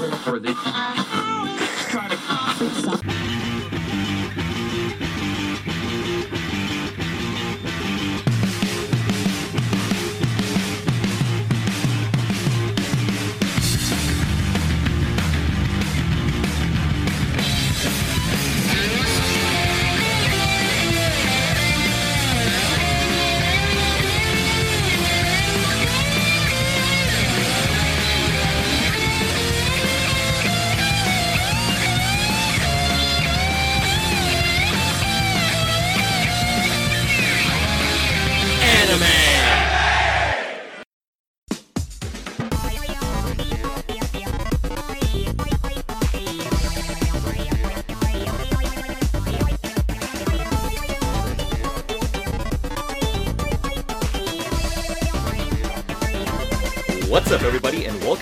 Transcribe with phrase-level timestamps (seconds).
[0.00, 0.54] Or they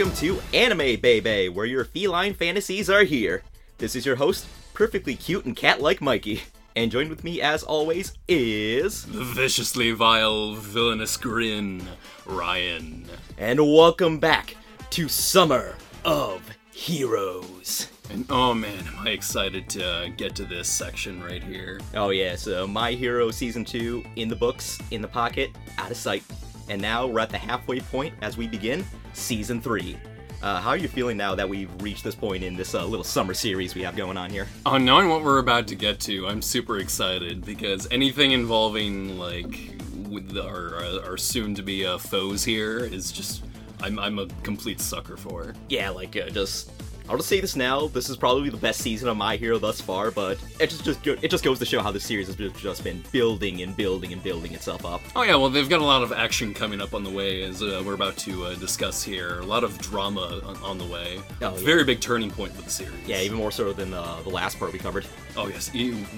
[0.07, 3.43] welcome to Anime Baby, where your feline fantasies are here.
[3.79, 6.45] This is your host, perfectly cute and cat-like Mikey,
[6.77, 11.83] and joined with me, as always, is The viciously vile, villainous grin,
[12.25, 13.07] Ryan.
[13.37, 14.57] and welcome back
[14.91, 16.41] to Summer of
[16.73, 17.89] Heroes.
[18.09, 21.81] And oh man, am I excited to uh, get to this section right here.
[21.95, 25.97] Oh yeah, so My Hero Season 2 in the books, in the pocket, out of
[25.97, 26.23] sight.
[26.69, 29.97] And now we're at the halfway point as we begin Season 3.
[30.43, 33.05] Uh, how are you feeling now that we've reached this point in this uh, little
[33.05, 34.47] summer series we have going on here?
[34.67, 39.73] On knowing what we're about to get to, I'm super excited because anything involving like
[40.09, 43.45] with our, our soon to be uh, foes here is just
[43.83, 45.55] I'm, I'm a complete sucker for.
[45.69, 46.71] yeah, like uh, just
[47.09, 47.87] I'll just say this now.
[47.87, 51.03] This is probably the best season of My Hero thus far, but it just just
[51.05, 54.13] go- it just goes to show how the series has just- been building and building
[54.13, 55.01] and building itself up.
[55.15, 57.63] Oh yeah, well they've got a lot of action coming up on the way as
[57.63, 59.39] uh, we're about to uh, discuss here.
[59.41, 61.21] A lot of drama on, on the way.
[61.43, 61.65] Oh, yeah.
[61.65, 62.95] Very big turning point for the series.
[63.07, 65.07] Yeah, even more so than uh, the last part we covered.
[65.37, 65.71] Oh yes,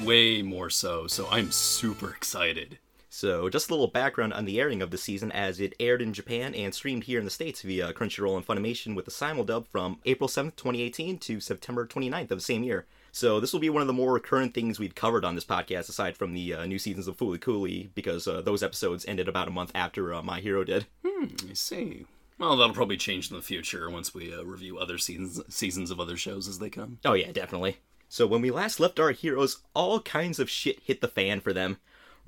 [0.04, 1.06] way more so.
[1.06, 2.78] So I'm super excited.
[3.18, 6.12] So, just a little background on the airing of the season as it aired in
[6.12, 9.98] Japan and streamed here in the States via Crunchyroll and Funimation with a simuldub from
[10.04, 12.86] April 7th, 2018 to September 29th of the same year.
[13.10, 15.88] So, this will be one of the more current things we've covered on this podcast
[15.88, 19.48] aside from the uh, new seasons of Fooly Cooly because uh, those episodes ended about
[19.48, 20.86] a month after uh, My Hero did.
[21.04, 22.06] Hmm, I see.
[22.38, 25.98] Well, that'll probably change in the future once we uh, review other seasons seasons of
[25.98, 27.00] other shows as they come.
[27.04, 27.78] Oh, yeah, definitely.
[28.08, 31.52] So, when we last left our heroes, all kinds of shit hit the fan for
[31.52, 31.78] them.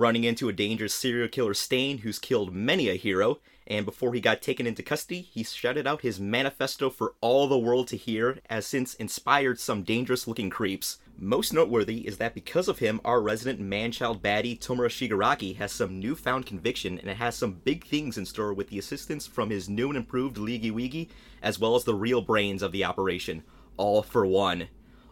[0.01, 4.21] Running into a dangerous serial killer Stain who's killed many a hero, and before he
[4.23, 8.39] got taken into custody, he shouted out his manifesto for all the world to hear,
[8.49, 11.01] as since inspired some dangerous looking creeps.
[11.19, 16.01] Most noteworthy is that because of him, our resident man-child baddie Tomura Shigaraki has some
[16.01, 19.69] newfound conviction and it has some big things in store with the assistance from his
[19.69, 21.11] new and improved Leagy Weegy,
[21.43, 23.43] as well as the real brains of the operation.
[23.77, 24.69] All for one.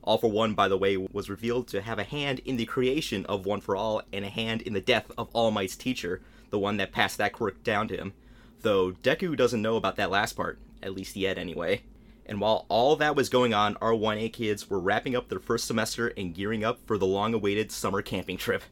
[0.08, 3.26] All for One, by the way, was revealed to have a hand in the creation
[3.26, 6.58] of One for All and a hand in the death of All Might's teacher, the
[6.58, 8.14] one that passed that quirk down to him.
[8.62, 11.82] Though Deku doesn't know about that last part, at least yet anyway.
[12.24, 15.66] And while all that was going on, our 1A kids were wrapping up their first
[15.66, 18.62] semester and gearing up for the long awaited summer camping trip.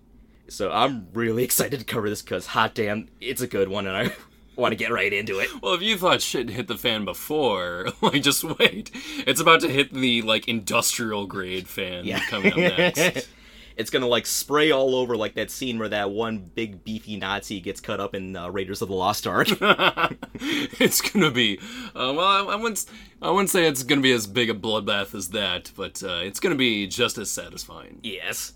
[0.48, 3.94] So I'm really excited to cover this because, hot damn, it's a good one and
[3.94, 4.16] I
[4.56, 5.48] want to get right into it.
[5.62, 8.90] Well, if you thought shit hit the fan before, like just wait.
[9.26, 13.28] It's about to hit the like industrial grade fan coming up next.
[13.76, 17.60] it's gonna like spray all over like that scene where that one big beefy Nazi
[17.60, 19.48] gets cut up in uh, Raiders of the Lost Ark.
[19.50, 21.58] it's gonna be
[21.94, 22.20] uh, well.
[22.20, 22.84] I, I wouldn't.
[23.20, 26.40] I wouldn't say it's gonna be as big a bloodbath as that, but uh, it's
[26.40, 28.00] gonna be just as satisfying.
[28.02, 28.54] yes.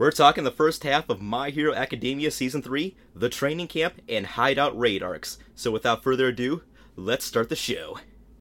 [0.00, 4.26] We're talking the first half of My Hero Academia Season 3, The Training Camp, and
[4.26, 5.38] Hideout Raid arcs.
[5.54, 6.60] So without further ado,
[6.96, 7.98] let's start the show.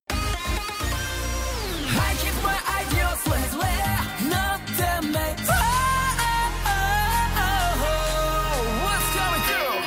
[0.10, 0.16] I
[2.20, 3.98] keep my ideals with layer,
[4.30, 5.40] not them made.
[8.84, 9.80] What's going through?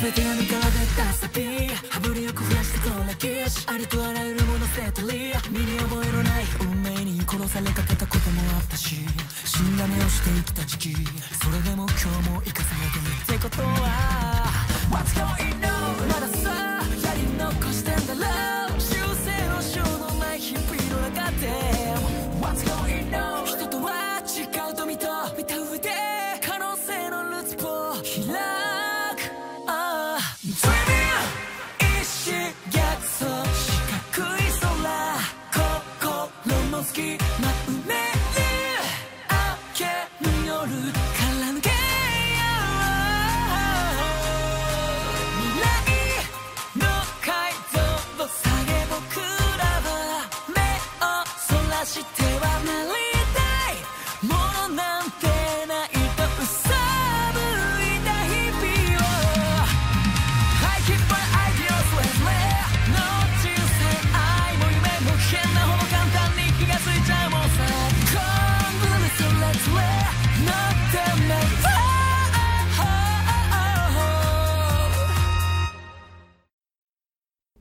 [0.00, 0.62] 全てが抜かれ
[0.96, 6.29] たサビ羽振りよくフラしてこらけしありとあらゆるものセトリ身に覚えのない運命に殺
[7.51, 8.95] されかけたこともあったし
[9.43, 10.95] 死んだ目をして生きた時期
[11.43, 14.47] それでも今日も生かされてるってことは
[14.89, 16.07] What's going on?
[16.07, 18.95] まださやり残してんだろう修
[19.25, 20.65] 正のしようのない日々
[20.95, 21.47] の中で
[22.39, 23.45] What's going on?
[23.45, 25.07] 人とは違うと見と
[25.37, 25.89] 見た上で
[26.41, 28.33] 可能性のルーツを開
[28.67, 28.70] く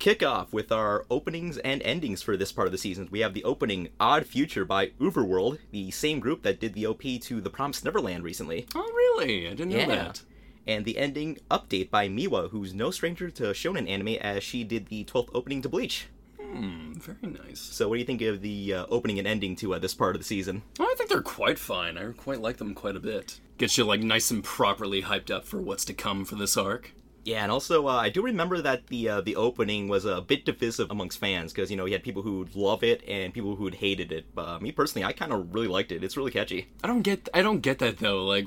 [0.00, 3.06] kick off with our openings and endings for this part of the season.
[3.10, 7.02] We have the opening Odd Future by UVERworld, the same group that did the OP
[7.02, 8.66] to The Promised Neverland recently.
[8.74, 9.46] Oh, really?
[9.46, 10.22] I didn't know that.
[10.66, 14.86] And the ending Update by Miwa, who's no stranger to shonen anime as she did
[14.86, 16.06] the 12th opening to Bleach.
[16.40, 17.60] Hmm, very nice.
[17.60, 20.16] So, what do you think of the uh, opening and ending to uh, this part
[20.16, 20.62] of the season?
[20.80, 21.96] Oh, I think they're quite fine.
[21.96, 23.38] I quite like them quite a bit.
[23.58, 26.92] Gets you like nice and properly hyped up for what's to come for this arc.
[27.24, 30.44] Yeah, and also uh, I do remember that the uh, the opening was a bit
[30.44, 33.74] divisive amongst fans because you know you had people who'd love it and people who'd
[33.74, 34.34] hated it.
[34.34, 36.02] But uh, me personally, I kind of really liked it.
[36.02, 36.68] It's really catchy.
[36.82, 38.24] I don't get I don't get that though.
[38.24, 38.46] Like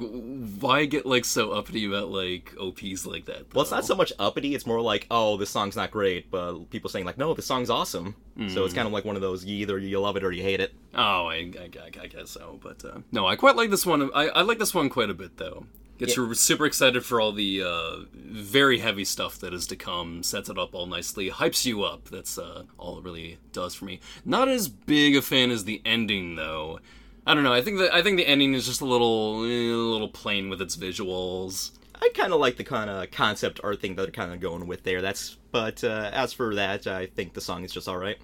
[0.60, 3.54] why get like so uppity about like OPs like that?
[3.54, 4.56] Well, it's not so much uppity.
[4.56, 7.70] It's more like, oh, this song's not great, but people saying like, no, this song's
[7.70, 8.16] awesome.
[8.50, 10.42] So it's kind of like one of those you either you love it or you
[10.42, 10.74] hate it.
[10.96, 11.70] Oh, I, I,
[12.02, 12.60] I guess so.
[12.64, 14.10] But uh, no, I quite like this one.
[14.16, 15.68] I, I like this one quite a bit though.
[15.98, 16.24] Gets Yeah.
[16.26, 20.24] you super excited for all the uh, very heavy stuff that is to come.
[20.24, 21.30] Sets it up all nicely.
[21.30, 22.06] Hypes you up.
[22.10, 24.00] That's uh, all it really does for me.
[24.26, 26.80] Not as big a fan as the ending though.
[27.26, 27.54] I don't know.
[27.54, 30.50] I think that I think the ending is just a little eh, a little plain
[30.50, 31.72] with its visuals.
[32.02, 34.68] I kind of like the kind of concept art thing that they're kind of going
[34.68, 35.02] with there.
[35.02, 38.18] That's but uh, as for that, I think the song is just all right.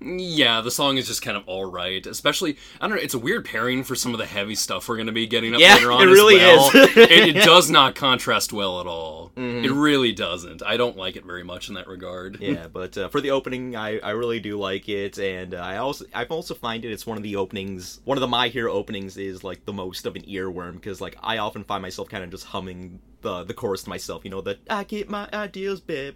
[0.00, 2.06] Yeah, the song is just kind of all right.
[2.06, 3.02] Especially, I don't know.
[3.02, 5.54] It's a weird pairing for some of the heavy stuff we're going to be getting
[5.54, 6.02] up Yeah, later on.
[6.02, 6.68] it as really well.
[6.68, 6.74] is.
[6.96, 9.32] it, it does not contrast well at all.
[9.36, 9.64] Mm-hmm.
[9.64, 10.62] It really doesn't.
[10.62, 12.38] I don't like it very much in that regard.
[12.40, 15.78] yeah, but uh, for the opening, I, I really do like it, and uh, I
[15.78, 18.72] also I've also find it it's one of the openings, one of the My Hero
[18.72, 22.22] openings is like the most of an earworm because like I often find myself kind
[22.22, 25.80] of just humming the the chorus to myself, you know, the I get my ideals,
[25.80, 26.14] baby,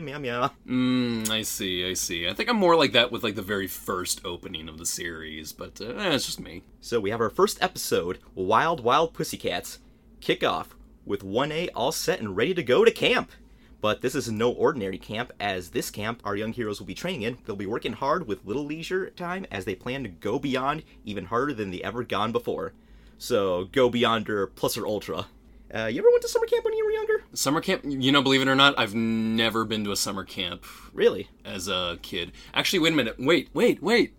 [0.00, 0.50] meow meow.
[0.66, 1.90] Mm, I see.
[1.90, 2.28] I see.
[2.28, 5.52] I think I'm more like that with like the very first opening of the series,
[5.52, 6.62] but uh, eh, it's just me.
[6.80, 9.80] So we have our first episode, Wild Wild Pussycats,
[10.20, 13.32] kick off with 1A all set and ready to go to camp.
[13.80, 17.22] But this is no ordinary camp, as this camp our young heroes will be training
[17.22, 17.38] in.
[17.44, 21.26] They'll be working hard with little leisure time as they plan to go beyond, even
[21.26, 22.72] harder than they ever gone before.
[23.16, 25.26] So go beyond or plus or ultra.
[25.72, 27.22] Uh, you ever went to summer camp when you were younger?
[27.32, 27.82] Summer camp.
[27.84, 31.28] You know, believe it or not, I've never been to a summer camp Really?
[31.44, 32.32] as a kid.
[32.52, 33.16] Actually, wait a minute.
[33.18, 34.14] Wait, wait, wait.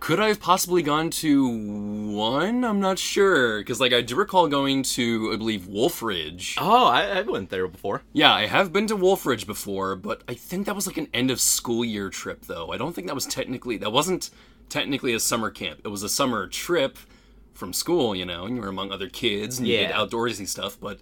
[0.00, 2.64] Could I have possibly gone to one?
[2.64, 3.58] I'm not sure.
[3.58, 6.56] Because, like, I do recall going to, I believe, Wolf Ridge.
[6.58, 8.02] Oh, I, I went there before.
[8.14, 11.08] Yeah, I have been to Wolf Ridge before, but I think that was like an
[11.12, 12.72] end of school year trip, though.
[12.72, 14.30] I don't think that was technically, that wasn't
[14.70, 15.80] technically a summer camp.
[15.84, 16.96] It was a summer trip
[17.52, 20.78] from school, you know, and you were among other kids and you did outdoorsy stuff,
[20.80, 20.98] but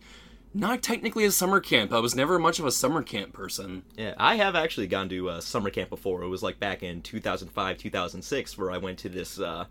[0.54, 1.92] not technically a summer camp.
[1.92, 3.82] I was never much of a summer camp person.
[3.96, 6.22] Yeah, I have actually gone to a summer camp before.
[6.22, 9.66] It was like back in 2005, 2006, where I went to this uh,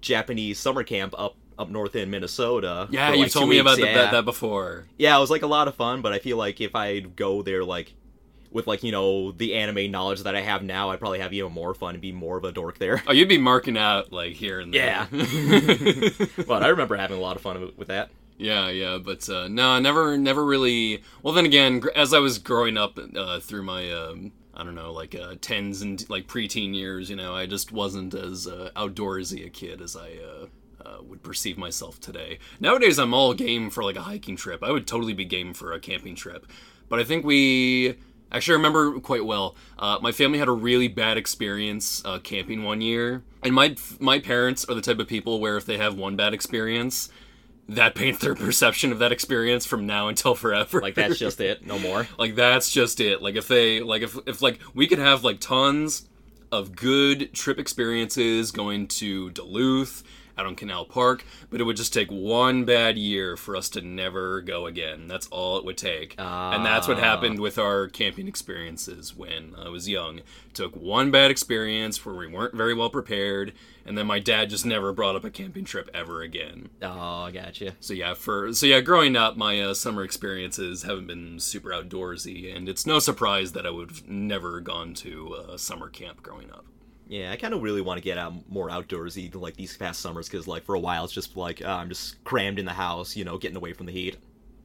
[0.00, 2.86] Japanese summer camp up up north in Minnesota.
[2.90, 3.62] Yeah, for, you like, told me weeks.
[3.62, 4.86] about the, that, that before.
[4.96, 7.42] Yeah, it was like a lot of fun, but I feel like if I go
[7.42, 7.94] there like
[8.50, 11.52] with like you know the anime knowledge that I have now, I'd probably have even
[11.52, 13.02] more fun and be more of a dork there.
[13.06, 15.08] Oh, you'd be marking out like here and there.
[15.10, 16.26] Yeah.
[16.46, 18.10] but I remember having a lot of fun with that.
[18.38, 21.02] Yeah, yeah, but uh, no, I never, never really.
[21.22, 24.92] Well, then again, as I was growing up uh, through my, um, I don't know,
[24.92, 29.44] like uh, tens and like preteen years, you know, I just wasn't as uh, outdoorsy
[29.44, 30.46] a kid as I uh,
[30.88, 32.38] uh, would perceive myself today.
[32.60, 34.62] Nowadays, I'm all game for like a hiking trip.
[34.62, 36.46] I would totally be game for a camping trip,
[36.88, 37.96] but I think we.
[38.30, 39.56] Actually, I remember quite well.
[39.78, 44.18] Uh, my family had a really bad experience uh, camping one year, and my my
[44.18, 47.08] parents are the type of people where if they have one bad experience,
[47.68, 50.80] that paints their perception of that experience from now until forever.
[50.80, 52.08] Like that's just it, no more.
[52.18, 53.22] like that's just it.
[53.22, 56.08] Like if they like if if like we could have like tons
[56.50, 60.02] of good trip experiences going to Duluth
[60.38, 63.80] out on Canal Park, but it would just take one bad year for us to
[63.80, 65.08] never go again.
[65.08, 66.14] That's all it would take.
[66.18, 67.00] and that's what ah.
[67.00, 70.20] happened with our camping experiences when I was young.
[70.54, 73.52] Took one bad experience where we weren't very well prepared,
[73.88, 76.68] and then my dad just never brought up a camping trip ever again.
[76.82, 77.74] Oh, I gotcha.
[77.80, 82.54] So yeah, for so yeah, growing up, my uh, summer experiences haven't been super outdoorsy,
[82.54, 86.50] and it's no surprise that I would have never gone to a summer camp growing
[86.50, 86.66] up.
[87.08, 90.28] Yeah, I kind of really want to get out more outdoorsy like these past summers
[90.28, 93.16] because like for a while it's just like uh, I'm just crammed in the house,
[93.16, 94.18] you know, getting away from the heat.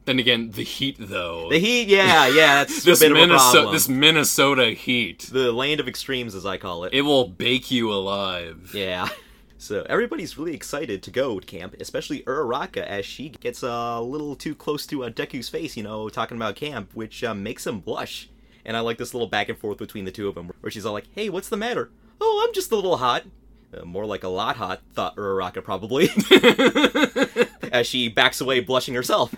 [0.05, 1.49] Then again, the heat though.
[1.49, 3.73] The heat, yeah, yeah, that's this a bit of a Minnesota, problem.
[3.73, 6.93] this Minnesota heat, The land of extremes, as I call it.
[6.93, 8.71] it will bake you alive.
[8.73, 9.07] Yeah.
[9.59, 14.35] So everybody's really excited to go to camp, especially Uraraka, as she gets a little
[14.35, 17.79] too close to uh, Deku's face, you know, talking about camp, which uh, makes him
[17.79, 18.29] blush.
[18.65, 20.85] And I like this little back and forth between the two of them, where she's
[20.85, 21.91] all like, "Hey, what's the matter?
[22.19, 23.23] Oh, I'm just a little hot."
[23.73, 26.09] Uh, more like a lot hot, thought Uraraka probably,
[27.71, 29.33] as she backs away, blushing herself.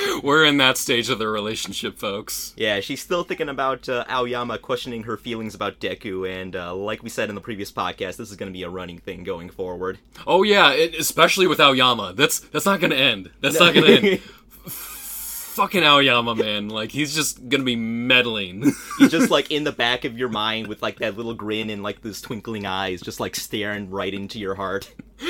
[0.22, 2.52] we're in that stage of the relationship, folks.
[2.56, 7.02] Yeah, she's still thinking about uh, Aoyama questioning her feelings about Deku, and uh, like
[7.02, 9.50] we said in the previous podcast, this is going to be a running thing going
[9.50, 9.98] forward.
[10.26, 12.12] Oh yeah, it, especially with Aoyama.
[12.14, 13.30] That's that's not gonna end.
[13.40, 14.20] That's not gonna end.
[15.52, 16.68] Fucking Aoyama, man.
[16.68, 18.72] Like he's just gonna be meddling.
[18.98, 21.82] He's just like in the back of your mind with like that little grin and
[21.82, 24.92] like those twinkling eyes, just like staring right into your heart.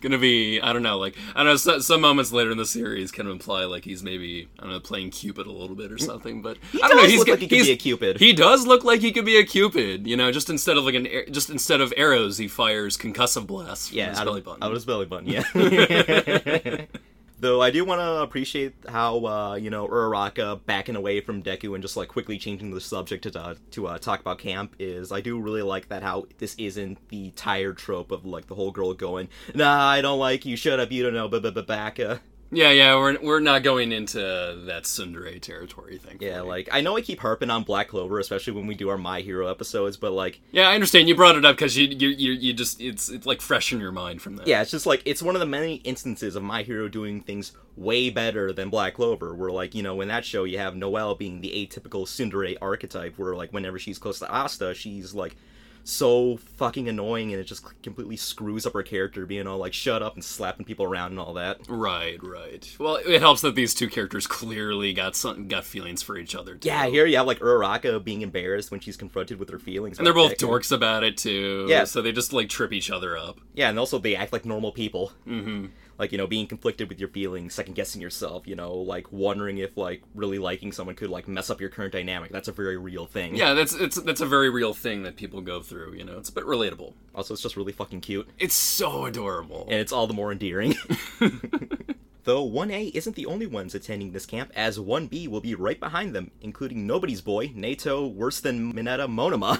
[0.00, 2.64] gonna be I don't know like I don't know so, some moments later in the
[2.64, 5.90] series kind of imply like he's maybe I don't know playing Cupid a little bit
[5.90, 8.18] or something but I don't know he's look like he could be a Cupid.
[8.20, 10.94] he does look like he could be a Cupid you know just instead of like
[10.94, 14.62] an just instead of arrows he fires concussive blasts from Yeah, his belly of, button
[14.62, 15.28] out of his belly button.
[15.28, 16.86] Yeah.
[17.40, 21.74] Though I do want to appreciate how uh, you know Uraraka backing away from Deku
[21.74, 25.10] and just like quickly changing the subject to uh, to uh, talk about camp is
[25.10, 28.70] I do really like that how this isn't the tired trope of like the whole
[28.70, 30.56] girl going Nah, I don't like you.
[30.56, 30.92] Shut up.
[30.92, 31.28] You don't know.
[31.28, 32.20] But but baka.
[32.52, 36.96] Yeah yeah we're, we're not going into that tsundere territory thing Yeah, like I know
[36.96, 40.12] I keep harping on Black Clover, especially when we do our My Hero episodes, but
[40.12, 43.08] like yeah I understand you brought it up because you, you you you just it's
[43.08, 45.40] it's like fresh in your mind from that yeah, it's just like it's one of
[45.40, 49.34] the many instances of My Hero doing things way better than Black Clover.
[49.34, 53.18] Where like you know in that show you have Noelle being the atypical tsundere archetype,
[53.18, 55.36] where like whenever she's close to Asta, she's like
[55.84, 60.02] so fucking annoying and it just completely screws up her character, being all like shut
[60.02, 61.60] up and slapping people around and all that.
[61.68, 62.76] Right, right.
[62.78, 66.54] Well, it helps that these two characters clearly got some got feelings for each other.
[66.56, 66.68] Too.
[66.68, 70.06] Yeah, here you have like Uraraka being embarrassed when she's confronted with her feelings, and
[70.06, 71.66] they're both dorks about it too.
[71.68, 71.84] Yeah.
[71.84, 73.40] so they just like trip each other up.
[73.54, 75.12] Yeah, and also they act like normal people.
[75.26, 75.66] Mm-hmm.
[76.00, 78.46] Like you know, being conflicted with your feelings, second guessing yourself.
[78.46, 81.92] You know, like wondering if like really liking someone could like mess up your current
[81.92, 82.32] dynamic.
[82.32, 83.36] That's a very real thing.
[83.36, 85.92] Yeah, that's it's that's a very real thing that people go through.
[85.94, 86.94] You know, it's a bit relatable.
[87.14, 89.64] Also, it's just really fucking cute, It's so adorable.
[89.70, 90.74] and it's all the more endearing.
[92.24, 96.14] Though 1A isn't the only ones attending this camp, as 1B will be right behind
[96.14, 99.58] them, including Nobody's Boy, Nato, worse than Mineta Monoma.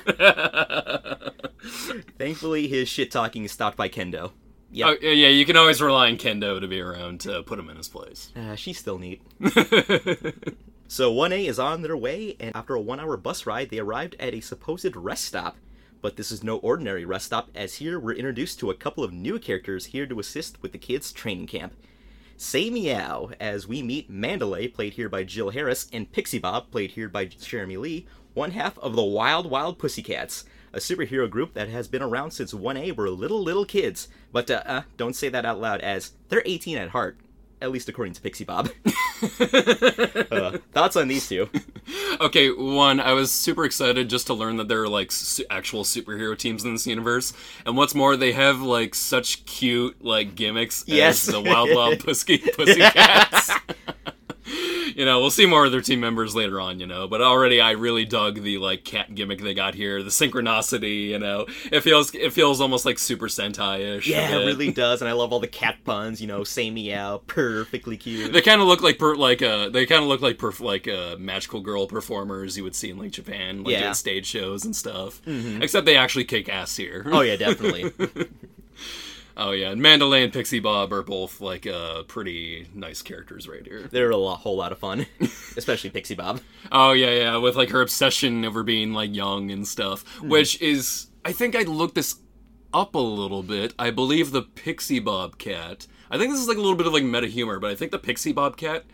[2.19, 4.33] Thankfully, his shit talking is stopped by Kendo.
[4.73, 4.99] Yep.
[5.03, 7.77] Oh, yeah, you can always rely on Kendo to be around to put him in
[7.77, 8.31] his place.
[8.37, 9.21] Uh, she's still neat.
[10.89, 14.15] so 1A is on their way, and after a one hour bus ride, they arrived
[14.21, 15.57] at a supposed rest stop.
[16.03, 19.13] But this is no ordinary rest stop, as here we're introduced to a couple of
[19.13, 21.75] new characters here to assist with the kids' training camp.
[22.37, 26.93] Say Meow, as we meet Mandalay, played here by Jill Harris, and Pixie Bob, played
[26.93, 31.69] here by Jeremy Lee, one half of the Wild Wild Pussycats, a superhero group that
[31.69, 34.09] has been around since 1A were little, little kids.
[34.33, 37.17] But, uh, uh don't say that out loud, as they're 18 at heart.
[37.63, 38.71] At least according to Pixie Bob.
[39.41, 41.51] uh, thoughts on these two?
[42.19, 45.85] Okay, one, I was super excited just to learn that there are like su- actual
[45.85, 47.35] superhero teams in this universe,
[47.67, 51.29] and what's more, they have like such cute like gimmicks Yes.
[51.29, 53.51] as the Wild Wild Pussy Pussycats.
[54.97, 57.61] you know, we'll see more of their team members later on, you know, but already
[57.61, 61.47] I really dug the like cat gimmick they got here, the synchronicity, you know.
[61.71, 64.07] It feels it feels almost like Super Sentai-ish.
[64.07, 67.19] Yeah, it really does, and I love all the cat puns, you know, say meow,
[67.27, 68.33] perfectly cute.
[68.33, 70.89] They kind of look like per, like uh they kind of look like perf- like
[70.89, 73.81] uh magical girl performers you would see in like Japan, like Yeah.
[73.83, 75.21] doing stage shows and stuff.
[75.27, 77.05] Except they actually kick ass here.
[77.07, 77.93] Oh yeah, definitely.
[79.37, 83.65] Oh yeah, and Mandalay and Pixie Bob are both like uh pretty nice characters right
[83.67, 83.89] here.
[83.91, 85.07] They're a lo- whole lot of fun,
[85.57, 86.41] especially Pixie Bob.
[86.71, 91.09] Oh yeah, yeah, with like her obsession over being like young and stuff, which is
[91.25, 92.17] I think I looked this
[92.73, 93.75] up a little bit.
[93.79, 95.87] I believe the Pixie Bob cat.
[96.11, 97.93] I think this is like a little bit of like meta humor, but I think
[97.93, 98.85] the Pixie Bob cat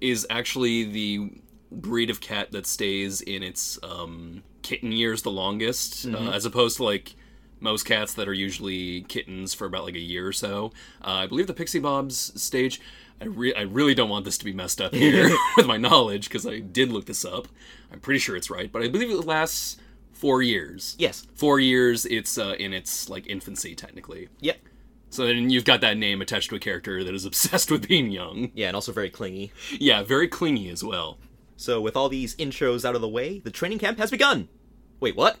[0.00, 1.30] is actually the
[1.70, 6.76] breed of cat that stays in its um, kitten years the longest, uh, as opposed
[6.78, 7.14] to like
[7.60, 10.72] most cats that are usually kittens for about like a year or so.
[11.02, 12.80] Uh, I believe the Pixie Bob's stage.
[13.20, 16.28] I, re- I really don't want this to be messed up here with my knowledge
[16.28, 17.48] because I did look this up.
[17.92, 19.76] I'm pretty sure it's right, but I believe it lasts
[20.12, 20.94] four years.
[20.98, 21.26] Yes.
[21.34, 22.06] Four years.
[22.06, 24.28] It's uh, in its like infancy technically.
[24.40, 24.58] Yep.
[25.10, 28.10] So then you've got that name attached to a character that is obsessed with being
[28.10, 28.50] young.
[28.54, 29.52] Yeah, and also very clingy.
[29.72, 31.18] Yeah, very clingy as well.
[31.56, 34.48] So, with all these intros out of the way, the training camp has begun!
[35.00, 35.38] Wait, what?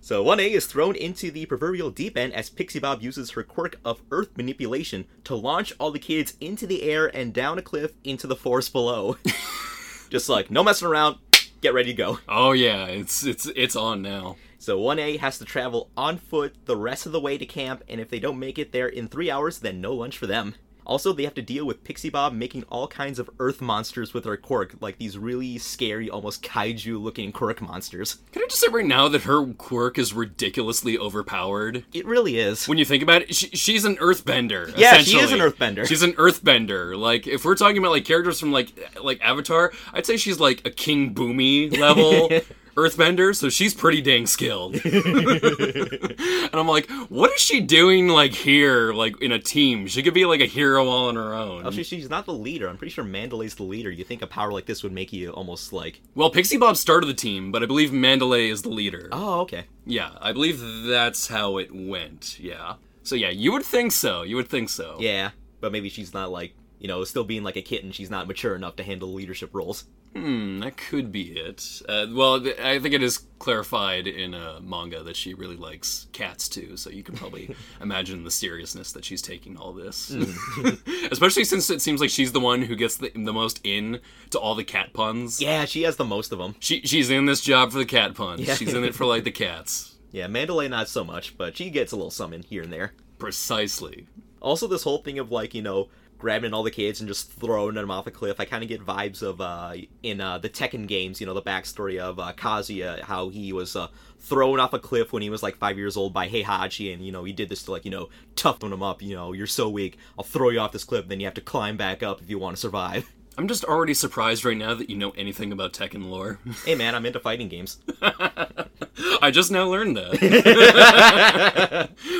[0.00, 3.76] So, 1A is thrown into the proverbial deep end as Pixie Bob uses her quirk
[3.84, 7.92] of earth manipulation to launch all the kids into the air and down a cliff
[8.04, 9.16] into the forest below.
[10.10, 11.18] Just like, no messing around,
[11.60, 12.18] get ready to go.
[12.28, 14.36] Oh yeah, it's it's it's on now.
[14.58, 18.00] So 1A has to travel on foot the rest of the way to camp, and
[18.00, 20.54] if they don't make it there in three hours, then no lunch for them.
[20.88, 24.24] Also, they have to deal with Pixie Bob making all kinds of earth monsters with
[24.24, 28.18] her quirk, like these really scary, almost kaiju looking quirk monsters.
[28.32, 31.84] Can I just say right now that her quirk is ridiculously overpowered?
[31.92, 32.66] It really is.
[32.66, 34.74] When you think about it, she, she's an earthbender.
[34.78, 35.86] Yeah, she is an earthbender.
[35.86, 36.98] She's an earthbender.
[36.98, 40.66] Like, if we're talking about like characters from like like Avatar, I'd say she's like
[40.66, 42.30] a King Bumi level
[42.78, 43.34] earthbender.
[43.34, 44.76] So she's pretty dang skilled.
[44.84, 49.86] and I'm like, what is she doing like here, like in a team?
[49.86, 51.66] She could be like a hero all on her own.
[51.66, 52.68] Actually, she's not the leader.
[52.68, 53.90] I'm pretty sure Mandalay's the leader.
[53.90, 57.06] You think a power like this would make you almost like, Well, Pixie Bob started
[57.06, 59.08] the team, but I believe Mandalay is the leader.
[59.12, 59.64] oh, okay.
[59.84, 62.38] Yeah, I believe that's how it went.
[62.38, 62.74] Yeah.
[63.02, 64.22] So yeah, you would think so.
[64.22, 64.96] You would think so.
[65.00, 65.30] Yeah,
[65.60, 67.90] but maybe she's not like, you know, still being like a kitten.
[67.90, 69.84] She's not mature enough to handle leadership roles.
[70.20, 71.82] Hmm, that could be it.
[71.88, 76.06] Uh, well, th- I think it is clarified in a manga that she really likes
[76.12, 80.10] cats too, so you can probably imagine the seriousness that she's taking all this.
[81.10, 84.38] Especially since it seems like she's the one who gets the, the most in to
[84.38, 85.40] all the cat puns.
[85.40, 86.56] Yeah, she has the most of them.
[86.58, 88.40] She, she's in this job for the cat puns.
[88.40, 88.54] Yeah.
[88.54, 89.96] She's in it for like the cats.
[90.10, 92.94] Yeah, Mandalay not so much, but she gets a little summon here and there.
[93.18, 94.06] Precisely.
[94.40, 97.74] Also, this whole thing of like, you know, grabbing all the kids and just throwing
[97.74, 98.40] them off a cliff.
[98.40, 101.42] I kind of get vibes of uh, in uh, the Tekken games, you know, the
[101.42, 105.42] backstory of uh, Kazuya, how he was uh, thrown off a cliff when he was
[105.42, 107.90] like five years old by Heihachi, and you know he did this to like you
[107.90, 109.00] know toughen him up.
[109.00, 111.40] You know, you're so weak, I'll throw you off this cliff, then you have to
[111.40, 113.10] climb back up if you want to survive.
[113.38, 116.40] I'm just already surprised right now that you know anything about Tekken lore.
[116.64, 117.78] hey man, I'm into fighting games.
[118.02, 120.18] I just now learned that.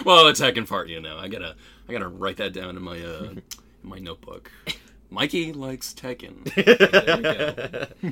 [0.04, 1.56] well, the Tekken part, you know, I gotta,
[1.88, 3.34] I gotta write that down in my, uh,
[3.88, 4.50] my notebook.
[5.10, 6.44] Mikey likes Tekken.
[6.64, 8.08] There we go.
[8.08, 8.10] Uh,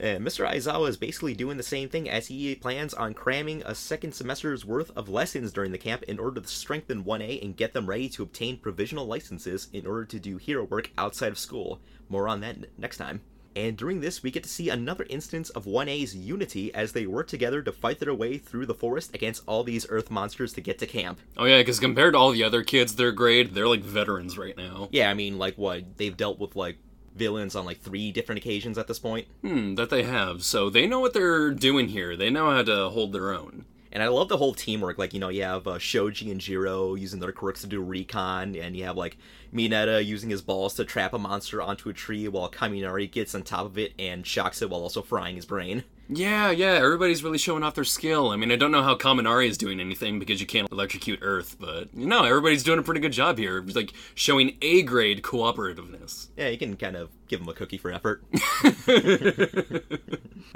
[0.00, 0.48] and Mr.
[0.48, 4.64] Aizawa is basically doing the same thing as he plans on cramming a second semester's
[4.64, 8.08] worth of lessons during the camp in order to strengthen 1A and get them ready
[8.10, 11.80] to obtain provisional licenses in order to do hero work outside of school.
[12.08, 13.22] More on that next time.
[13.58, 17.26] And during this, we get to see another instance of 1A's unity as they work
[17.26, 20.78] together to fight their way through the forest against all these earth monsters to get
[20.78, 21.18] to camp.
[21.36, 24.56] Oh yeah, because compared to all the other kids their grade, they're like veterans right
[24.56, 24.88] now.
[24.92, 25.96] Yeah, I mean, like, what?
[25.96, 26.78] They've dealt with, like,
[27.16, 29.26] villains on, like, three different occasions at this point.
[29.42, 30.44] Hmm, that they have.
[30.44, 32.16] So they know what they're doing here.
[32.16, 33.64] They know how to hold their own.
[33.90, 34.98] And I love the whole teamwork.
[34.98, 38.54] Like, you know, you have uh, Shoji and Jiro using their quirks to do recon,
[38.54, 39.16] and you have, like,
[39.52, 43.42] Mineta using his balls to trap a monster onto a tree while Kaminari gets on
[43.42, 45.84] top of it and shocks it while also frying his brain.
[46.10, 48.30] Yeah, yeah, everybody's really showing off their skill.
[48.30, 51.56] I mean, I don't know how Kaminari is doing anything because you can't electrocute Earth,
[51.60, 53.58] but you know, everybody's doing a pretty good job here.
[53.58, 56.28] It's like showing A grade cooperativeness.
[56.36, 58.24] Yeah, you can kind of give him a cookie for effort.
[58.86, 59.82] and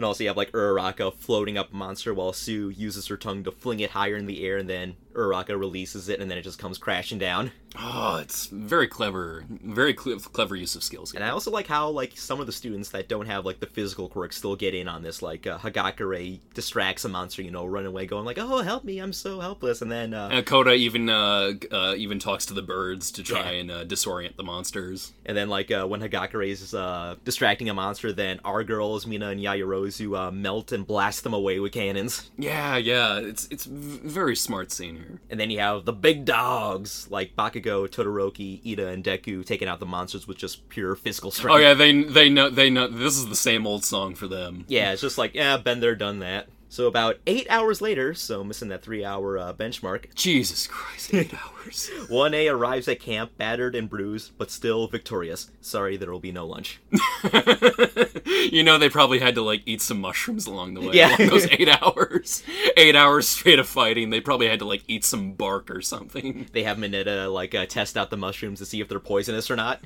[0.02, 3.50] also, you have, like, Uraraka floating up a monster while Sue uses her tongue to
[3.50, 6.58] fling it higher in the air, and then Uraraka releases it, and then it just
[6.58, 7.50] comes crashing down.
[7.78, 11.14] Oh, it's very clever, very cle clever use of skills.
[11.14, 13.66] And I also like how like some of the students that don't have like the
[13.66, 15.22] physical quirks still get in on this.
[15.22, 18.98] Like uh, Hagakure distracts a monster, you know, run away, going like, "Oh, help me!
[18.98, 22.62] I'm so helpless." And then uh, Uh, Koda even uh, uh, even talks to the
[22.62, 23.60] birds to try Yeah.
[23.60, 25.12] and uh, disorient the monsters.
[25.24, 29.28] and then like uh, when Hagakure is uh, distracting a monster, then our girls Mina
[29.30, 32.30] and Yaoyorozu uh, melt and blast them away with cannons.
[32.36, 37.08] Yeah, yeah, it's it's v- very smart scene And then you have the big dogs
[37.10, 41.54] like Bakugo, Todoroki, Ida, and Deku taking out the monsters with just pure physical strength.
[41.54, 44.64] Oh yeah, they they know they know this is the same old song for them.
[44.68, 46.48] Yeah, it's just like, yeah, been there, done that.
[46.72, 51.90] So about eight hours later, so missing that three-hour uh, benchmark, Jesus Christ, eight hours.
[52.08, 55.50] 1A arrives at camp battered and bruised, but still victorious.
[55.60, 56.80] Sorry, there will be no lunch.
[58.50, 60.94] you know they probably had to like eat some mushrooms along the way.
[60.94, 61.14] Yeah.
[61.14, 62.42] Along those eight hours,
[62.78, 64.08] eight hours straight of fighting.
[64.08, 66.46] They probably had to like eat some bark or something.
[66.52, 69.56] They have Mineta like uh, test out the mushrooms to see if they're poisonous or
[69.56, 69.80] not.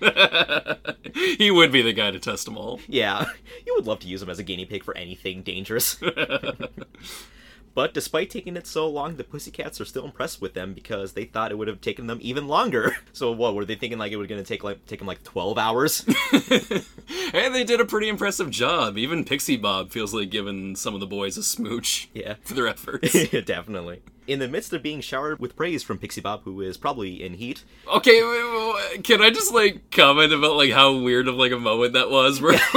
[1.39, 2.79] he would be the guy to test them all.
[2.87, 3.25] yeah,
[3.67, 5.97] you would love to use him as a guinea pig for anything dangerous.
[7.77, 11.27] But despite taking it so long, the Pussycats are still impressed with them because they
[11.27, 12.97] thought it would have taken them even longer.
[13.13, 13.99] So what were they thinking?
[13.99, 16.05] Like it was going to take like take them like twelve hours?
[17.33, 18.97] Hey, they did a pretty impressive job.
[18.97, 22.67] Even Pixie Bob feels like giving some of the boys a smooch yeah, for their
[22.67, 23.15] efforts.
[23.15, 24.01] Yeah, definitely.
[24.27, 27.35] In the midst of being showered with praise from Pixie Bob, who is probably in
[27.35, 31.53] heat, Okay, wait, wait, can I just like comment about like how weird of like
[31.53, 32.41] a moment that was?
[32.43, 32.61] Where like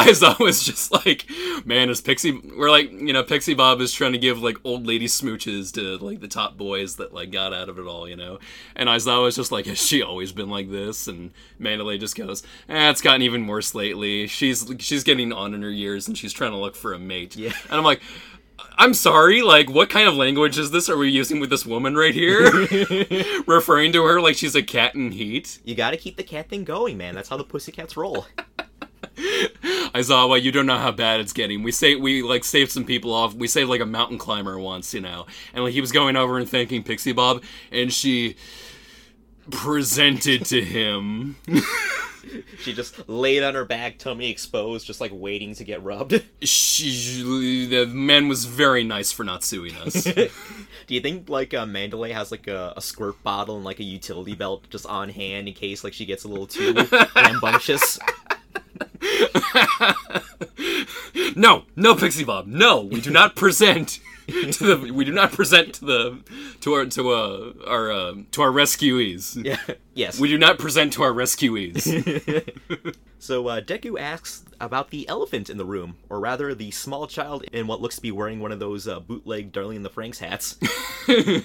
[0.00, 1.26] Aizawa was just like,
[1.64, 2.32] man, is Pixie?
[2.56, 5.98] We're like, you know, Pixie Bob is trying to give like old lady smooches to
[6.04, 8.38] like the top boys that like got out of it all, you know.
[8.76, 11.08] And Aizawa was just like, has she always been like this?
[11.08, 14.26] And Mandalay just goes, eh, it's gotten even worse lately.
[14.28, 17.36] She's she's getting on in her years and she's trying to look for a mate.
[17.36, 17.52] Yeah.
[17.64, 18.00] And I'm like.
[18.76, 20.88] I'm sorry, like, what kind of language is this?
[20.88, 22.40] Are we using with this woman right here?
[23.46, 25.58] Referring to her like she's a cat in heat?
[25.64, 27.14] You gotta keep the cat thing going, man.
[27.14, 28.26] That's how the pussycats roll.
[29.16, 31.62] Aizawa, you don't know how bad it's getting.
[31.62, 33.34] We say we like saved some people off.
[33.34, 36.38] We saved like a mountain climber once, you know, and like he was going over
[36.38, 38.36] and thanking Pixie Bob, and she
[39.50, 41.36] presented to him.
[42.60, 46.22] She just laid on her back, tummy exposed, just like waiting to get rubbed.
[46.42, 50.04] she, the man was very nice for not suing us.
[50.86, 53.84] Do you think like uh, Mandalay has like a, a squirt bottle and like a
[53.84, 56.74] utility belt just on hand in case like she gets a little too
[57.14, 57.98] rambunctious?
[61.36, 64.00] no, no, Pixie Bob, no, we do not present
[64.52, 64.92] to the.
[64.92, 66.20] We do not present to the
[66.60, 69.42] to our to uh, our uh, to our rescuees.
[69.44, 69.58] Yeah.
[69.92, 70.18] Yes.
[70.18, 71.84] We do not present to our rescuees.
[73.22, 77.44] So uh, Deku asks about the elephant in the room, or rather, the small child
[77.52, 80.18] in what looks to be wearing one of those uh, bootleg Darling in the Franxx
[80.20, 80.56] hats.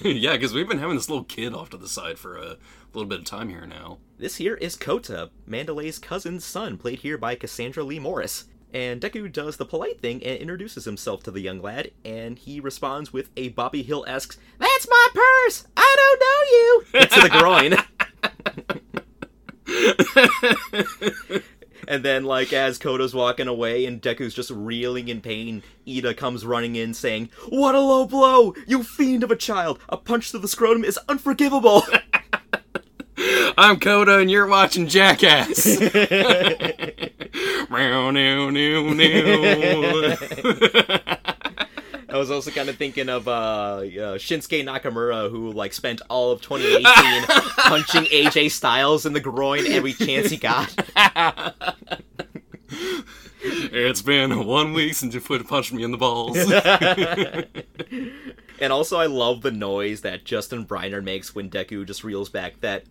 [0.02, 2.56] yeah, because we've been having this little kid off to the side for a
[2.94, 3.98] little bit of time here now.
[4.16, 8.46] This here is Kota, Mandalay's cousin's son, played here by Cassandra Lee Morris.
[8.76, 12.60] And Deku does the polite thing and introduces himself to the young lad, and he
[12.60, 15.66] responds with a Bobby Hill esque, That's my purse!
[15.78, 16.84] I don't know you!
[17.00, 17.72] to the groin.
[21.88, 26.44] and then, like, as Kota's walking away and Deku's just reeling in pain, Ida comes
[26.44, 28.52] running in saying, What a low blow!
[28.66, 29.78] You fiend of a child!
[29.88, 31.84] A punch to the scrotum is unforgivable!
[33.58, 35.66] I'm Kota, and you're watching Jackass.
[42.08, 46.32] I was also kind of thinking of uh, uh, Shinsuke Nakamura, who like spent all
[46.32, 46.84] of 2018
[47.58, 50.72] punching AJ Styles in the groin every chance he got.
[53.42, 56.36] it's been one week since you put punched me in the balls.
[58.60, 62.60] And also, I love the noise that Justin Briner makes when Deku just reels back
[62.60, 62.84] that.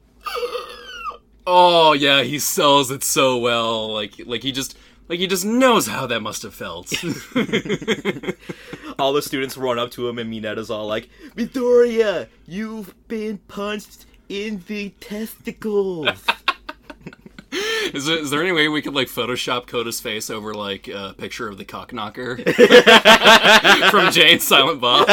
[1.47, 3.93] Oh yeah, he sells it so well.
[3.93, 6.91] Like like he just like he just knows how that must have felt.
[8.99, 14.05] All the students run up to him, and Mineta's all like, "Midoriya, you've been punched
[14.29, 16.07] in the testicles."
[17.93, 21.13] is, there, is there any way we could like Photoshop Kota's face over like a
[21.17, 22.37] picture of the cock knocker
[23.91, 25.07] from Jay and Silent Bob?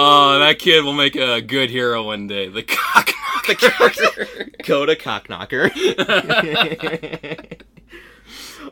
[0.00, 2.48] Oh, that kid will make a good hero one day.
[2.48, 3.10] The cock
[3.48, 4.26] knocker.
[4.64, 5.72] Kota Cockknocker.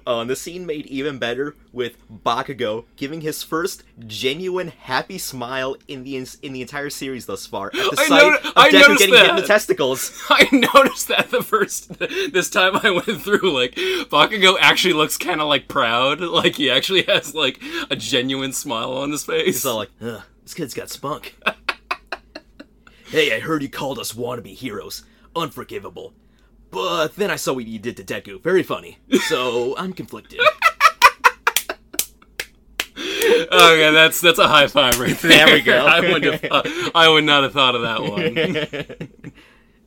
[0.09, 5.77] Oh, and the scene made even better with Bakugo giving his first genuine happy smile
[5.89, 8.69] in the in the entire series thus far at the I sight noti- of I
[8.69, 9.41] Deku noticed getting hit in that.
[9.41, 10.23] the testicles.
[10.31, 15.41] I noticed that the first this time I went through like Bakugo actually looks kind
[15.41, 17.61] of like proud, like he actually has like
[17.91, 19.57] a genuine smile on his face.
[19.57, 21.37] It's all like, Ugh, this kid's got spunk.
[23.09, 25.03] hey, I heard you called us wannabe heroes.
[25.35, 26.15] Unforgivable.
[26.71, 28.41] But then I saw what you did to Deku.
[28.41, 28.99] Very funny.
[29.27, 30.39] So I'm conflicted.
[32.97, 35.47] okay, that's that's a high five right there.
[35.47, 35.85] There we go.
[35.89, 36.63] I would have, uh,
[36.95, 39.26] I would not have thought of that one.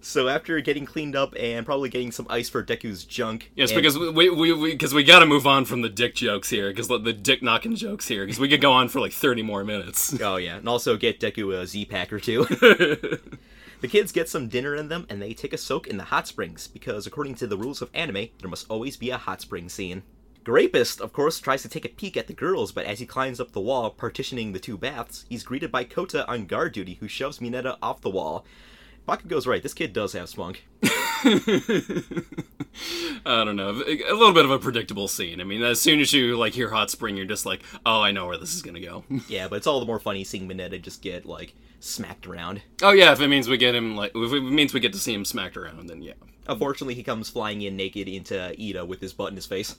[0.01, 3.51] So after getting cleaned up and probably getting some ice for Deku's junk.
[3.55, 6.15] Yes, and- because we we we because we, got to move on from the dick
[6.15, 8.99] jokes here, because the, the dick knocking jokes here, because we could go on for
[8.99, 10.17] like thirty more minutes.
[10.21, 12.45] Oh yeah, and also get Deku a Z pack or two.
[13.81, 16.27] the kids get some dinner in them, and they take a soak in the hot
[16.27, 19.69] springs because, according to the rules of anime, there must always be a hot spring
[19.69, 20.03] scene.
[20.43, 23.39] Grapist, of course, tries to take a peek at the girls, but as he climbs
[23.39, 27.07] up the wall, partitioning the two baths, he's greeted by Kota on guard duty, who
[27.07, 28.45] shoves Mineta off the wall.
[29.09, 30.65] Bakugo's right, this kid does have spunk.
[33.25, 35.41] I don't know, a little bit of a predictable scene.
[35.41, 38.11] I mean, as soon as you like hear hot spring, you're just like, oh, I
[38.11, 39.03] know where this is gonna go.
[39.27, 42.61] Yeah, but it's all the more funny seeing Mineta just get, like, smacked around.
[42.83, 44.99] oh yeah, if it means we get him like, if it means we get to
[44.99, 46.13] see him smacked around, then yeah.
[46.47, 49.75] Unfortunately, he comes flying in naked into Ida with his butt in his face.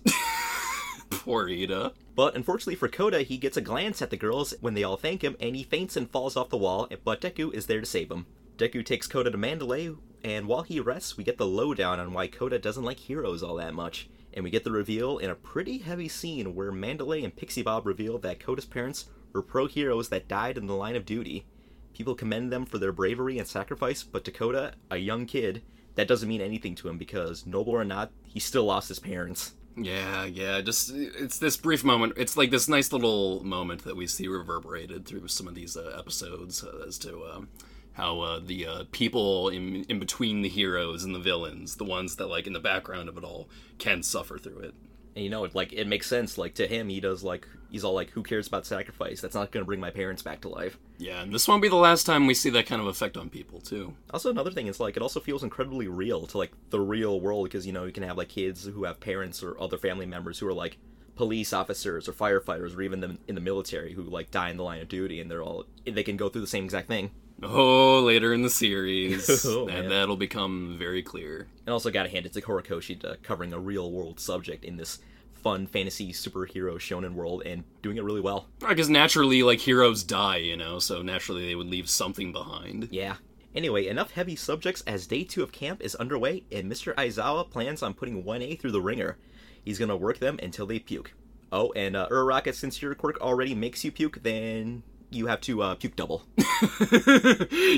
[1.11, 1.93] Poor Ida.
[2.17, 5.23] But unfortunately for Kota, he gets a glance at the girls when they all thank
[5.23, 8.11] him, and he faints and falls off the wall, but Deku is there to save
[8.11, 8.27] him.
[8.61, 9.91] Deku takes Kota to Mandalay,
[10.23, 13.55] and while he rests, we get the lowdown on why Kota doesn't like heroes all
[13.55, 14.11] that much.
[14.35, 17.87] And we get the reveal in a pretty heavy scene where Mandalay and Pixie Bob
[17.87, 21.47] reveal that Kota's parents were pro heroes that died in the line of duty.
[21.95, 25.63] People commend them for their bravery and sacrifice, but to Kota, a young kid,
[25.95, 29.55] that doesn't mean anything to him because, noble or not, he still lost his parents.
[29.75, 30.61] Yeah, yeah.
[30.61, 32.13] Just it's this brief moment.
[32.19, 35.97] It's like this nice little moment that we see reverberated through some of these uh,
[35.99, 37.49] episodes uh, as to um,
[37.93, 42.17] how uh, the uh, people in in between the heroes and the villains, the ones
[42.17, 43.49] that like in the background of it all,
[43.79, 44.75] can suffer through it.
[45.17, 46.39] And you know, it, like it makes sense.
[46.39, 49.21] Like to him, he does like he's all like, "Who cares about sacrifice?
[49.21, 51.69] That's not going to bring my parents back to life." Yeah, and this won't be
[51.69, 53.95] the last time we see that kind of effect on people too.
[54.13, 57.45] Also, another thing is like it also feels incredibly real to like the real world
[57.45, 60.39] because you know you can have like kids who have parents or other family members
[60.39, 60.79] who are like
[61.17, 64.63] police officers or firefighters or even them in the military who like die in the
[64.63, 67.11] line of duty and they're all they can go through the same exact thing.
[67.43, 71.49] Oh, later in the series, Oh, and that'll become very clear.
[71.67, 74.77] And also got to hand it to Horikoshi to covering a real world subject in
[74.77, 74.99] this
[75.33, 78.47] fun fantasy superhero shonen world and doing it really well.
[78.67, 82.89] Because naturally, like heroes die, you know, so naturally they would leave something behind.
[82.91, 83.17] Yeah.
[83.55, 86.95] Anyway, enough heavy subjects as day two of camp is underway, and Mr.
[86.95, 89.17] Aizawa plans on putting 1A through the ringer.
[89.65, 91.13] He's gonna work them until they puke.
[91.51, 95.63] Oh, and uh, Uraraka, since your quirk already makes you puke, then you have to
[95.63, 96.23] uh, puke double.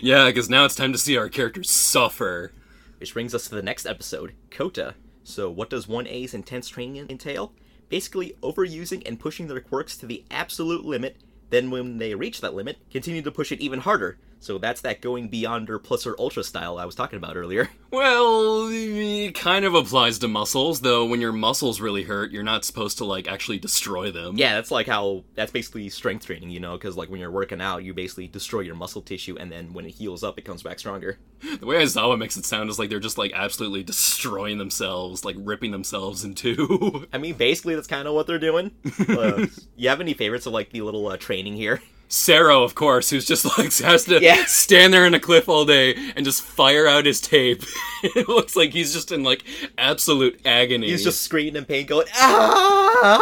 [0.02, 2.52] yeah, because now it's time to see our characters suffer.
[2.98, 4.94] Which brings us to the next episode, Kota.
[5.24, 7.52] So, what does 1A's intense training entail?
[7.88, 11.16] Basically, overusing and pushing their quirks to the absolute limit,
[11.50, 14.18] then when they reach that limit, continue to push it even harder.
[14.42, 17.70] So, that's that going beyond or plus or ultra style I was talking about earlier.
[17.92, 22.64] Well, it kind of applies to muscles, though when your muscles really hurt, you're not
[22.64, 24.38] supposed to, like, actually destroy them.
[24.38, 27.60] Yeah, that's like how that's basically strength training, you know, because like when you're working
[27.60, 30.62] out, you basically destroy your muscle tissue, and then when it heals up, it comes
[30.62, 31.18] back stronger.
[31.60, 35.36] The way Aizawa makes it sound is like they're just, like, absolutely destroying themselves, like,
[35.38, 37.06] ripping themselves in two.
[37.12, 38.70] I mean, basically, that's kind of what they're doing.
[39.06, 41.82] Uh, you have any favorites of like the little uh, training here?
[42.12, 44.44] Sero, of course, who's just like has to Yeah.
[44.44, 47.62] stand there in a cliff all day and just fire out his tape.
[48.02, 49.44] it looks like he's just in like
[49.78, 50.88] absolute agony.
[50.90, 53.18] He's just screaming in pain, going ah!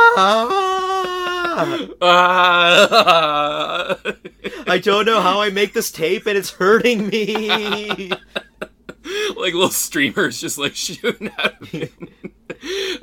[2.03, 3.97] Ah!
[4.67, 8.11] I don't know how I make this tape, and it's hurting me.
[8.11, 11.31] like little streamers just like shooting
[11.73, 11.89] him.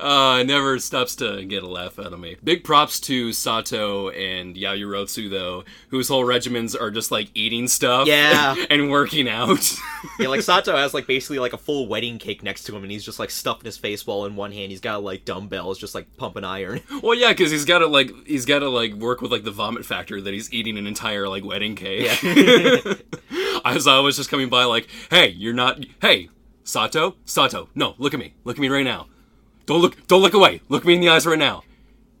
[0.00, 2.36] Uh, never stops to get a laugh out of me.
[2.44, 8.06] Big props to Sato and Yaoyorozu though, whose whole regimens are just like eating stuff,
[8.06, 8.54] Yeah.
[8.70, 9.76] and working out.
[10.18, 12.92] yeah, like Sato has like basically like a full wedding cake next to him, and
[12.92, 15.94] he's just like stuffing his face while in one hand he's got like dumbbells, just
[15.94, 16.80] like pumping iron.
[17.02, 19.50] Well, yeah, because he's got to like he's got to like work with like the
[19.50, 22.08] vomit factor that he's eating an entire like wedding cake.
[23.64, 25.84] As I was just coming by, like, hey, you're not.
[26.00, 26.28] Hey,
[26.64, 29.06] Sato, Sato, no, look at me, look at me right now.
[29.68, 30.62] Don't look, don't look away.
[30.70, 31.62] Look me in the eyes right now.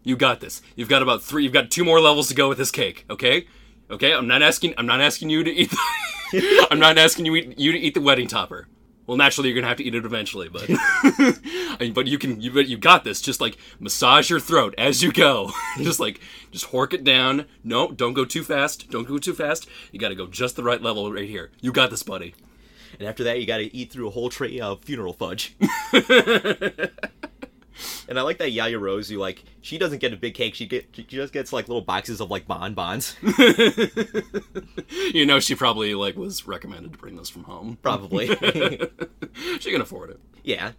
[0.04, 0.60] You got this.
[0.76, 1.44] You've got about three.
[1.44, 3.06] You've got two more levels to go with this cake.
[3.08, 3.46] Okay,
[3.90, 4.12] okay.
[4.12, 4.74] I'm not asking.
[4.76, 5.70] I'm not asking you to eat.
[5.70, 8.68] The, I'm not asking you eat, you to eat the wedding topper.
[9.06, 10.68] Well, naturally, you're gonna have to eat it eventually, but
[11.94, 12.38] but you can.
[12.38, 13.22] You but you got this.
[13.22, 15.50] Just like massage your throat as you go.
[15.78, 17.46] just like just hork it down.
[17.64, 18.90] No, don't go too fast.
[18.90, 19.66] Don't go too fast.
[19.90, 21.50] You got to go just the right level right here.
[21.62, 22.34] You got this, buddy.
[22.98, 25.56] And after that, you got to eat through a whole tray of funeral fudge.
[28.08, 30.66] And I like that Yaya Rose, who like she doesn't get a big cake; she
[30.66, 33.16] get she just gets like little boxes of like bonbons,
[35.14, 37.78] You know, she probably like was recommended to bring this from home.
[37.82, 38.28] probably.
[39.60, 40.20] She can afford it.
[40.42, 40.72] yeah,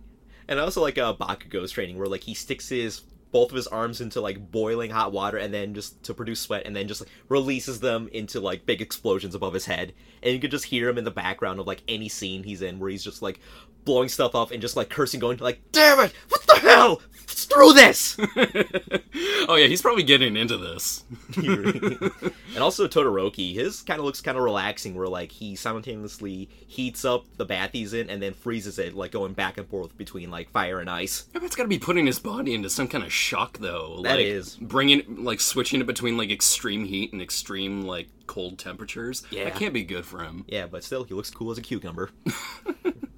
[0.48, 3.68] and I also like uh, Bakugo's training, where like he sticks his both of his
[3.68, 7.02] arms into like boiling hot water, and then just to produce sweat, and then just
[7.02, 10.90] like releases them into like big explosions above his head, and you could just hear
[10.90, 13.40] him in the background of like any scene he's in, where he's just like
[13.86, 16.14] blowing stuff off and just like cursing, going like, "Damn it!
[16.30, 17.02] What the hell?
[17.28, 18.18] Screw this!"
[19.50, 21.04] Oh yeah, he's probably getting into this.
[21.36, 27.04] and also Todoroki, his kind of looks kind of relaxing, where like he simultaneously heats
[27.04, 30.30] up the bath he's in and then freezes it, like going back and forth between
[30.30, 31.26] like fire and ice.
[31.34, 34.02] Yeah, but it's got to be putting his body into some kind of shock, though.
[34.04, 34.56] That like, is.
[34.58, 39.24] bringing like switching it between like extreme heat and extreme like cold temperatures.
[39.32, 39.46] Yeah.
[39.46, 40.46] that can't be good for him.
[40.48, 42.12] Yeah, but still, he looks cool as a cucumber.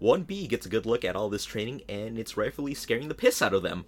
[0.00, 3.42] 1B gets a good look at all this training, and it's rightfully scaring the piss
[3.42, 3.84] out of them.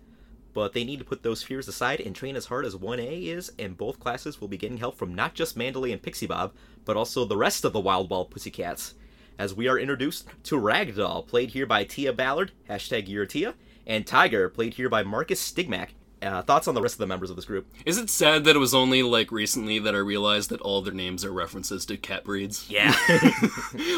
[0.52, 3.52] But they need to put those fears aside and train as hard as 1A is,
[3.58, 6.52] and both classes will be getting help from not just Mandalay and Pixie Bob,
[6.84, 8.94] but also the rest of the Wild Wild Pussycats.
[9.38, 13.54] As we are introduced to Ragdoll, played here by Tia Ballard, hashtag Tia,
[13.86, 15.90] and Tiger, played here by Marcus Stimac.
[16.22, 17.66] Uh, thoughts on the rest of the members of this group?
[17.86, 20.92] Is it sad that it was only like recently that I realized that all their
[20.92, 22.68] names are references to cat breeds?
[22.68, 22.94] Yeah.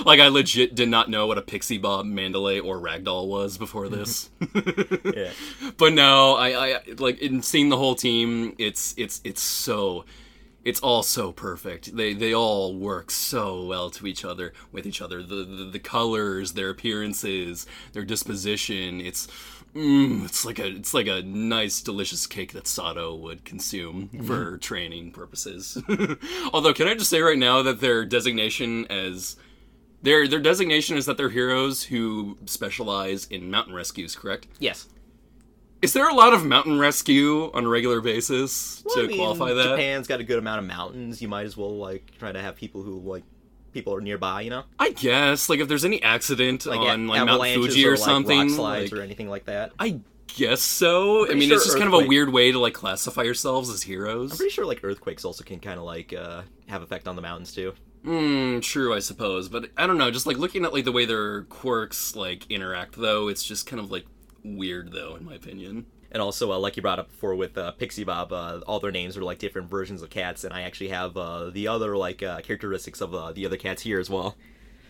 [0.05, 3.89] Like I legit did not know what a pixie bob, Mandalay, or ragdoll was before
[3.89, 4.31] this.
[5.15, 5.31] yeah.
[5.77, 8.55] but no, I, I like in seeing the whole team.
[8.59, 10.05] It's it's it's so,
[10.65, 11.97] it's all so perfect.
[11.97, 15.23] They they all work so well to each other with each other.
[15.23, 19.01] The the, the colors, their appearances, their disposition.
[19.01, 19.29] It's.
[19.75, 24.59] Mm, it's like a it's like a nice delicious cake that Sato would consume for
[24.59, 25.83] training purposes.
[26.53, 29.37] Although, can I just say right now that their designation as
[30.03, 34.47] their their designation is that they're heroes who specialize in mountain rescues, correct?
[34.59, 34.89] Yes.
[35.81, 39.17] Is there a lot of mountain rescue on a regular basis Well, to I mean,
[39.17, 39.71] qualify that?
[39.71, 41.21] Japan's got a good amount of mountains.
[41.21, 43.25] You might as well like try to have people who like
[43.73, 44.43] people are nearby.
[44.43, 47.93] You know, I guess like if there's any accident like on like Mount Fuji or,
[47.93, 49.73] like, something, rock slides like- or anything like that.
[49.79, 50.01] I
[50.37, 51.31] guess so.
[51.31, 53.83] I mean, sure it's just kind of a weird way to like classify yourselves as
[53.83, 54.33] heroes.
[54.33, 57.23] I'm pretty sure like earthquakes also can kind of like uh, have effect on the
[57.23, 57.75] mountains too.
[58.05, 60.11] Hmm, true, I suppose, but I don't know.
[60.11, 63.79] Just like looking at like the way their quirks like interact, though, it's just kind
[63.79, 64.07] of like
[64.43, 65.87] weird, though, in my opinion.
[66.13, 68.91] And also, uh, like you brought up before with uh, Pixie Bob, uh, all their
[68.91, 72.23] names are like different versions of cats, and I actually have uh, the other like
[72.23, 74.37] uh, characteristics of uh, the other cats here as well.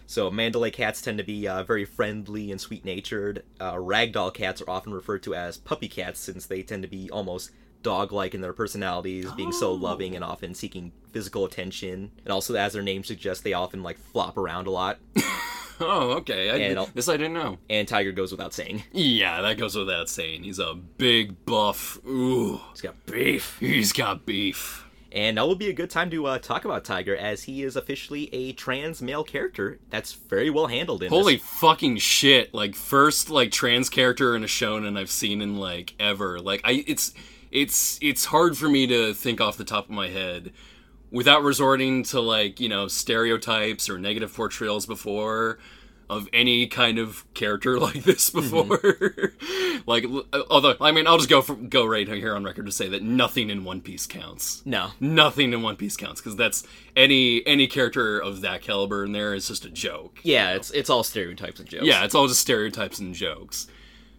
[0.09, 3.45] So Mandalay cats tend to be uh, very friendly and sweet-natured.
[3.61, 7.09] Uh, ragdoll cats are often referred to as puppy cats since they tend to be
[7.11, 7.53] almost
[7.85, 12.11] dog-like in their personalities, being so loving and often seeking physical attention.
[12.25, 14.99] And also, as their name suggests, they often like flop around a lot.
[15.83, 16.51] Oh, okay.
[16.51, 17.59] I, And this I didn't know.
[17.69, 18.85] And Tiger goes without saying.
[18.93, 20.45] Yeah, that goes without saying.
[20.45, 21.99] He's a big buff.
[22.07, 23.57] Ooh, He's got beef.
[23.61, 24.87] he's got beef.
[25.15, 27.77] And that would be a good time to uh, talk about Tiger, as he is
[27.77, 31.45] officially a trans male character that's very well handled in Holy this.
[31.45, 32.55] fucking shit!
[32.55, 36.41] Like first like trans character in a shonen I've seen in like ever.
[36.41, 37.13] Like I, it's
[37.51, 40.51] it's it's hard for me to think off the top of my head
[41.13, 45.59] without resorting to like you know stereotypes or negative portrayals before
[46.13, 48.69] of any kind of character like this mm-hmm.
[48.69, 49.33] before.
[49.87, 50.05] like,
[50.51, 53.03] although I mean, I'll just go for, go right here on record to say that
[53.03, 54.65] nothing in One Piece counts.
[54.67, 54.91] No.
[55.01, 56.65] Nothing in One Piece counts because that's
[56.97, 60.19] any any character of that caliber in there is just a joke.
[60.23, 61.87] Yeah, it's it's all stereotypes and jokes.
[61.87, 63.69] Yeah, it's all just stereotypes and jokes.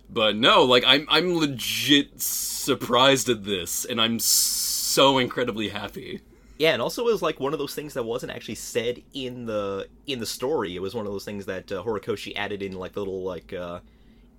[0.09, 6.21] But no, like I'm I'm legit surprised at this and I'm so incredibly happy.
[6.63, 9.47] Yeah, and also it was like one of those things that wasn't actually said in
[9.47, 10.77] the in the story.
[10.77, 13.51] It was one of those things that uh, Horikoshi added in like the little like
[13.51, 13.81] uh,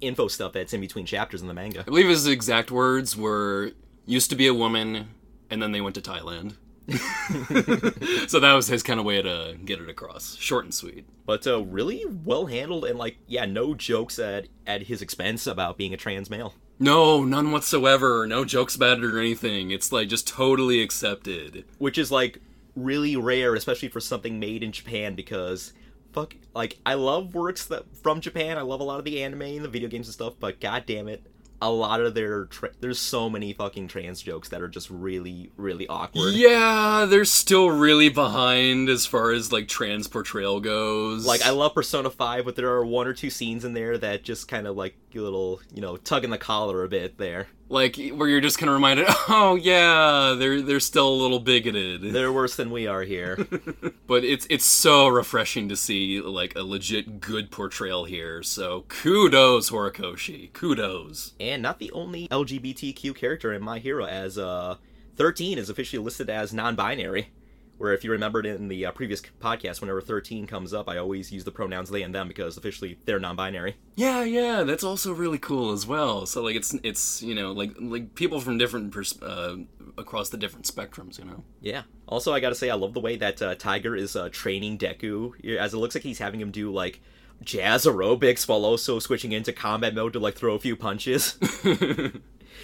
[0.00, 1.80] info stuff that's in between chapters in the manga.
[1.80, 3.72] I believe his exact words were
[4.06, 5.08] used to be a woman
[5.50, 6.56] and then they went to Thailand.
[8.26, 10.36] so that was his kind of way to get it across.
[10.36, 11.04] Short and sweet.
[11.26, 15.76] But uh, really well handled and like yeah, no jokes at at his expense about
[15.76, 16.54] being a trans male.
[16.78, 18.26] No, none whatsoever.
[18.26, 19.70] No jokes about it or anything.
[19.70, 21.64] It's like just totally accepted.
[21.78, 22.40] which is like
[22.76, 25.14] really rare, especially for something made in Japan.
[25.14, 25.72] Because
[26.12, 28.58] fuck, like I love works that from Japan.
[28.58, 30.34] I love a lot of the anime and the video games and stuff.
[30.40, 31.24] But god damn it,
[31.62, 35.50] a lot of their tra- there's so many fucking trans jokes that are just really
[35.56, 36.34] really awkward.
[36.34, 41.24] Yeah, they're still really behind as far as like trans portrayal goes.
[41.24, 44.24] Like I love Persona Five, but there are one or two scenes in there that
[44.24, 47.48] just kind of like a little you know tugging the collar a bit there.
[47.68, 52.02] like where you're just kind of reminded, oh yeah, they're they're still a little bigoted.
[52.02, 53.36] They're worse than we are here.
[54.06, 58.42] but it's it's so refreshing to see like a legit good portrayal here.
[58.42, 61.32] So kudos Horikoshi, kudos.
[61.40, 64.76] and not the only LGBTQ character in My Hero, as uh,
[65.16, 67.30] 13 is officially listed as non-binary.
[67.78, 71.32] Where, if you remembered in the uh, previous podcast, whenever 13 comes up, I always
[71.32, 73.76] use the pronouns they and them because officially they're non-binary.
[73.96, 76.26] Yeah, yeah, that's also really cool as well.
[76.26, 79.56] So like it's it's you know like like people from different pers- uh,
[79.98, 81.44] across the different spectrums, you know.
[81.60, 81.82] Yeah.
[82.06, 85.56] Also, I gotta say, I love the way that uh, Tiger is uh, training Deku,
[85.56, 87.00] as it looks like he's having him do like
[87.42, 91.38] jazz aerobics while also switching into combat mode to like throw a few punches.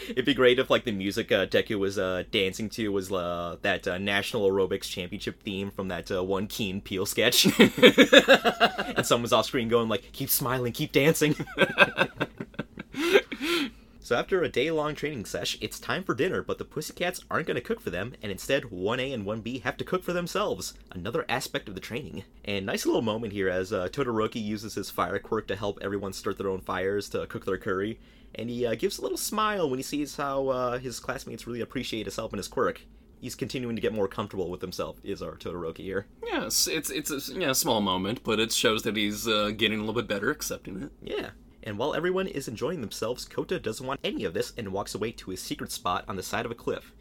[0.08, 3.56] It'd be great if like the music uh, Deku was uh, dancing to was uh,
[3.62, 9.06] that uh, National Aerobics Championship theme from that uh, one Key and Peele sketch, and
[9.06, 11.36] someone's off screen going like, "Keep smiling, keep dancing."
[14.10, 17.54] So after a day-long training sesh, it's time for dinner, but the Pussycats aren't going
[17.54, 20.74] to cook for them, and instead 1A and 1B have to cook for themselves.
[20.90, 22.24] Another aspect of the training.
[22.44, 26.12] And nice little moment here as uh, Todoroki uses his fire quirk to help everyone
[26.12, 28.00] start their own fires to cook their curry,
[28.34, 31.60] and he uh, gives a little smile when he sees how uh, his classmates really
[31.60, 32.80] appreciate his help and his quirk.
[33.20, 36.06] He's continuing to get more comfortable with himself, is our Todoroki here.
[36.26, 39.82] Yes, it's it's a yeah, small moment, but it shows that he's uh, getting a
[39.82, 40.90] little bit better accepting it.
[41.00, 41.30] Yeah.
[41.62, 45.12] And while everyone is enjoying themselves, Kota doesn't want any of this and walks away
[45.12, 46.92] to his secret spot on the side of a cliff.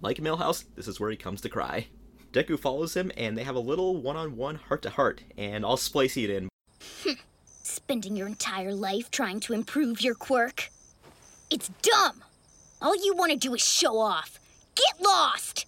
[0.00, 1.86] Like Milhouse, this is where he comes to cry.
[2.32, 6.48] Deku follows him, and they have a little one-on-one heart-to-heart, and I'll splice it in.
[7.62, 10.70] Spending your entire life trying to improve your quirk.
[11.50, 12.22] It's dumb.
[12.82, 14.38] All you want to do is show off.
[14.74, 15.66] Get lost!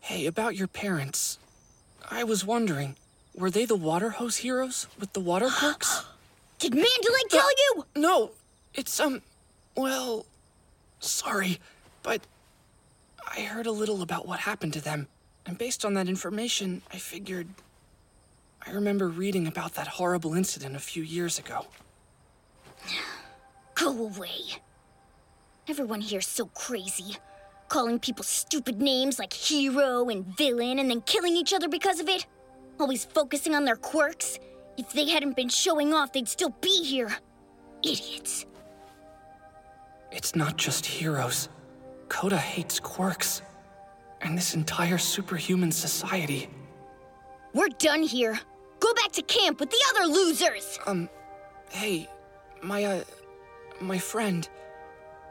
[0.00, 1.38] Hey, about your parents.
[2.10, 2.96] I was wondering,
[3.40, 6.04] were they the water hose heroes with the water quirks?
[6.58, 7.86] Did Mandalay tell you?
[7.96, 8.32] no,
[8.74, 9.22] it's, um,
[9.74, 10.26] well,
[10.98, 11.58] sorry,
[12.02, 12.20] but
[13.34, 15.08] I heard a little about what happened to them,
[15.46, 17.48] and based on that information, I figured.
[18.66, 21.66] I remember reading about that horrible incident a few years ago.
[23.74, 24.60] Go away.
[25.66, 27.16] Everyone here's so crazy.
[27.68, 32.08] Calling people stupid names like hero and villain and then killing each other because of
[32.08, 32.26] it.
[32.80, 34.38] Always focusing on their quirks.
[34.78, 37.14] If they hadn't been showing off, they'd still be here.
[37.82, 38.46] Idiots.
[40.10, 41.50] It's not just heroes.
[42.08, 43.42] Kota hates quirks.
[44.22, 46.48] And this entire superhuman society.
[47.52, 48.40] We're done here.
[48.80, 50.78] Go back to camp with the other losers.
[50.86, 51.10] Um,
[51.70, 52.08] hey,
[52.62, 53.04] my, uh,
[53.80, 54.48] my friend,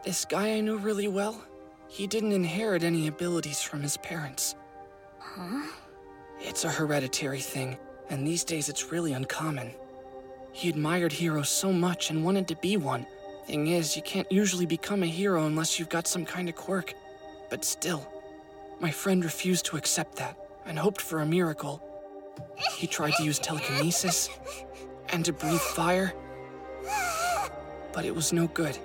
[0.04, 1.44] this guy I knew really well,
[1.88, 4.56] he didn't inherit any abilities from his parents.
[5.18, 5.68] Huh?
[6.42, 7.78] It's a hereditary thing,
[8.10, 9.72] and these days it's really uncommon.
[10.54, 13.06] He admired heroes so much and wanted to be one.
[13.46, 16.94] Thing is, you can't usually become a hero unless you've got some kind of quirk.
[17.50, 18.08] But still,
[18.80, 21.84] my friend refused to accept that and hoped for a miracle.
[22.78, 24.30] He tried to use telekinesis
[25.10, 26.14] and to breathe fire,
[27.92, 28.78] but it was no good.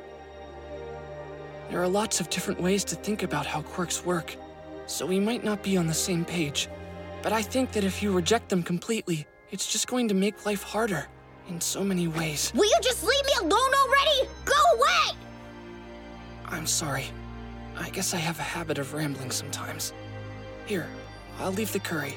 [1.71, 4.35] There are lots of different ways to think about how quirks work,
[4.87, 6.69] so we might not be on the same page.
[7.25, 10.63] But I think that if you reject them completely, it's just going to make life
[10.63, 11.07] harder
[11.49, 12.53] in so many ways.
[12.55, 14.29] Will you just leave me alone already?
[14.45, 15.19] Go away!
[16.45, 17.07] I'm sorry.
[17.79, 19.95] I guess I have a habit of rambling sometimes.
[20.67, 20.87] Here,
[21.39, 22.15] I'll leave the curry.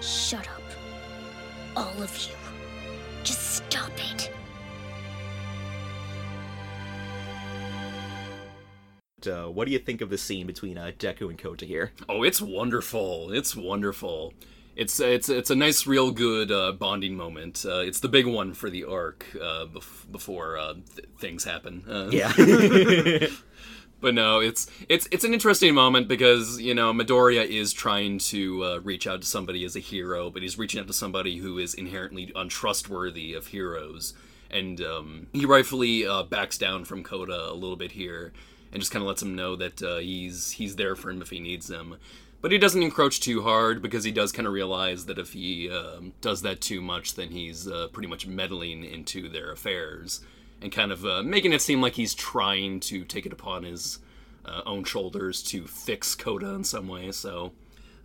[0.00, 0.62] Shut up.
[1.76, 2.47] All of you.
[3.28, 4.30] Just stop it.
[9.26, 11.92] Uh, what do you think of the scene between uh, Deku and Kota here?
[12.08, 13.30] Oh, it's wonderful.
[13.30, 14.32] It's wonderful.
[14.76, 17.66] It's it's it's a nice, real good uh, bonding moment.
[17.68, 21.84] Uh, it's the big one for the arc uh, bef- before uh, th- things happen.
[21.86, 22.32] Uh, Yeah.
[24.00, 28.64] but no, it's it's it's an interesting moment because you know Midoriya is trying to
[28.64, 31.58] uh, reach out to somebody as a hero, but he's reaching out to somebody who
[31.58, 34.14] is inherently untrustworthy of heroes,
[34.50, 38.32] and um, he rightfully uh, backs down from Kota a little bit here,
[38.72, 41.30] and just kind of lets him know that uh, he's he's there for him if
[41.30, 41.96] he needs him.
[42.40, 45.68] But he doesn't encroach too hard because he does kind of realize that if he
[45.70, 50.20] um, does that too much, then he's uh, pretty much meddling into their affairs
[50.60, 53.98] and kind of uh, making it seem like he's trying to take it upon his
[54.44, 57.12] uh, own shoulders to fix Kota in some way.
[57.12, 57.52] So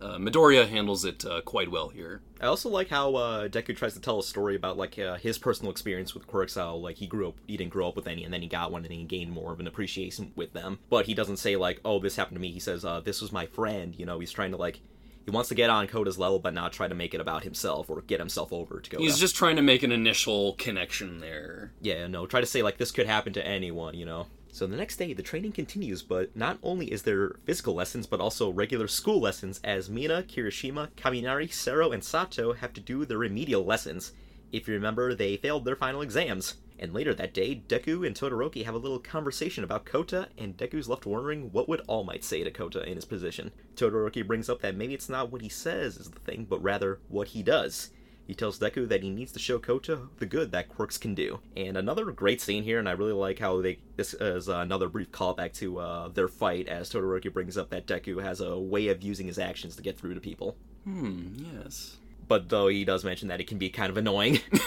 [0.00, 2.20] uh, Midoriya handles it uh, quite well here.
[2.40, 5.38] I also like how uh, Deku tries to tell a story about like uh, his
[5.38, 6.56] personal experience with quirks.
[6.56, 8.70] How like he grew up, he didn't grow up with any, and then he got
[8.70, 10.78] one, and he gained more of an appreciation with them.
[10.90, 13.46] But he doesn't say like, "Oh, this happened to me." He says, "This was my
[13.46, 14.80] friend." You know, he's trying to like,
[15.24, 17.88] he wants to get on Kota's level, but not try to make it about himself
[17.88, 19.02] or get himself over to Kota.
[19.02, 21.72] He's just trying to make an initial connection there.
[21.80, 23.94] yeah, no, try to say like this could happen to anyone.
[23.94, 24.26] You know.
[24.52, 28.20] So the next day, the training continues, but not only is there physical lessons, but
[28.20, 33.18] also regular school lessons, as Mina, Kirishima, Kaminari, Sero, and Sato have to do their
[33.18, 34.12] remedial lessons.
[34.52, 36.54] If you remember, they failed their final exams.
[36.84, 40.86] And later that day, Deku and Todoroki have a little conversation about Kota, and Deku's
[40.86, 43.52] left wondering what would All Might say to Kota in his position.
[43.74, 47.00] Todoroki brings up that maybe it's not what he says is the thing, but rather
[47.08, 47.88] what he does.
[48.26, 51.40] He tells Deku that he needs to show Kota the good that quirks can do.
[51.56, 55.10] And another great scene here, and I really like how they this is another brief
[55.10, 59.02] callback to uh, their fight, as Todoroki brings up that Deku has a way of
[59.02, 60.58] using his actions to get through to people.
[60.84, 61.96] Hmm, yes.
[62.26, 64.40] But though he does mention that it can be kind of annoying.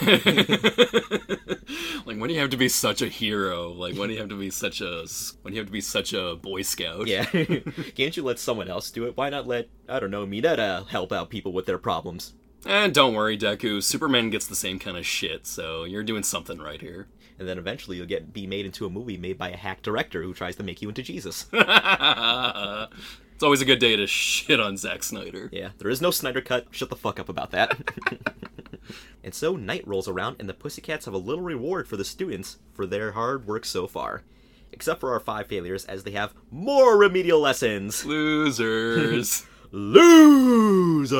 [2.06, 3.70] like when do you have to be such a hero?
[3.72, 5.06] Like when do you have to be such a
[5.42, 7.06] when do you have to be such a boy scout?
[7.06, 7.24] yeah,
[7.94, 9.16] can't you let someone else do it?
[9.16, 12.34] Why not let I don't know Mineta help out people with their problems?
[12.66, 13.82] And don't worry, Deku.
[13.82, 17.06] Superman gets the same kind of shit, so you're doing something right here.
[17.38, 20.22] And then eventually you'll get be made into a movie made by a hack director
[20.22, 21.46] who tries to make you into Jesus.
[23.38, 25.48] It's always a good day to shit on Zack Snyder.
[25.52, 26.66] Yeah, there is no Snyder cut.
[26.72, 27.78] Shut the fuck up about that.
[29.22, 32.58] and so night rolls around, and the Pussycats have a little reward for the students
[32.72, 34.24] for their hard work so far.
[34.72, 38.04] Except for our five failures, as they have more remedial lessons.
[38.04, 39.46] Losers.
[39.70, 41.12] Loser!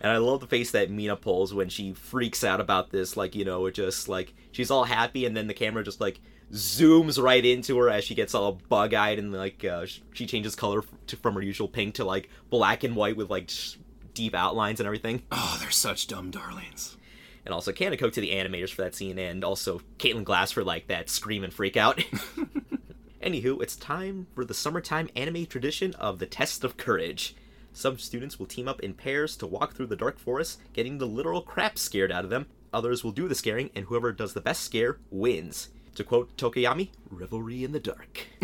[0.00, 3.16] and I love the face that Mina pulls when she freaks out about this.
[3.16, 6.20] Like, you know, it just like she's all happy, and then the camera just like
[6.54, 10.54] zooms right into her as she gets all bug eyed and like uh, she changes
[10.54, 13.76] color to, from her usual pink to like black and white with like sh-
[14.14, 15.22] deep outlines and everything.
[15.32, 16.96] oh, they're such dumb darlings.
[17.44, 20.86] And also Kaneko to the animators for that scene, and also Caitlin Glass for like
[20.86, 22.02] that scream and freak out.
[23.22, 27.34] Anywho, it's time for the summertime anime tradition of the Test of Courage.
[27.72, 31.06] Some students will team up in pairs to walk through the dark forest, getting the
[31.06, 32.46] literal crap scared out of them.
[32.72, 35.68] Others will do the scaring, and whoever does the best scare wins.
[35.94, 38.26] To quote Tokoyami, revelry in the dark.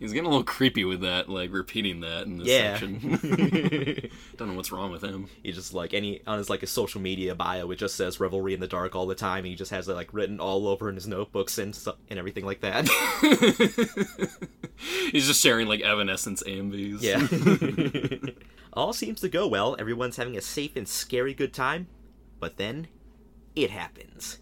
[0.00, 2.78] He's getting a little creepy with that, like repeating that in this Yeah.
[2.78, 4.10] section.
[4.36, 5.28] Don't know what's wrong with him.
[5.42, 8.54] He just like any on his like his social media bio, it just says "Revelry
[8.54, 9.38] in the Dark" all the time.
[9.38, 11.76] And he just has it like written all over in his notebooks and
[12.08, 12.88] and everything like that.
[15.12, 17.02] He's just sharing like Evanescence AMVs.
[17.02, 18.32] Yeah.
[18.72, 19.76] All seems to go well.
[19.78, 21.88] Everyone's having a safe and scary good time.
[22.40, 22.88] But then,
[23.54, 24.38] it happens.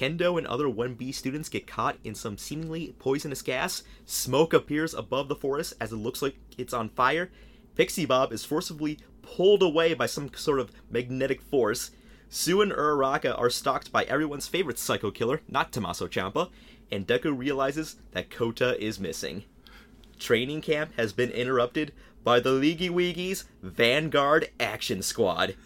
[0.00, 3.82] Kendo and other 1B students get caught in some seemingly poisonous gas.
[4.06, 7.30] Smoke appears above the forest as it looks like it's on fire.
[7.76, 11.90] Pixie Bob is forcibly pulled away by some sort of magnetic force.
[12.30, 16.48] Tsu and Uraraka are stalked by everyone's favorite psycho killer, not Tommaso Ciampa,
[16.90, 19.44] and Deku realizes that Kota is missing
[20.20, 21.92] training camp has been interrupted
[22.22, 25.56] by the Leagy Weegies Vanguard Action Squad.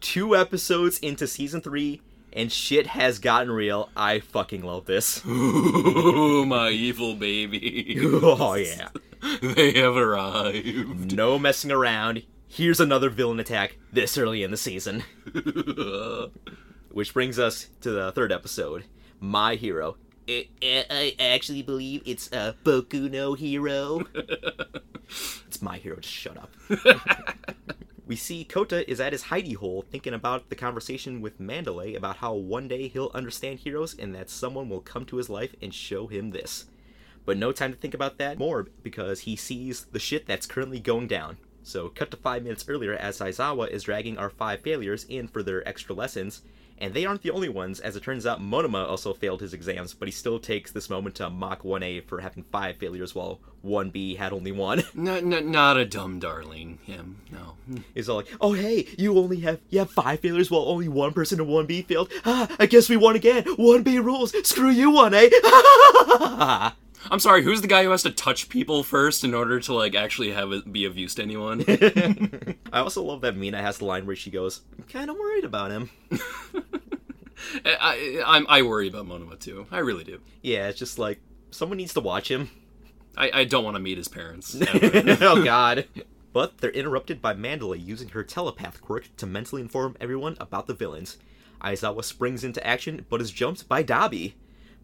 [0.00, 2.00] Two episodes into season three,
[2.34, 3.88] and shit has gotten real.
[3.96, 5.24] I fucking love this.
[5.24, 7.96] Ooh, my evil baby.
[8.02, 8.88] oh yeah.
[9.40, 11.16] they have arrived.
[11.16, 12.24] No messing around.
[12.48, 15.02] Here's another villain attack this early in the season.
[16.90, 18.84] Which brings us to the third episode,
[19.18, 19.96] My Hero.
[20.28, 24.02] I, I I actually believe it's a Boku no Hero.
[25.46, 26.50] it's My Hero, just shut up.
[28.06, 32.18] We see Kota is at his hidey hole thinking about the conversation with Mandalay about
[32.18, 35.72] how one day he'll understand heroes and that someone will come to his life and
[35.72, 36.66] show him this.
[37.24, 40.80] But no time to think about that more because he sees the shit that's currently
[40.80, 41.38] going down.
[41.62, 45.42] So, cut to five minutes earlier as Aizawa is dragging our five failures in for
[45.42, 46.42] their extra lessons,
[46.78, 49.94] and they aren't the only ones, as it turns out Monoma also failed his exams,
[49.94, 54.16] but he still takes this moment to mock 1A for having five failures while 1B
[54.16, 54.82] had only one.
[54.94, 56.78] No, no, not a dumb darling.
[56.84, 57.56] Him, no.
[57.94, 61.12] He's all like, "Oh hey, you only have you have five failures while only one
[61.12, 62.10] person in 1B failed.
[62.24, 63.44] Ah, I guess we won again.
[63.44, 64.32] 1B rules.
[64.46, 65.30] Screw you, 1A."
[67.10, 67.42] I'm sorry.
[67.42, 70.52] Who's the guy who has to touch people first in order to like actually have
[70.52, 71.64] it be of use to anyone?
[72.72, 75.44] I also love that Mina has the line where she goes, "I'm kind of worried
[75.44, 75.90] about him."
[77.64, 79.66] I, I, I'm, I worry about Monoma too.
[79.70, 80.20] I really do.
[80.42, 81.20] Yeah, it's just like
[81.50, 82.50] someone needs to watch him.
[83.16, 84.56] I, I don't want to meet his parents.
[84.74, 85.86] oh god.
[86.32, 90.74] But they're interrupted by Mandalay using her telepath quirk to mentally inform everyone about the
[90.74, 91.16] villains.
[91.62, 94.34] Aizawa springs into action but is jumped by Dabi.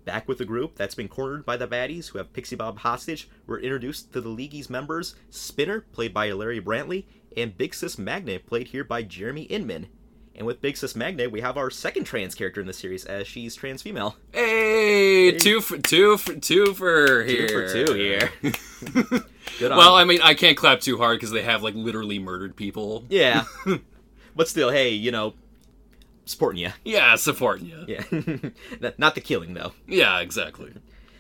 [0.05, 3.29] Back with the group that's been cornered by the baddies who have Pixie Bob hostage,
[3.47, 7.05] we're introduced to the League's members Spinner, played by Larry Brantley,
[7.37, 9.89] and Big Sis Magna, played here by Jeremy Inman.
[10.41, 13.27] And with Big Sis Magna, we have our second trans character in the series, as
[13.27, 14.17] she's trans female.
[14.33, 17.49] hey, two for two for two for Two here.
[17.69, 18.33] for two here.
[19.59, 19.97] Good Well, you.
[20.01, 23.05] I mean, I can't clap too hard because they have like literally murdered people.
[23.11, 23.45] Yeah.
[24.35, 25.35] but still, hey, you know,
[26.25, 26.71] supporting you.
[26.87, 27.85] Yeah, supporting you.
[27.87, 28.91] Yeah.
[28.97, 29.75] Not the killing, though.
[29.87, 30.73] Yeah, exactly.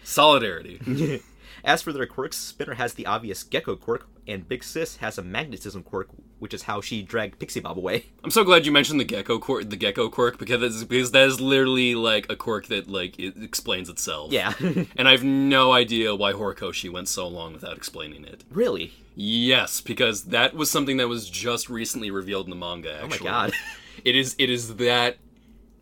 [0.03, 1.21] Solidarity.
[1.63, 5.23] As for their quirks, Spinner has the obvious gecko quirk, and Big Sis has a
[5.23, 6.09] magnetism quirk,
[6.41, 8.07] which is how she dragged Pixie Bob away.
[8.25, 11.41] I'm so glad you mentioned the gecko quirk, the gecko quirk, because because that is
[11.41, 14.33] literally like a quirk that like it explains itself.
[14.33, 14.55] Yeah.
[14.97, 18.43] And I have no idea why Horikoshi went so long without explaining it.
[18.51, 18.93] really?
[19.17, 23.01] Yes, because that was something that was just recently revealed in the manga.
[23.03, 23.53] Oh my god.
[24.05, 25.19] It is it is that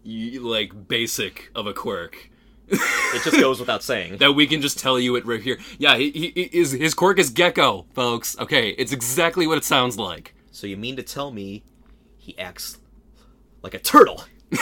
[0.05, 2.31] like basic of a quirk
[2.71, 4.19] It just goes without saying.
[4.19, 5.59] that we can just tell you it right here.
[5.79, 8.37] Yeah, he, he, he is his quirk is gecko, folks.
[8.39, 10.35] Okay, it's exactly what it sounds like.
[10.59, 11.63] So you mean to tell me
[12.17, 12.79] he acts
[13.63, 14.25] like a turtle?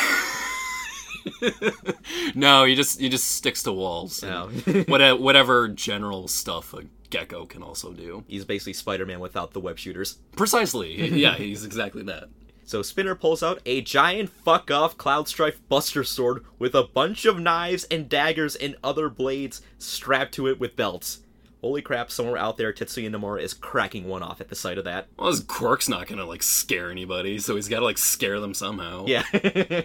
[2.36, 4.22] No, he just he just sticks to walls.
[4.22, 4.49] No.
[4.66, 4.72] Oh.
[4.86, 8.22] whatever uh, whatever general stuff a gecko can also do.
[8.28, 10.18] He's basically Spider-Man without the web shooters.
[10.36, 11.09] Precisely.
[11.20, 12.28] yeah, he's exactly that.
[12.64, 17.24] So Spinner pulls out a giant fuck off Cloud Strife Buster Sword with a bunch
[17.24, 21.22] of knives and daggers and other blades strapped to it with belts.
[21.61, 24.84] Holy crap, somewhere out there Tetsuya Nomura is cracking one off at the sight of
[24.84, 25.09] that.
[25.18, 28.54] Well, his quirk's not gonna like scare anybody, so he's got to like scare them
[28.54, 29.07] somehow.
[29.07, 29.24] Yeah.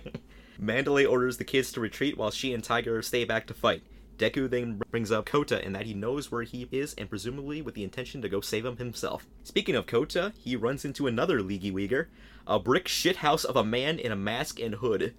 [0.59, 3.83] Mandalay orders the kids to retreat while she and Tiger stay back to fight.
[4.17, 7.73] Deku then brings up Kota and that he knows where he is and presumably with
[7.73, 9.25] the intention to go save him himself.
[9.43, 12.05] Speaking of Kota, he runs into another Leagy Weeger,
[12.45, 15.15] a brick shithouse of a man in a mask and hood.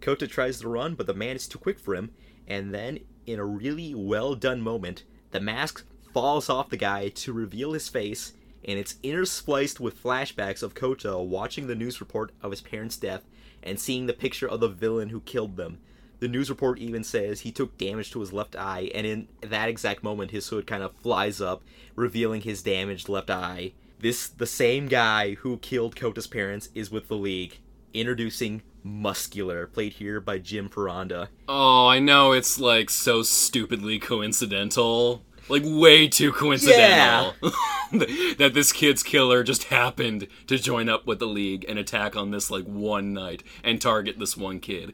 [0.00, 2.10] Kota tries to run, but the man is too quick for him,
[2.48, 7.32] and then, in a really well done moment, the mask falls off the guy to
[7.32, 8.32] reveal his face,
[8.64, 13.24] and it's interspliced with flashbacks of Kota watching the news report of his parents' death
[13.62, 15.78] and seeing the picture of the villain who killed them.
[16.18, 19.68] The news report even says he took damage to his left eye, and in that
[19.68, 21.62] exact moment, his hood kind of flies up,
[21.96, 23.72] revealing his damaged left eye.
[23.98, 27.60] This, the same guy who killed Kota's parents, is with the League.
[27.92, 31.28] Introducing Muscular, played here by Jim Foronda.
[31.48, 35.22] Oh, I know it's like so stupidly coincidental.
[35.50, 37.34] Like way too coincidental
[37.92, 42.30] that this kid's killer just happened to join up with the league and attack on
[42.30, 44.92] this like one night and target this one kid.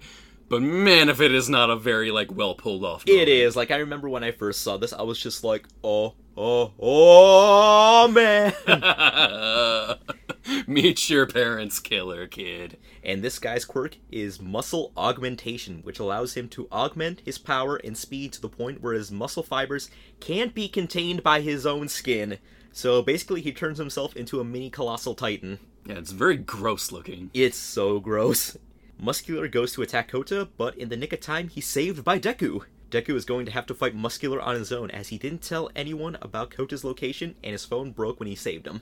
[0.49, 3.05] But man, if it is not a very like well pulled off.
[3.07, 3.57] It is.
[3.57, 8.09] Like I remember when I first saw this, I was just like, oh, oh, oh
[8.09, 8.53] man.
[10.67, 12.77] Meet your parents' killer, kid.
[13.03, 17.97] and this guy's quirk is muscle augmentation, which allows him to augment his power and
[17.97, 19.91] speed to the point where his muscle fibers
[20.21, 22.39] can't be contained by his own skin.
[22.73, 25.59] So basically, he turns himself into a mini colossal titan.
[25.87, 27.31] Yeah, it's very gross looking.
[27.33, 28.57] It's so gross.
[28.99, 32.63] Muscular goes to attack Kota, but in the nick of time, he's saved by Deku.
[32.91, 35.71] Deku is going to have to fight Muscular on his own as he didn't tell
[35.75, 38.81] anyone about Kota's location and his phone broke when he saved him.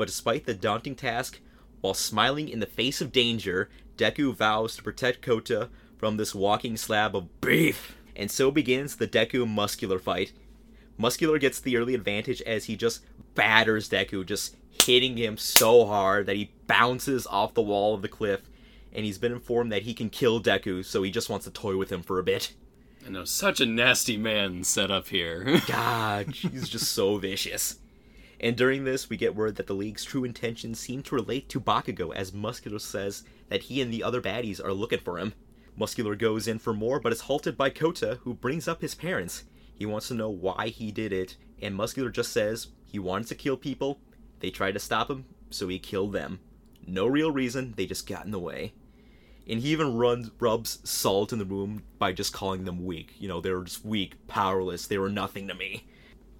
[0.00, 1.40] But despite the daunting task,
[1.82, 6.78] while smiling in the face of danger, Deku vows to protect Kota from this walking
[6.78, 7.98] slab of beef.
[8.16, 10.32] And so begins the Deku Muscular fight.
[10.96, 13.02] Muscular gets the early advantage as he just
[13.34, 18.08] batters Deku, just hitting him so hard that he bounces off the wall of the
[18.08, 18.48] cliff.
[18.94, 21.76] And he's been informed that he can kill Deku, so he just wants to toy
[21.76, 22.54] with him for a bit.
[23.06, 25.60] I know, such a nasty man set up here.
[25.66, 27.76] God, he's just so vicious.
[28.42, 31.60] And during this, we get word that the League's true intentions seem to relate to
[31.60, 35.34] Bakugo, as Muscular says that he and the other baddies are looking for him.
[35.76, 39.44] Muscular goes in for more, but is halted by Kota, who brings up his parents.
[39.74, 43.34] He wants to know why he did it, and Muscular just says he wanted to
[43.34, 44.00] kill people.
[44.40, 46.40] They tried to stop him, so he killed them.
[46.86, 48.72] No real reason, they just got in the way.
[49.46, 53.14] And he even runs rubs salt in the room by just calling them weak.
[53.18, 55.84] You know, they were just weak, powerless, they were nothing to me.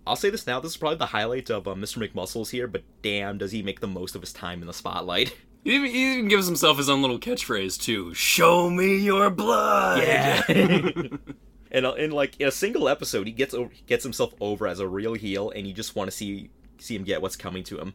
[0.07, 1.99] I'll say this now, this is probably the highlight of uh, Mr.
[1.99, 5.37] McMuscles here, but damn, does he make the most of his time in the spotlight.
[5.63, 8.15] He even, he even gives himself his own little catchphrase too.
[8.15, 10.03] Show me your blood.
[10.03, 10.43] Yeah.
[11.71, 14.81] and uh, in like in a single episode, he gets over, gets himself over as
[14.81, 17.79] a real heel, and you just want to see see him get what's coming to
[17.79, 17.93] him.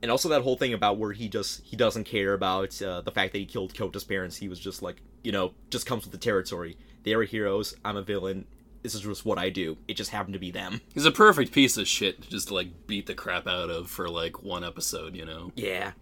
[0.00, 3.12] And also that whole thing about where he just he doesn't care about uh, the
[3.12, 4.36] fact that he killed Kota's parents.
[4.36, 6.78] He was just like you know just comes with the territory.
[7.02, 7.74] They are heroes.
[7.84, 8.46] I'm a villain.
[8.82, 9.78] This is just what I do.
[9.86, 10.80] It just happened to be them.
[10.92, 14.08] He's a perfect piece of shit to just like beat the crap out of for
[14.08, 15.52] like one episode, you know.
[15.54, 15.92] Yeah.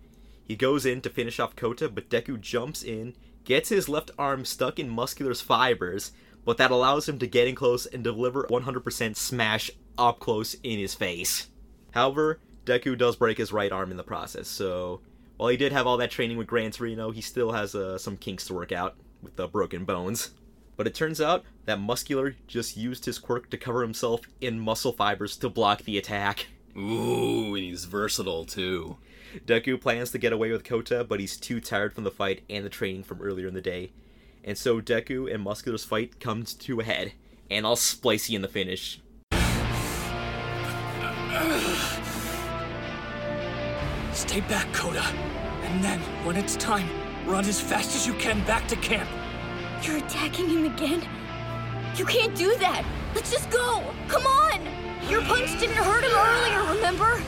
[0.47, 3.15] He goes in to finish off Kota, but Deku jumps in,
[3.45, 6.13] gets his left arm stuck in Muscular's fibers,
[6.45, 10.79] but that allows him to get in close and deliver 100% smash up close in
[10.79, 11.49] his face.
[11.93, 15.03] However, Deku does break his right arm in the process, so
[15.37, 18.17] while he did have all that training with Gran Torino, he still has uh, some
[18.17, 20.31] kinks to work out with the broken bones.
[20.81, 24.93] But it turns out that Muscular just used his quirk to cover himself in muscle
[24.93, 26.47] fibers to block the attack.
[26.75, 28.97] Ooh, and he's versatile too.
[29.45, 32.65] Deku plans to get away with Kota, but he's too tired from the fight and
[32.65, 33.93] the training from earlier in the day.
[34.43, 37.13] And so Deku and Muscular's fight comes to a head,
[37.51, 39.03] and all splicey in the finish.
[44.15, 45.03] Stay back, Kota.
[45.63, 46.89] And then, when it's time,
[47.27, 49.11] run as fast as you can back to camp.
[49.83, 51.03] You're attacking him again?
[51.97, 52.85] You can't do that!
[53.15, 53.83] Let's just go!
[54.09, 54.61] Come on!
[55.09, 57.23] Your punch didn't hurt him earlier, remember?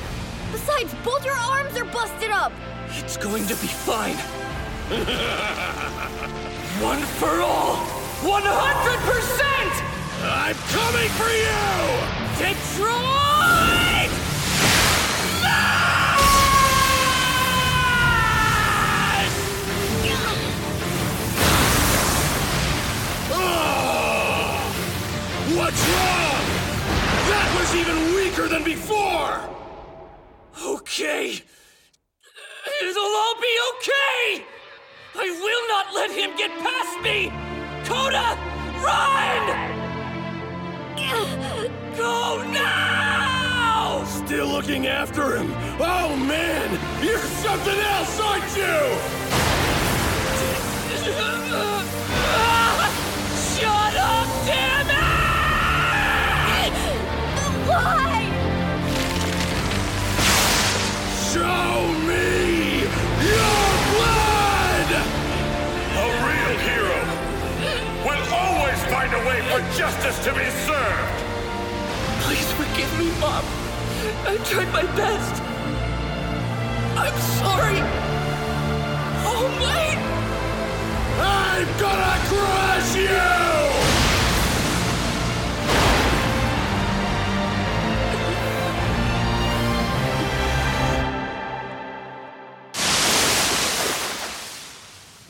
[0.52, 2.52] Besides, both your arms are busted up!
[2.90, 4.16] It's going to be fine.
[6.82, 7.76] One for all.
[8.20, 8.42] 100%!
[10.22, 11.56] I'm coming for you!
[12.36, 13.81] Detroit!
[25.56, 26.44] What's wrong?
[27.30, 29.40] That was even weaker than before!
[30.64, 31.42] Okay.
[32.82, 34.44] It'll all be okay!
[35.14, 37.30] I will not let him get past me!
[37.84, 38.38] Kota,
[38.82, 39.44] run!
[41.96, 44.04] Go now!
[44.04, 45.52] Still looking after him?
[45.78, 46.78] Oh man!
[47.04, 49.22] You're something else, aren't you?
[53.72, 56.74] Shut up, damn it!
[57.68, 58.28] Why?
[61.32, 61.72] Show
[62.08, 62.84] me
[63.32, 64.90] your blood!
[65.96, 67.00] A real hero
[68.04, 71.20] will always find a way for justice to be served!
[72.24, 73.44] Please forgive me, Mom.
[74.26, 75.42] I tried my best.
[76.98, 77.80] I'm sorry.
[79.24, 80.21] Oh, wait!
[81.20, 83.42] I'm gonna crush you!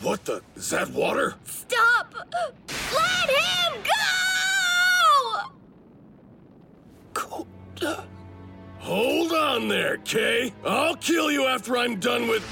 [0.02, 0.42] What the?
[0.56, 1.34] Is that water?
[1.44, 2.14] Stop!
[2.92, 3.98] Let him go!
[7.14, 7.46] Go
[8.80, 10.52] Hold on there, Kay.
[10.66, 12.42] I'll kill you after I'm done with.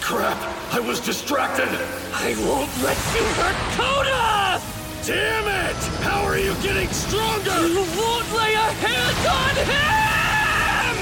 [0.00, 0.38] Crap!
[0.72, 1.68] I was distracted.
[2.12, 4.60] I won't let you hurt Kota!
[5.06, 5.76] Damn it!
[6.02, 7.68] How are you getting stronger?
[7.68, 10.96] You won't lay a hand on him!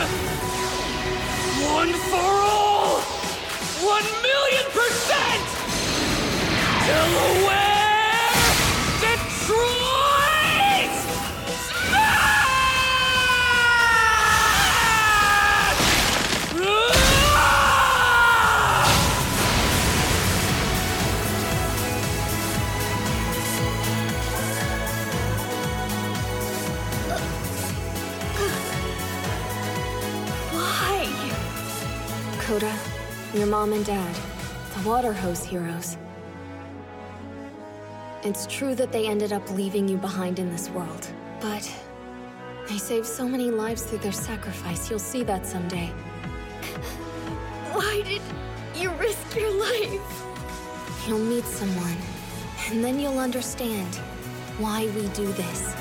[1.73, 3.01] One for all!
[3.81, 5.45] One million percent!
[6.87, 7.78] Delaware!
[32.59, 32.77] Why?
[33.35, 34.17] Your mom and dad,
[34.75, 35.97] the water hose heroes.
[38.25, 41.09] It's true that they ended up leaving you behind in this world,
[41.41, 41.73] but
[42.69, 44.91] they saved so many lives through their sacrifice.
[44.91, 45.87] You'll see that someday.
[47.73, 48.23] Why did
[48.75, 50.25] you risk your life?
[51.07, 51.97] You'll meet someone,
[52.71, 53.95] and then you'll understand
[54.59, 55.77] why we do this.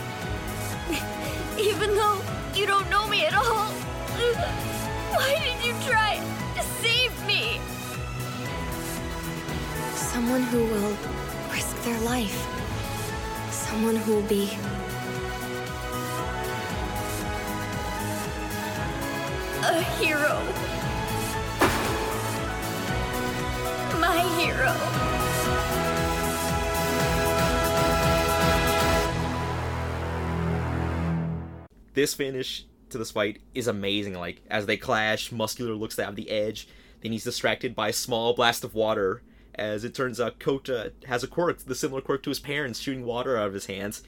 [1.60, 2.22] Even though
[2.54, 3.74] you don't know me at all.
[5.16, 6.22] Why did you try
[6.56, 7.60] to save me?
[9.96, 10.98] Someone who will
[11.52, 12.40] risk their life.
[13.52, 14.58] Someone who will be
[19.64, 20.42] A hero.
[24.00, 24.74] My hero.
[31.94, 34.14] This finish to this fight is amazing.
[34.14, 36.68] Like as they clash, Muscular looks to have the edge.
[37.02, 39.22] Then he's distracted by a small blast of water.
[39.56, 43.06] As it turns out, Kota has a quirk, the similar quirk to his parents, shooting
[43.06, 44.04] water out of his hands.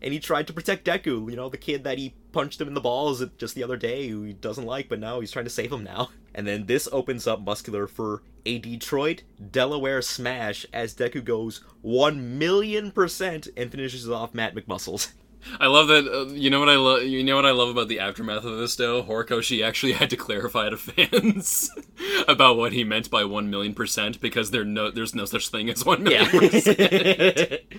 [0.00, 2.74] And he tried to protect Deku, you know, the kid that he punched him in
[2.74, 5.50] the balls just the other day, who he doesn't like, but now he's trying to
[5.50, 6.10] save him now.
[6.34, 12.38] And then this opens up Muscular for a Detroit Delaware smash as Deku goes 1
[12.38, 15.12] million percent and finishes off Matt McMuscles.
[15.60, 16.06] I love that.
[16.06, 17.02] Uh, you know what I love.
[17.02, 19.02] You know what I love about the aftermath of this, though.
[19.02, 21.70] Horikoshi actually had to clarify to fans
[22.28, 25.68] about what he meant by one million percent because there no, there's no such thing
[25.70, 27.60] as one million percent.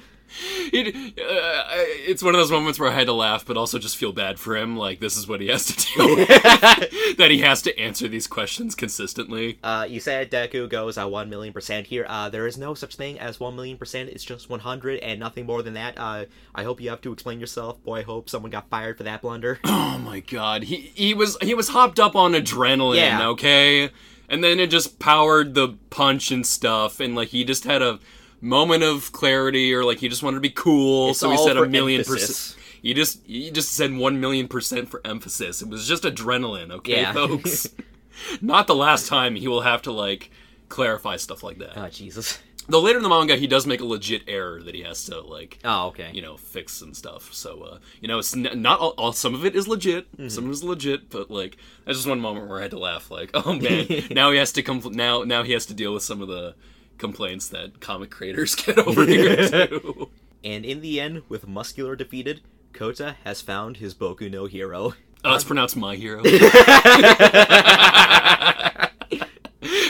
[0.71, 1.63] It, uh,
[2.07, 4.39] it's one of those moments where I had to laugh, but also just feel bad
[4.39, 4.75] for him.
[4.77, 6.25] Like this is what he has to do.
[7.17, 9.59] that he has to answer these questions consistently.
[9.63, 12.05] Uh, you said Deku goes at 1 million percent here.
[12.07, 14.09] Uh, there is no such thing as 1 million percent.
[14.09, 15.97] It's just 100 and nothing more than that.
[15.97, 16.25] Uh,
[16.55, 17.83] I hope you have to explain yourself.
[17.83, 19.59] Boy, I hope someone got fired for that blunder.
[19.93, 23.27] Oh my god, he he was he was hopped up on adrenaline, Yeah.
[23.29, 23.89] okay?
[24.27, 27.99] And then it just powered the punch and stuff and like he just had a
[28.43, 31.57] moment of clarity or like he just wanted to be cool, It's so he said
[31.57, 32.59] a million percent.
[32.81, 35.61] You just you just said 1 million percent for emphasis.
[35.61, 37.13] It was just adrenaline, okay, Yeah.
[37.13, 37.67] folks?
[38.41, 40.29] Not the last time he will have to like
[40.69, 41.77] clarify stuff like that.
[41.77, 42.39] oh, Jesus.
[42.67, 45.19] Though later in the manga he does make a legit error that he has to
[45.21, 46.11] like Oh, okay.
[46.13, 49.35] you know fix and stuff so uh you know it's n- not all, all some
[49.35, 52.47] of it is legit some of it is legit but like that's just one moment
[52.47, 55.43] where i had to laugh like oh man now he has to come now now
[55.43, 56.55] he has to deal with some of the
[57.03, 60.09] complaints that comic creators get over here too
[60.43, 62.41] And in the end, with Muscular defeated,
[62.73, 64.93] Kota has found his Boku no Hero.
[65.25, 66.21] oh it's pronounced my hero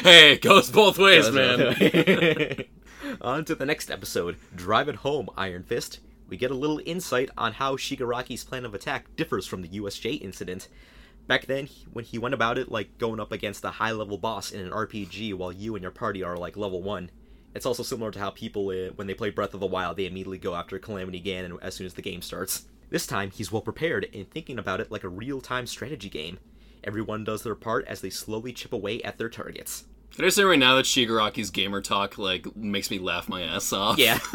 [0.04, 1.76] hey it goes both ways man
[3.22, 6.00] On to the next episode, Drive It Home, Iron Fist.
[6.28, 10.20] We get a little insight on how Shigaraki's plan of attack differs from the USJ
[10.22, 10.68] incident.
[11.28, 14.52] Back then, when he went about it like going up against a high level boss
[14.52, 17.10] in an RPG while you and your party are like level 1.
[17.56, 20.06] It's also similar to how people, uh, when they play Breath of the Wild, they
[20.06, 22.66] immediately go after Calamity Ganon as soon as the game starts.
[22.90, 26.40] This time, he's well prepared and thinking about it like a real time strategy game.
[26.84, 29.86] Everyone does their part as they slowly chip away at their targets.
[30.16, 33.74] Can I say right now that Shigaraki's gamer talk like makes me laugh my ass
[33.74, 33.98] off?
[33.98, 34.20] Yeah.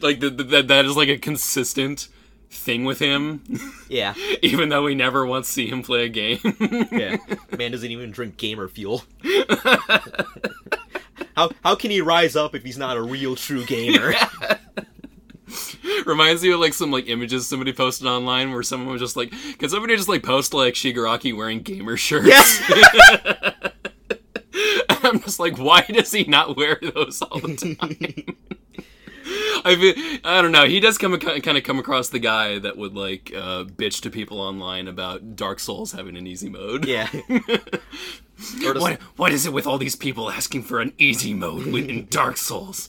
[0.00, 2.08] like the, the, that that is like a consistent
[2.50, 3.42] thing with him,
[3.88, 4.14] Yeah.
[4.42, 6.38] even though we never once see him play a game.
[6.90, 7.16] Yeah,
[7.58, 9.04] man doesn't even drink gamer fuel.
[11.36, 14.14] how how can he rise up if he's not a real true gamer?
[16.06, 19.32] Reminds me of like some like images somebody posted online where someone was just like,
[19.58, 22.60] "Can somebody just like post like Shigaraki wearing gamer shirts?"
[25.02, 28.36] I'm just like, why does he not wear those all the time?
[29.64, 29.94] I feel,
[30.24, 30.66] I don't know.
[30.66, 34.10] He does come kind of come across the guy that would like uh, bitch to
[34.10, 36.86] people online about Dark Souls having an easy mode.
[36.86, 37.08] yeah.
[38.62, 42.36] What what is it with all these people asking for an easy mode in Dark
[42.36, 42.88] Souls?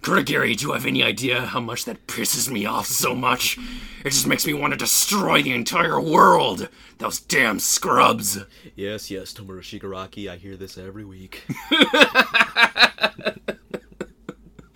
[0.00, 3.56] Kurogiri, do you have any idea how much that pisses me off so much?
[4.04, 6.68] It just makes me want to destroy the entire world.
[6.98, 8.38] Those damn scrubs.
[8.74, 11.44] Yes, yes, Tomura Shigaraki, I hear this every week.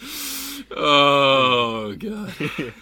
[0.70, 2.34] Oh god.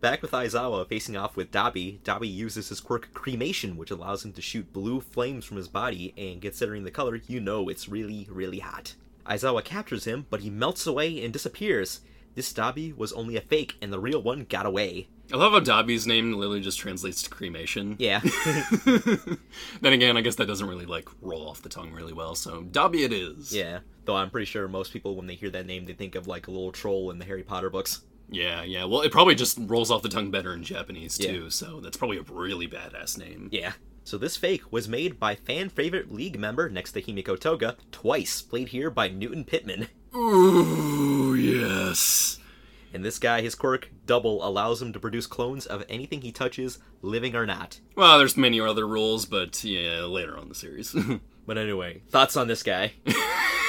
[0.00, 4.32] Back with Aizawa facing off with Dabi, Dabi uses his quirk Cremation, which allows him
[4.34, 8.26] to shoot blue flames from his body, and considering the color, you know it's really,
[8.30, 8.94] really hot.
[9.26, 12.00] Aizawa captures him, but he melts away and disappears.
[12.34, 15.08] This Dabi was only a fake, and the real one got away.
[15.32, 17.96] I love how Dobby's name literally just translates to cremation.
[17.98, 18.20] Yeah.
[19.80, 22.34] Then again, I guess that doesn't really like roll off the tongue really well.
[22.34, 23.54] So Dobby it is.
[23.54, 23.80] yeah.
[24.04, 26.48] Though I'm pretty sure most people, when they hear that name, they think of like
[26.48, 28.02] a little troll in the Harry Potter books.
[28.28, 28.84] Yeah, yeah.
[28.84, 31.32] Well, it probably just rolls off the tongue better in Japanese Yeah.
[31.32, 31.50] too.
[31.50, 33.48] So that's probably a really badass name.
[33.52, 33.72] Yeah.
[34.04, 38.42] So this fake was made by fan favorite league member next to Himiko Toga twice,
[38.42, 39.88] played here by Newton Pittman.
[40.14, 42.38] Ooh, yes.
[42.94, 46.78] And this guy, his quirk, Double, allows him to produce clones of anything he touches,
[47.00, 47.80] living or not.
[47.96, 50.94] Well, there's many other rules, but yeah, later on in the series.
[51.44, 52.92] But anyway, thoughts on this guy?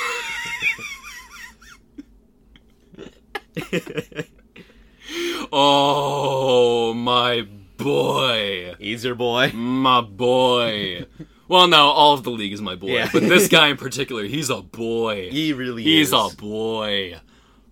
[5.52, 7.48] oh, my
[7.78, 8.76] boy.
[8.80, 9.52] He's your boy.
[9.54, 11.06] My boy.
[11.48, 13.10] Well, no, all of the league is my boy, Yeah.
[13.12, 15.30] but this guy in particular, he's a boy.
[15.30, 16.14] He really He's is.
[16.14, 17.20] a boy.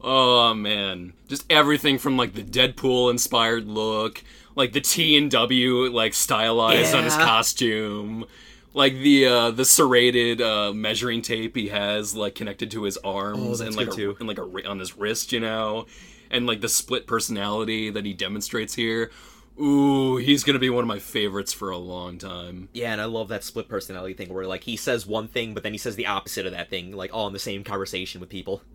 [0.03, 4.23] Oh man, just everything from like the Deadpool inspired look,
[4.55, 8.25] like the T and W like stylized on his costume,
[8.73, 13.61] like the uh the serrated uh measuring tape he has like connected to his arms
[13.61, 14.15] Oh, and like a, too.
[14.19, 15.85] and like a on his wrist, you know,
[16.29, 19.11] and like the split personality that he demonstrates here.
[19.59, 22.69] Ooh, he's gonna be one of my favorites for a long time.
[22.73, 25.61] Yeah, and I love that split personality thing where like he says one thing, but
[25.63, 28.29] then he says the opposite of that thing, like all in the same conversation with
[28.29, 28.61] people.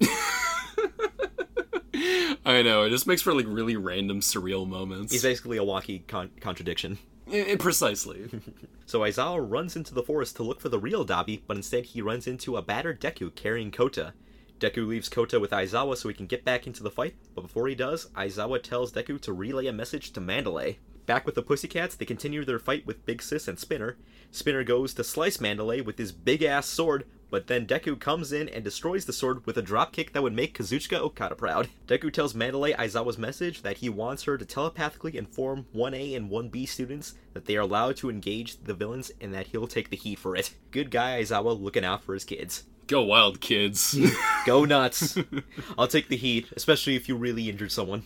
[2.45, 5.13] I know it just makes for like really random surreal moments.
[5.13, 6.99] He's basically a walkie con- contradiction.
[7.31, 8.29] I- I- precisely.
[8.89, 12.01] So Aizawa runs into the forest to look for the real Dabi, but instead he
[12.01, 14.15] runs into a battered Deku carrying Kota.
[14.61, 17.67] Deku leaves Kota with Aizawa so he can get back into the fight, but before
[17.67, 20.79] he does, Aizawa tells Deku to relay a message to Mandalay.
[21.05, 23.97] Back with the Pussycats, they continue their fight with Big Sis and Spinner.
[24.31, 28.49] Spinner goes to slice Mandalay with his big ass sword, but then Deku comes in
[28.49, 31.69] and destroys the sword with a dropkick that would make Kazuchika Okada proud.
[31.87, 36.69] Deku tells Mandalay Aizawa's message that he wants her to telepathically inform 1A and 1B
[36.69, 40.19] students that they are allowed to engage the villains and that he'll take the heat
[40.19, 40.55] for it.
[40.71, 42.65] Good guy Aizawa looking out for his kids.
[42.87, 43.99] Go wild, kids.
[44.47, 45.19] Go nuts.
[45.79, 48.05] I'll take the heat, especially if you really injured someone.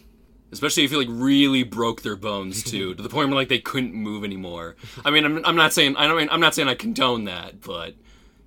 [0.53, 3.61] Especially if you like really broke their bones too, to the point where like they
[3.61, 4.75] couldn't move anymore.
[5.05, 7.61] I mean, I'm, I'm not saying I don't mean I'm not saying I condone that,
[7.61, 7.95] but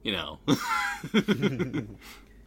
[0.04, 0.40] you know,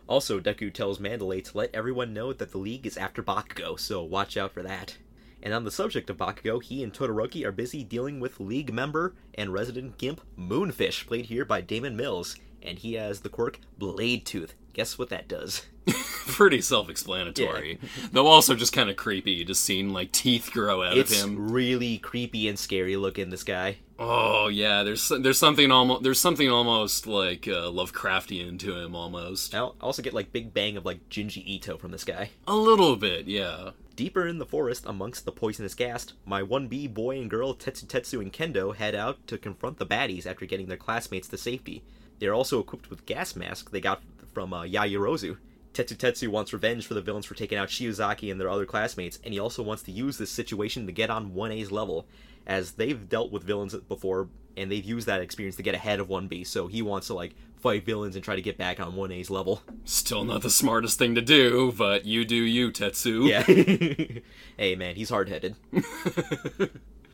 [0.09, 4.05] Also, Deku tells Mandalay to let everyone know that the League is after Bakugo, so
[4.05, 4.97] watch out for that.
[5.43, 9.15] And on the subject of Bakugo, he and Todoroki are busy dealing with League member
[9.35, 14.25] and resident Gimp Moonfish, played here by Damon Mills, and he has the quirk Blade
[14.25, 14.55] Tooth.
[14.75, 15.67] Guess what that does?
[16.27, 17.79] pretty self-explanatory.
[18.13, 21.51] Though also just kind of creepy, just seeing like teeth grow out It's of him.
[21.51, 23.79] really creepy and scary looking, this guy.
[23.99, 29.55] Oh yeah, there's there's something almost there's something almost like uh, Lovecraftian to him almost.
[29.55, 32.31] I also get like big bang of like Junji Ito from this guy.
[32.47, 33.71] A little bit, yeah.
[33.95, 38.21] Deeper in the forest, amongst the poisonous gas, my 1B boy and girl Tetsu Tetsu
[38.21, 41.83] and Kendo head out to confront the baddies after getting their classmates to safety.
[42.19, 44.03] They are also equipped with gas masks they got
[44.35, 45.39] from uh, Yaoyorozu.
[45.73, 49.19] Tetsu Tetsu wants revenge for the villains for taking out Shiozaki and their other classmates,
[49.25, 52.07] and he also wants to use this situation to get on 1A's level,
[52.47, 56.09] as they've dealt with villains before, and they've used that experience to get ahead of
[56.09, 59.31] 1B, so he wants to, like, fight villains and try to get back on 1A's
[59.31, 59.63] level.
[59.85, 63.29] Still not the smartest thing to do, but you do you, Tetsu.
[63.29, 63.43] Yeah.
[64.57, 65.57] hey, man, he's hard headed.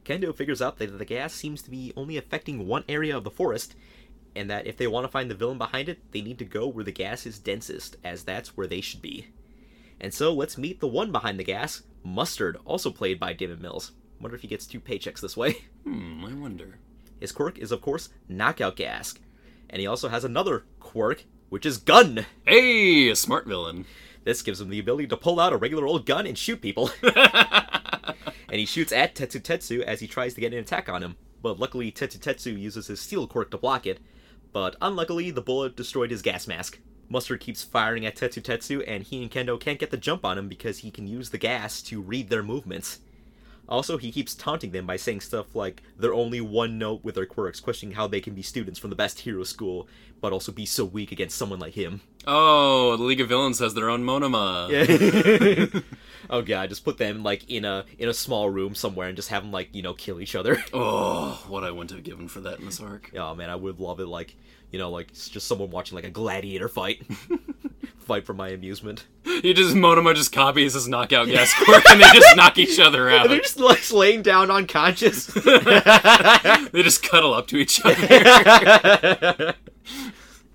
[0.05, 3.31] Kendo figures out that the gas seems to be only affecting one area of the
[3.31, 3.75] forest,
[4.35, 6.67] and that if they want to find the villain behind it, they need to go
[6.67, 9.29] where the gas is densest, as that's where they should be.
[10.01, 13.93] And so let's meet the one behind the gas, Mustard, also played by Damon Mills.
[14.23, 15.57] Wonder if he gets two paychecks this way.
[15.83, 16.79] Hmm, I wonder.
[17.19, 19.15] His quirk is, of course, Knockout Gas.
[19.69, 22.25] And he also has another quirk, which is Gun.
[22.47, 23.85] Hey, a smart villain.
[24.23, 26.93] This gives him the ability to pull out a regular old gun and shoot people.
[27.03, 28.15] and
[28.51, 31.17] he shoots at Tetsu Tetsu as he tries to get an attack on him.
[31.43, 33.99] But luckily, Tetsu Tetsu uses his steel quirk to block it.
[34.53, 36.79] But unluckily, the bullet destroyed his gas mask.
[37.09, 40.39] Mustard keeps firing at Tetsu Tetsu, and he and Kendo can't get the jump on
[40.39, 43.01] him because he can use the gas to read their movements.
[43.73, 47.25] Also, he keeps taunting them by saying stuff like they're only one note with their
[47.25, 49.89] quirks, questioning how they can be students from the best hero school,
[50.21, 52.03] but also be so weak against someone like him.
[52.27, 54.69] Oh, the League of Villains has their own Monoma.
[56.31, 59.31] oh god, just put them like in a in a small room somewhere and just
[59.31, 60.63] have them like you know kill each other.
[60.75, 63.11] Oh, what I wouldn't have given for that in this arc.
[63.17, 64.07] oh man, I would love it.
[64.07, 64.37] Like
[64.73, 67.05] you know, like it's just someone watching like a gladiator fight,
[67.99, 69.07] fight for my amusement.
[69.25, 73.09] You just Monoma just copies his knockout gas quirk and they just knock each other
[73.11, 73.29] out.
[73.29, 75.31] They're just like laying down unconscious.
[76.73, 79.55] They just cuddle up to each other.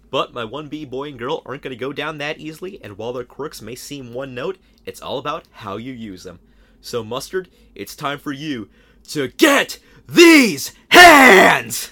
[0.10, 3.14] But my 1B boy and girl aren't going to go down that easily, and while
[3.14, 6.40] their quirks may seem one note, it's all about how you use them.
[6.82, 8.70] So, Mustard, it's time for you
[9.10, 11.92] to get these hands!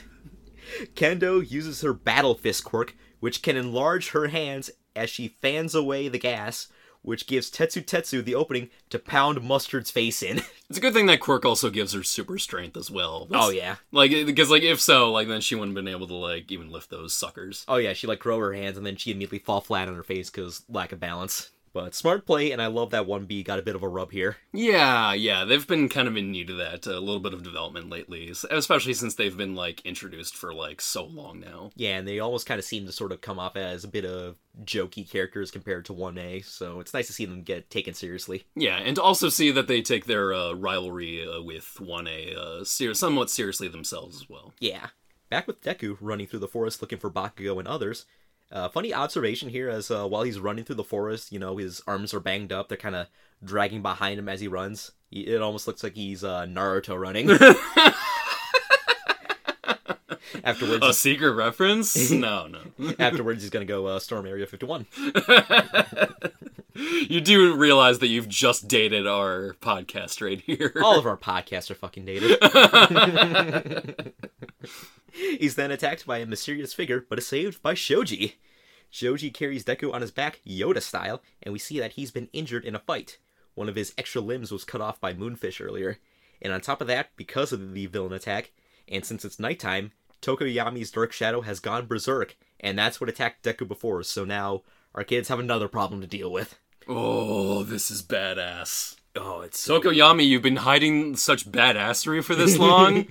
[0.95, 6.07] Kendo uses her Battle Fist quirk, which can enlarge her hands as she fans away
[6.07, 6.67] the gas,
[7.01, 10.41] which gives Tetsutetsu the opening to pound Mustard's face in.
[10.67, 13.27] It's a good thing that quirk also gives her super strength as well.
[13.31, 13.75] oh, yeah.
[13.91, 16.51] Like, eh, because, like, if so, like, then she wouldn't have been able to, like,
[16.51, 17.65] even lift those suckers.
[17.67, 20.01] Oh yeah, she like grow her hands and then she immediately fall flat on her
[20.01, 21.51] face because lack of balance.
[21.75, 24.37] But smart play, and I love that 1B got a bit of a rub here.
[24.53, 27.89] Yeah, yeah, they've been kind of in need of that, a little bit of development
[27.89, 31.71] lately, especially since they've been, like, introduced for, like, so long now.
[31.75, 34.05] Yeah, and they almost kind of seem to sort of come off as a bit
[34.05, 38.45] of jokey characters compared to 1A, so it's nice to see them get taken seriously.
[38.55, 42.63] Yeah, and to also see that they take their uh, rivalry uh, with 1A uh,
[42.63, 44.53] ser- somewhat seriously themselves as well.
[44.59, 44.87] Yeah.
[45.29, 48.05] Back with Deku running through the forest looking for Bakugo and others.
[48.51, 51.81] Uh, funny observation here as uh, while he's running through the forest, you know, his
[51.87, 52.69] arms are banged up.
[52.69, 53.07] They're kind of
[53.43, 54.91] dragging behind him as he runs.
[55.09, 57.29] He- It almost looks like he's uh, Naruto running.
[60.43, 62.11] afterwards, A secret reference?
[62.11, 62.93] no, no.
[62.99, 64.85] afterwards he's gonna go uh, storm Area 51.
[66.77, 70.73] You do realize that you've just dated our podcast right here.
[70.83, 72.37] All of our podcasts are fucking dated.
[75.39, 78.35] He's then attacked by a mysterious figure, but is saved by Shoji.
[78.89, 82.65] Shoji carries Deku on his back, Yoda style, and we see that he's been injured
[82.65, 83.17] in a fight.
[83.53, 85.97] One of his extra limbs was cut off by Moonfish earlier.
[86.41, 88.51] And on top of that, because of the villain attack,
[88.87, 89.91] and since it's nighttime,
[90.21, 94.63] Tokoyami's Dark Shadow has gone berserk, and that's what attacked Deku before, so now
[94.93, 96.57] our kids have another problem to deal with.
[96.87, 98.95] Oh, this is badass.
[99.15, 103.05] Oh, it's so Tokoyami, you've been hiding such badassery for this long.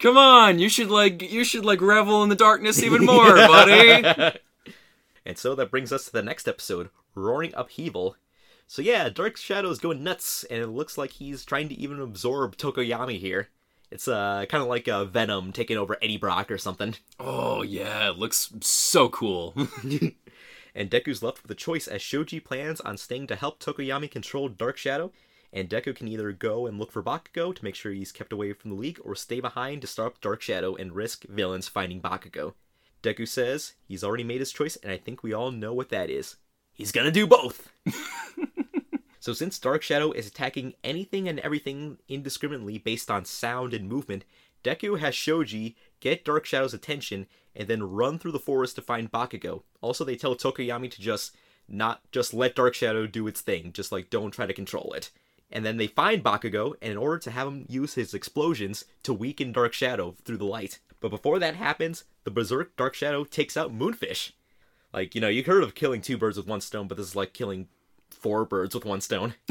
[0.00, 4.38] Come on, you should like you should like revel in the darkness even more, buddy.
[5.26, 8.16] And so that brings us to the next episode, Roaring Upheaval.
[8.66, 12.56] So yeah, Dark Shadow's going nuts, and it looks like he's trying to even absorb
[12.56, 13.48] Tokoyami here.
[13.90, 16.94] It's uh kind of like a Venom taking over Eddie Brock or something.
[17.20, 19.54] Oh yeah, it looks so cool.
[20.74, 24.48] And Deku's left with a choice as Shoji plans on staying to help Tokoyami control
[24.48, 25.12] Dark Shadow,
[25.52, 28.52] and Deku can either go and look for Bakugo to make sure he's kept away
[28.52, 32.54] from the League, or stay behind to stop Dark Shadow and risk villains finding Bakugo.
[33.02, 36.10] Deku says he's already made his choice, and I think we all know what that
[36.10, 36.36] is.
[36.72, 37.72] He's gonna do both!
[39.20, 44.24] so, since Dark Shadow is attacking anything and everything indiscriminately based on sound and movement,
[44.62, 47.26] Deku has Shoji get Dark Shadow's attention
[47.56, 49.62] and then run through the forest to find Bakugo.
[49.80, 51.34] Also, they tell Tokoyami to just
[51.68, 55.10] not just let Dark Shadow do its thing, just like don't try to control it.
[55.52, 59.12] And then they find Bakugo, and in order to have him use his explosions to
[59.12, 60.78] weaken Dark Shadow through the light.
[61.00, 64.32] But before that happens, the Berserk Dark Shadow takes out Moonfish.
[64.92, 67.16] Like, you know, you've heard of killing two birds with one stone, but this is
[67.16, 67.68] like killing
[68.10, 69.34] four birds with one stone.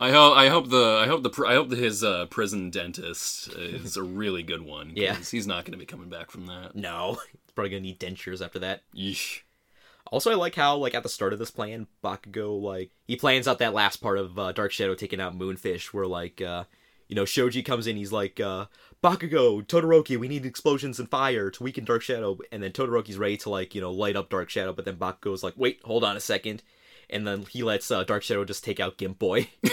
[0.00, 3.96] I hope I hope the I hope the I hope his uh, prison dentist is
[3.96, 4.92] a really good one.
[4.96, 5.14] Yeah.
[5.16, 6.74] he's not going to be coming back from that.
[6.74, 8.82] no, he's probably gonna need dentures after that.
[8.94, 9.40] Yeesh.
[10.12, 13.48] Also, I like how, like, at the start of this plan, Bakugo, like, he plans
[13.48, 16.64] out that last part of uh, Dark Shadow taking out Moonfish, where, like, uh,
[17.08, 18.66] you know, Shoji comes in, he's like, uh,
[19.02, 23.38] Bakugo, Todoroki, we need explosions and fire to weaken Dark Shadow, and then Todoroki's ready
[23.38, 26.14] to, like, you know, light up Dark Shadow, but then Bakugo's like, wait, hold on
[26.14, 26.62] a second,
[27.08, 29.48] and then he lets uh, Dark Shadow just take out Gimp Boy.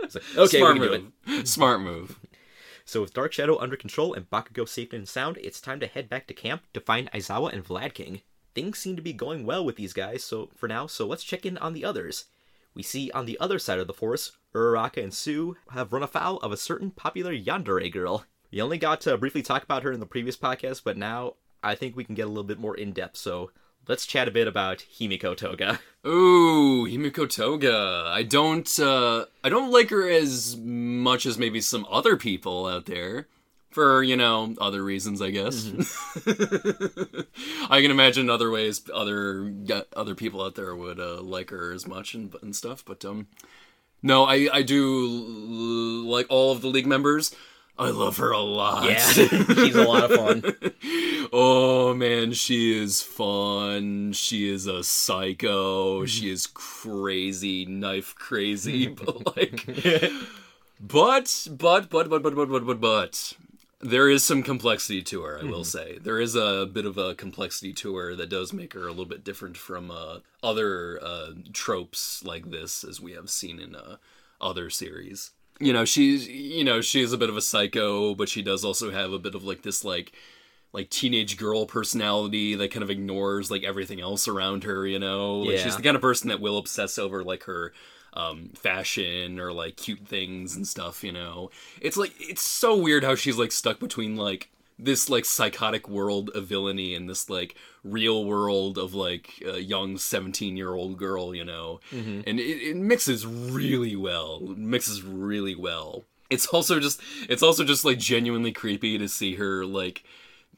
[0.00, 1.02] It's like, okay, Smart we can do it.
[1.26, 1.46] move.
[1.48, 2.18] Smart move.
[2.86, 6.08] So with Dark Shadow under control and Bakugo safe and sound, it's time to head
[6.08, 8.22] back to camp to find Aizawa and Vlad King.
[8.54, 11.46] Things seem to be going well with these guys, so for now, so let's check
[11.46, 12.24] in on the others.
[12.74, 16.38] We see on the other side of the forest, Uraraka and Tsu have run afoul
[16.38, 18.24] of a certain popular Yandere girl.
[18.50, 21.74] We only got to briefly talk about her in the previous podcast, but now I
[21.74, 23.50] think we can get a little bit more in depth, so
[23.88, 25.80] let's chat a bit about Himiko Toga.
[26.06, 28.04] Ooh, Himiko Toga.
[28.08, 32.86] I don't uh I don't like her as much as maybe some other people out
[32.86, 33.26] there.
[33.70, 35.70] For, you know, other reasons, I guess.
[37.70, 39.52] I can imagine other ways other
[39.94, 43.26] other people out there would uh, like her as much and, and stuff, but um
[44.02, 45.06] No, I I do
[46.06, 47.34] like all of the league members.
[47.78, 48.86] I love her a lot.
[48.86, 50.72] Yeah, she's a lot of fun.
[51.32, 54.12] oh man, she is fun.
[54.14, 56.04] She is a psycho.
[56.04, 59.64] She is crazy, knife crazy, but like
[60.80, 63.32] but but but but but but but but but
[63.80, 65.98] there is some complexity to her, I will say.
[66.02, 69.04] There is a bit of a complexity to her that does make her a little
[69.04, 73.96] bit different from uh, other uh, tropes like this, as we have seen in uh,
[74.40, 75.30] other series.
[75.60, 78.90] You know, she's you know she's a bit of a psycho, but she does also
[78.90, 80.12] have a bit of like this like
[80.72, 84.86] like teenage girl personality that kind of ignores like everything else around her.
[84.86, 85.64] You know, like Yeah.
[85.64, 87.72] she's the kind of person that will obsess over like her
[88.18, 91.50] um fashion or like cute things and stuff you know?
[91.80, 96.30] It's like it's so weird how she's like stuck between like this like psychotic world
[96.34, 101.34] of villainy and this like real world of like a young 17 year old girl
[101.34, 101.80] you know?
[102.26, 106.04] And it, it mixes really well It mixes really well.
[106.30, 110.04] It's also just it's also just like genuinely creepy to see her like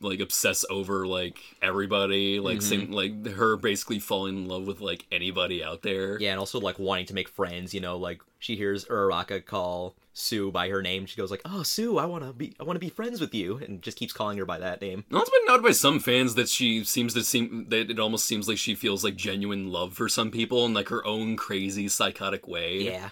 [0.01, 2.69] like obsess over like everybody like mm-hmm.
[2.69, 6.59] sing like her basically falling in love with like anybody out there Yeah, and also
[6.59, 7.75] like wanting to make friends.
[7.75, 11.07] You know, like she hears Uraraka call Tsu by her name.
[11.07, 13.35] She goes like, "Oh, Tsu, I want to be, I want to be friends with
[13.35, 15.05] you," and just keeps calling her by that name.
[15.11, 18.27] Now, it's been noted by some fans that she seems to seem that it almost
[18.27, 21.89] seems like she feels like genuine love for some people in like her own crazy
[21.89, 22.83] psychotic way.
[22.83, 23.11] Yeah,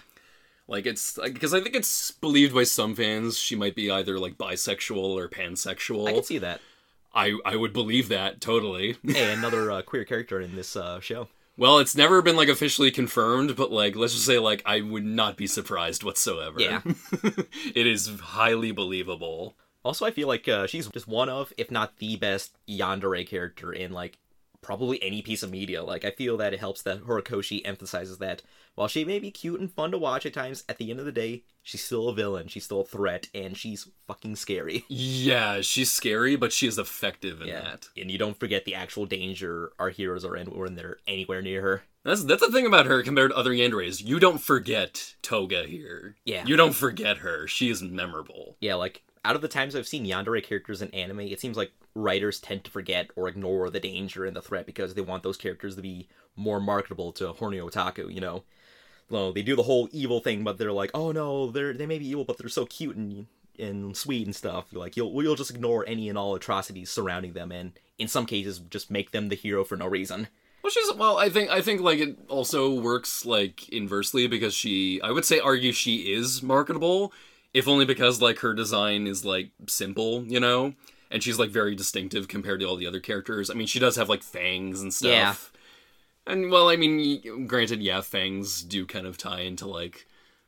[0.67, 4.37] like it's because I think it's believed by some fans she might be either like
[4.37, 6.07] bisexual or pansexual.
[6.07, 6.61] I can see that.
[7.13, 8.97] I I would believe that totally.
[9.07, 11.27] Hey, another uh, queer character in this uh, show.
[11.57, 15.05] well, it's never been like officially confirmed, but like let's just say like I would
[15.05, 16.59] not be surprised whatsoever.
[16.59, 16.81] Yeah.
[17.75, 19.55] it is highly believable.
[19.83, 23.71] Also, I feel like uh, she's just one of, if not the best yandere character
[23.71, 24.17] in like
[24.61, 25.83] probably any piece of media.
[25.83, 28.41] Like, I feel that it helps that Horikoshi emphasizes that
[28.75, 31.05] while she may be cute and fun to watch at times, at the end of
[31.05, 32.47] the day, she's still a villain.
[32.47, 34.85] She's still a threat, and she's fucking scary.
[34.87, 37.87] Yeah, she's scary, but she is effective in that.
[37.97, 41.61] and you don't forget the actual danger our heroes are in when they're anywhere near
[41.61, 41.83] her.
[42.05, 44.01] That's that's the thing about her compared to other yanderes.
[44.03, 46.15] You don't forget Toga here.
[46.23, 46.45] Yeah.
[46.45, 47.45] You don't forget her.
[47.47, 48.55] She is memorable.
[48.61, 51.71] Yeah, like out of the times I've seen yandere characters in anime, it seems like
[51.93, 55.37] writers tend to forget or ignore the danger and the threat because they want those
[55.37, 58.43] characters to be more marketable to horny otaku, you know.
[59.09, 61.99] Well, they do the whole evil thing, but they're like, oh no, they're they may
[61.99, 64.71] be evil, but they're so cute and and sweet and stuff.
[64.71, 68.59] Like you'll you'll just ignore any and all atrocities surrounding them, and in some cases,
[68.59, 70.27] just make them the hero for no reason.
[70.63, 71.17] Well, she's well.
[71.17, 75.01] I think I think like it also works like inversely because she.
[75.01, 77.11] I would say argue she is marketable,
[77.53, 80.73] if only because like her design is like simple, you know,
[81.11, 83.49] and she's like very distinctive compared to all the other characters.
[83.49, 85.51] I mean, she does have like fangs and stuff.
[86.25, 86.31] Yeah.
[86.33, 90.05] And well, I mean, granted, yeah, fangs do kind of tie into like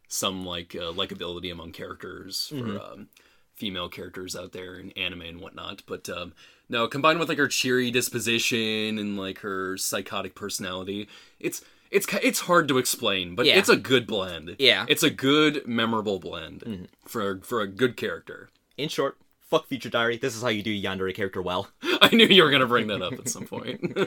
[0.07, 2.77] some like uh, likability among characters for Mm-hmm.
[2.77, 3.07] um,
[3.55, 5.83] female characters out there in anime and whatnot.
[5.87, 6.33] But um,
[6.67, 11.07] no, combined with like her cheery disposition and like her psychotic personality,
[11.39, 13.57] it's it's it's hard to explain, but Yeah.
[13.57, 14.55] it's a good blend.
[14.59, 14.81] Yeah.
[14.83, 14.91] Mm-hmm.
[14.91, 18.49] it's a good, memorable blend for for a good character.
[18.77, 20.17] In short, fuck Future Diary.
[20.17, 21.69] This is how you do yandere character well.
[22.01, 23.79] I knew you were gonna bring that up at some point.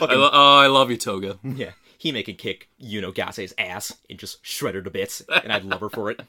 [0.00, 1.38] I lo- oh, I love you, Toga.
[1.44, 1.72] Yeah,
[2.02, 5.80] Hime can kick Yuno Gasai's ass and just shred her to bits, and I'd love
[5.80, 6.20] her for it.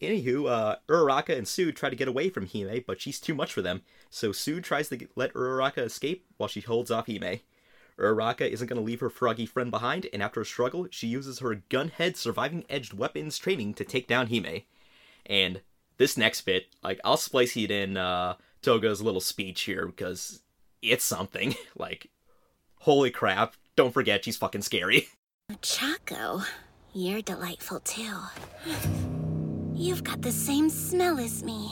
[0.00, 3.52] Anywho, uh, Uraraka and Tsu try to get away from Hime, but she's too much
[3.52, 3.82] for them.
[4.10, 7.40] So Tsu tries to let Uraraka escape while she holds off Hime.
[7.98, 11.38] Uraraka isn't going to leave her froggy friend behind, and after a struggle, she uses
[11.38, 14.62] her gunhead surviving edged weapons training to take down Hime.
[15.24, 15.62] And
[15.96, 20.42] this next bit, like, I'll splice it in uh, Toga's little speech here because
[20.82, 21.54] it's something.
[21.76, 22.10] like,
[22.80, 25.08] holy crap, don't forget she's fucking scary.
[25.62, 26.42] Chaco,
[26.92, 28.16] you're delightful too.
[29.74, 31.70] You've got the same smell as me.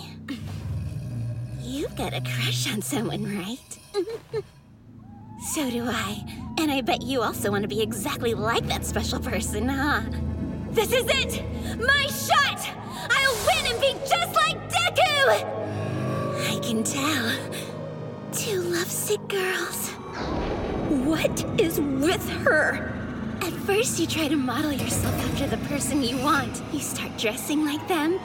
[1.60, 3.78] You've got a crush on someone, right?
[5.44, 6.24] so do I.
[6.58, 10.02] And I bet you also want to be exactly like that special person, huh?
[10.70, 11.42] This is it!
[11.78, 12.66] My shot!
[13.10, 15.44] I'll win and be just like Deku!
[16.48, 17.30] I can tell.
[18.32, 19.90] Two lovesick girls.
[21.04, 22.90] What is with her?
[23.42, 26.62] At first, you try to model yourself after the person you want.
[26.72, 28.18] You start dressing like them.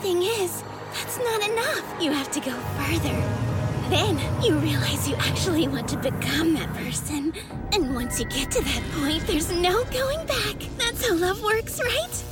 [0.00, 0.64] Thing is,
[0.94, 2.02] that's not enough.
[2.02, 3.53] You have to go further.
[3.90, 7.32] Then you realize you actually want to become that person.
[7.72, 10.56] And once you get to that point, there's no going back.
[10.78, 12.24] That's how love works, right?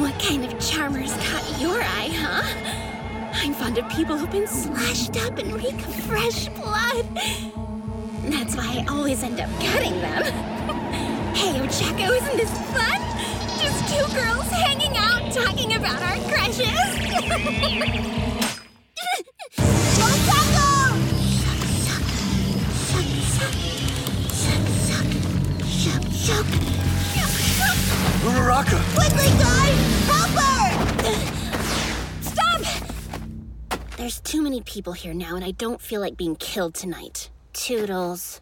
[0.00, 2.42] What kind of charmers caught your eye, huh?
[3.34, 7.06] I'm fond of people who've been slashed up and reek of fresh blood.
[8.24, 10.24] That's why I always end up cutting them.
[11.34, 13.00] hey, Ochako, isn't this fun?
[13.60, 16.96] Just two girls hanging out talking about our crushes.
[28.28, 28.78] Uraraka!
[28.94, 29.78] Quickly, guys!
[30.06, 30.66] Help her!
[32.20, 32.60] Stop!
[33.96, 37.30] There's too many people here now, and I don't feel like being killed tonight.
[37.52, 38.40] Toodles.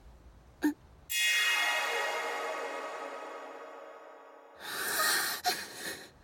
[0.63, 0.75] Get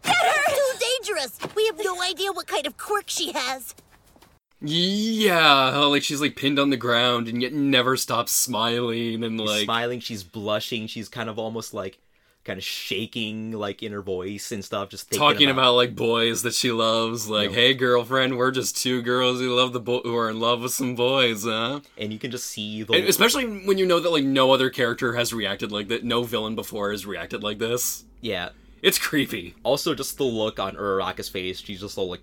[0.04, 0.54] her!
[0.54, 1.38] Too dangerous!
[1.54, 3.74] We have no idea what kind of quirk she has.
[4.62, 9.48] Yeah, like she's like pinned on the ground and yet never stops smiling and She's
[9.48, 11.98] like smiling, she's blushing, she's kind of almost like
[12.44, 16.43] kind of shaking like in her voice and stuff, just thinking talking about, like boys
[16.43, 17.28] that she loves.
[17.28, 17.56] Like, Yeah.
[17.56, 20.72] hey girlfriend, we're just two girls who love the bo- who are in love with
[20.72, 21.80] some boys, huh?
[21.97, 24.70] and you can just see the And especially when you know that like no other
[24.70, 28.05] character has reacted like that, no villain before has reacted like this.
[28.20, 28.51] yeah.
[28.82, 29.55] It's creepy.
[29.62, 32.22] Also, just the look on Uraraka's face, she's just all like,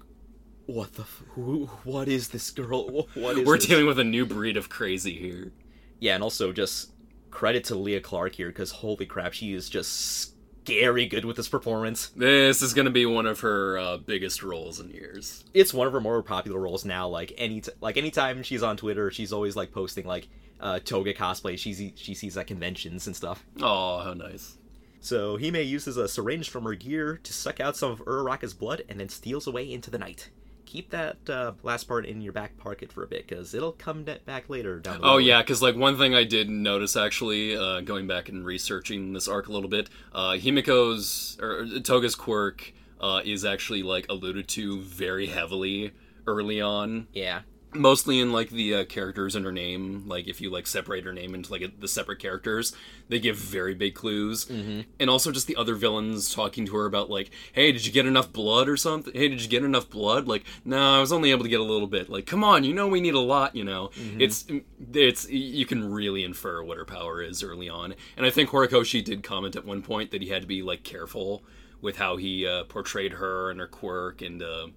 [0.69, 1.01] "What the?
[1.03, 1.65] F- who?
[1.83, 3.07] What is this girl?
[3.15, 5.51] What is We're this?" dealing with a new breed of crazy here.
[5.99, 6.91] Yeah, and also just
[7.31, 10.33] credit to Leah Clark here because holy crap, she is just
[10.63, 12.09] scary good with this performance.
[12.09, 15.43] This is gonna be one of her uh, biggest roles in years.
[15.53, 17.07] It's one of her more popular roles now.
[17.07, 20.27] Like any t- like anytime she's on Twitter, she's always like posting like
[20.59, 23.43] uh, toga cosplay she she sees at conventions and stuff.
[23.61, 24.57] Oh, how nice.
[25.01, 28.83] So Hime uses a syringe from her gear to suck out some of Uraraka's blood
[28.89, 30.29] and then steals away into the night.
[30.69, 34.03] Keep that uh, last part in your back pocket for a bit, because it'll come
[34.03, 35.13] back later down the road.
[35.13, 39.13] Oh yeah, because like one thing I did notice actually, uh, going back and researching
[39.13, 42.71] this arc a little bit, uh, Himiko's or Toga's quirk
[43.01, 45.91] uh, is actually like alluded to very heavily
[46.27, 47.07] early on.
[47.13, 47.41] Yeah.
[47.71, 50.05] Mostly in like the uh, characters and her name.
[50.07, 52.75] Like if you like separate her name into like the separate characters,
[53.09, 54.45] they give very big clues.
[54.45, 54.81] Mm-hmm.
[54.99, 58.07] And also just the other villains talking to her about like, hey, did you get
[58.07, 59.13] enough blood or something?
[59.13, 60.27] Hey, did you get enough blood?
[60.27, 62.09] Like, no, I was only able to get a little bit.
[62.09, 63.55] Like, come on, you know we need a lot.
[63.55, 64.47] You know, it's
[64.91, 67.93] it's you can really infer what her power is early on.
[68.17, 70.83] And I think Horikoshi did comment at one point that he had to be like
[70.83, 71.43] careful
[71.81, 74.41] with how he uh, portrayed her and her quirk and.
[74.41, 74.67] Uh,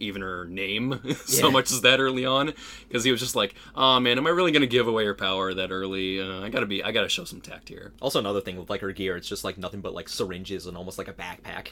[0.00, 2.52] even her name so much as that early on
[2.88, 5.52] because he was just like oh man am i really gonna give away her power
[5.54, 8.56] that early uh, i gotta be i gotta show some tact here Also, another thing
[8.58, 11.12] with like her gear, it's just like nothing but like syringes and almost like a
[11.12, 11.68] backpack.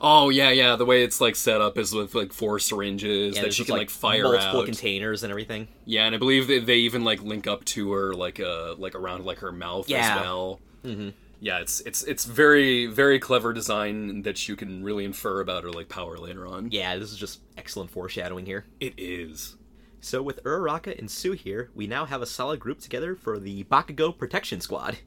[0.00, 3.42] oh yeah yeah the way it's like set up is with like four syringes Yeah,
[3.42, 5.68] that she can like, fire multiple out containers and everything.
[5.84, 8.94] yeah and i believe that they even like link up to her like uh like
[8.94, 10.16] around like her mouth Yeah.
[10.16, 11.08] as well mm-hmm.
[11.44, 15.70] Yeah it's it's it's very very clever design that you can really infer about her
[15.70, 18.64] like power later on Yeah, this is just excellent foreshadowing here.
[18.80, 19.56] it is
[20.00, 23.64] So with Uraraka and Tsu here, we now have a solid group together for the
[23.64, 24.98] Bakugo Protection Squad.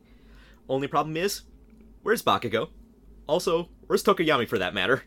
[0.69, 1.41] Only problem is,
[2.03, 2.69] where's Bakugo?
[3.27, 5.03] Also, where's Tokoyami for that matter?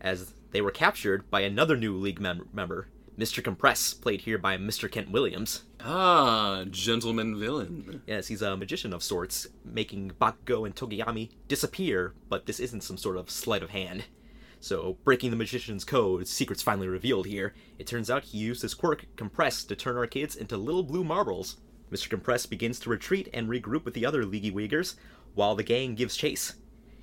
[0.00, 2.88] As they were captured by another new League mem- member,
[3.18, 3.44] Mr.
[3.44, 4.90] Compress, played here by Mr.
[4.90, 5.64] Kent Williams.
[5.80, 12.46] ah gentleman villain Yes, he's a magician of sorts, making Bakugo and Tokoyami disappear, but
[12.46, 14.04] this isn't some sort of sleight of hand.
[14.60, 17.52] So, breaking the magician's code, secrets finally revealed here.
[17.78, 21.02] It turns out he used his quirk, Compress, to turn our kids into little blue
[21.04, 21.56] marbles.
[21.90, 22.08] Mr.
[22.08, 24.94] Compress begins to retreat and regroup with the other Leaguey Wiggers,
[25.34, 26.54] while the gang gives chase.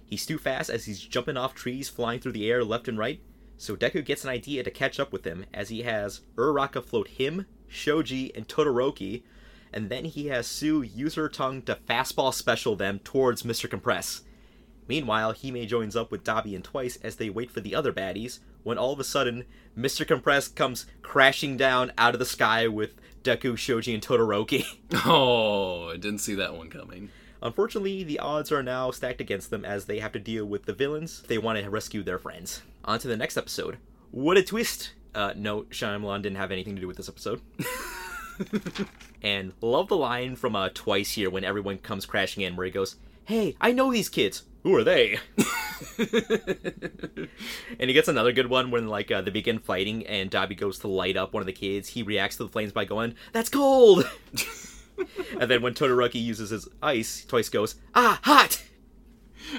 [0.05, 3.21] He's too fast as he's jumping off trees, flying through the air left and right,
[3.59, 7.09] so Deku gets an idea to catch up with him as he has Uraraka float
[7.09, 9.23] him, Shoji, and Todoroki,
[9.73, 13.69] and then he has Tsu use her tongue to fastball special them towards Mr.
[13.69, 14.21] Compress.
[14.87, 18.39] Meanwhile, Hime joins up with Dabi and Twice as they wait for the other baddies,
[18.63, 19.43] when all of a sudden,
[19.77, 20.07] Mr.
[20.07, 24.65] Compress comes crashing down out of the sky with Deku, Shoji, and Todoroki.
[25.05, 27.09] oh i didn't see that one coming
[27.41, 30.73] Unfortunately, the odds are now stacked against them as they have to deal with the
[30.73, 32.63] villains they want to rescue their friends.
[32.85, 33.77] On to the next episode.
[34.11, 34.93] What a twist!
[35.13, 37.41] Uh, no, Shyamalan didn't have anything to do with this episode.
[39.21, 42.71] and love the line from uh, Twice here when everyone comes crashing in where he
[42.71, 42.95] goes,
[43.25, 44.43] Hey, I know these kids.
[44.63, 45.19] Who are they?
[45.97, 47.29] and
[47.79, 50.87] he gets another good one when like uh, they begin fighting and Dabi goes to
[50.87, 51.89] light up one of the kids.
[51.89, 54.09] He reacts to the flames by going, "That's cold."
[55.39, 58.61] and then when Todoroki uses his ice, Twice goes, "Ah, hot."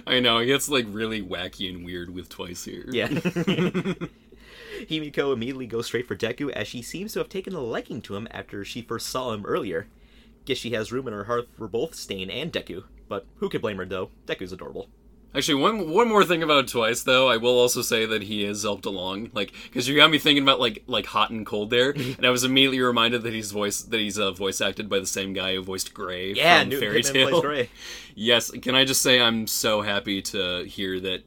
[0.07, 2.87] I know, it gets like really wacky and weird with Twice here.
[2.91, 3.09] Yeah.
[4.89, 8.17] Himiko immediately goes straight for Deku as she seems to have taken a liking to
[8.17, 9.89] him after she first saw him earlier.
[10.45, 13.61] Guess she has room in her heart for both Stain and Deku, but who could
[13.61, 14.11] blame her though?
[14.27, 14.89] Deku's adorable.
[15.33, 18.65] Actually, one one more thing about Twice though, I will also say that he is
[18.65, 21.91] helped along, like because you got me thinking about like like hot and cold there,
[21.97, 25.07] and I was immediately reminded that he's voice that he's uh, voice acted by the
[25.07, 27.67] same guy who voiced Gray Yeah, from Newton Fairy Tail.
[28.17, 31.23] Yes, can I just say I'm so happy to hear that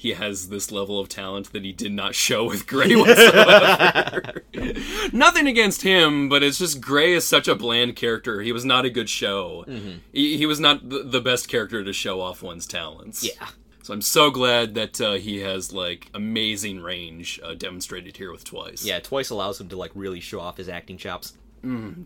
[0.00, 4.42] he has this level of talent that he did not show with Gray whatsoever.
[5.12, 8.40] Nothing against him, but it's just Gray is such a bland character.
[8.40, 9.64] He was not a good show.
[10.12, 13.24] He, he was not the, the best character to show off one's talents.
[13.24, 13.48] Yeah.
[13.82, 18.44] So I'm so glad that uh, he has like amazing range uh, demonstrated here with
[18.44, 18.84] Twice.
[18.84, 21.32] Yeah, Twice allows him to like really show off his acting chops.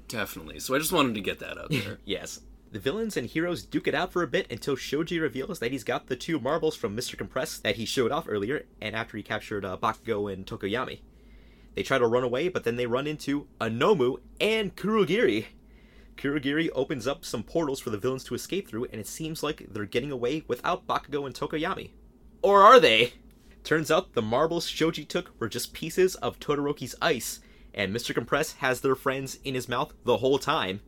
[0.08, 0.60] definitely.
[0.60, 1.98] So I just wanted to get that out there.
[2.06, 2.40] Yes.
[2.72, 5.84] The villains and heroes duke it out for a bit until Shoji reveals that he's
[5.84, 7.18] got the two marbles from Mr.
[7.18, 11.00] Compress that he showed off earlier, and after he captured uh, Bakugo and Tokoyami.
[11.74, 15.48] They try to run away, but then they run into a Nomu and Kurogiri.
[16.16, 19.66] Kurogiri opens up some portals for the villains to escape through, and it seems like
[19.68, 21.90] they're getting away without Bakugo and Tokoyami.
[22.40, 23.12] Or are they?
[23.64, 27.40] Turns out the marbles Shoji took were just pieces of Todoroki's ice,
[27.74, 28.14] and Mr.
[28.14, 30.80] Compress has their friends in his mouth the whole time.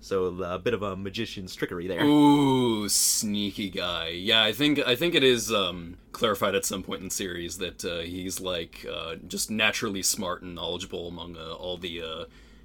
[0.00, 2.02] So a bit of a magician's trickery there.
[2.04, 4.08] Ooh, sneaky guy.
[4.08, 7.58] Yeah, I think I think it is um, clarified at some point in the series
[7.58, 12.24] that uh, he's like uh, just naturally smart and knowledgeable among uh, all the uh,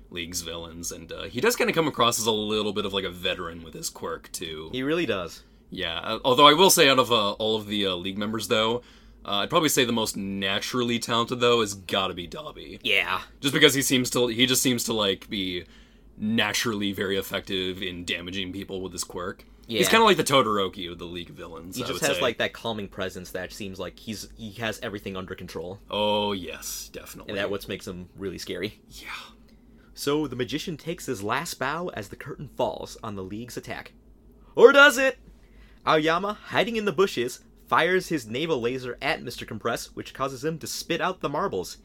[0.09, 2.93] League's villains, and uh, he does kind of come across as a little bit of
[2.93, 4.69] like a veteran with his quirk too.
[4.71, 5.43] He really does.
[5.69, 8.47] Yeah, uh, although I will say, out of uh, all of the uh, League members,
[8.47, 8.77] though,
[9.25, 12.79] uh, I'd probably say the most naturally talented though has got to be Dabi.
[12.83, 13.21] Yeah.
[13.41, 15.65] Just because he seems to, he just seems to like be
[16.17, 19.43] naturally very effective in damaging people with his quirk.
[19.67, 19.79] Yeah.
[19.79, 21.75] He's kind of like the Todoroki of the League of Villains.
[21.75, 22.21] He I just has say.
[22.21, 25.79] like that calming presence that seems like he's he has everything under control.
[25.89, 27.31] Oh yes, definitely.
[27.31, 28.79] And that what makes him really scary.
[28.89, 29.07] Yeah.
[29.95, 33.93] So the magician takes his last bow as the curtain falls on the League's attack.
[34.55, 35.17] Or does it?
[35.87, 39.47] Aoyama, hiding in the bushes, fires his navel laser at Mr.
[39.47, 41.77] Compress, which causes him to spit out the marbles.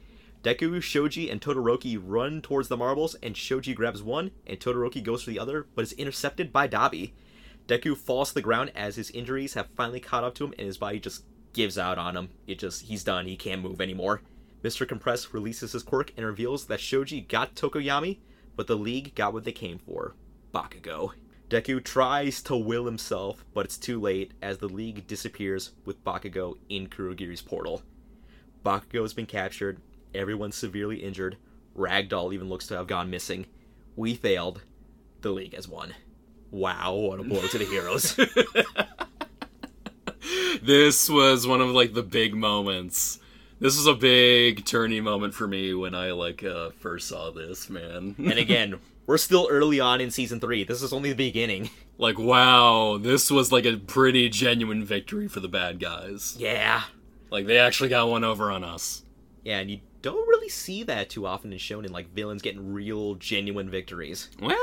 [0.43, 5.23] Deku, Shoji, and Todoroki run towards the marbles, and Shoji grabs one, and Todoroki goes
[5.23, 7.13] for the other, but is intercepted by Dabi.
[7.69, 10.67] Deku falls to the ground as his injuries have finally caught up to him, and
[10.67, 12.31] his body just gives out on him.
[12.47, 14.23] It just, he's done, he can't move anymore.
[14.63, 14.89] Mr.
[14.89, 18.19] Compress releases his quirk and reveals that Shoji got Tokoyami,
[18.57, 20.15] but the League got what they came for
[20.55, 21.13] Bakugo.
[21.51, 26.57] Deku tries to will himself, but it's too late as the League disappears with Bakugo
[26.69, 27.83] in Kurogiri's portal.
[28.65, 29.81] Bakugo has been captured,
[30.15, 31.37] everyone's severely injured,
[31.77, 33.47] Ragdoll even looks to have gone missing.
[33.97, 34.63] We failed,
[35.21, 35.95] the League has won.
[36.51, 38.19] Wow, what a blow to the heroes.
[40.63, 43.19] This was one of like the big moments.
[43.59, 47.69] This was a big turning moment for me when I like uh, first saw this,
[47.71, 48.15] man.
[48.19, 50.65] and again, we're still early on in season three.
[50.65, 51.71] This is only the beginning.
[51.99, 56.37] like wow, this was like a pretty genuine victory for the bad guys.
[56.39, 56.83] Yeah.
[57.31, 59.03] Like they actually got one over on us.
[59.45, 63.15] Yeah, and you don't really see that too often in shonen, like villains getting real,
[63.17, 64.29] genuine victories.
[64.41, 64.57] Well,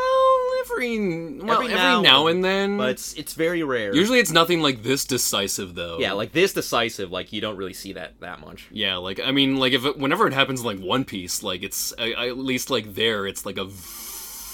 [0.63, 2.77] every well, every, now now, and- and then.
[2.77, 3.93] But it's it's very rare.
[3.95, 5.99] usually it's nothing like this decisive though.
[5.99, 8.67] yeah, like this decisive, like you don't really see that that much.
[8.71, 11.63] Yeah, like I mean, like if it, whenever it happens, in, like One Piece, like
[11.63, 13.65] it's I, I, at least like there, it's like a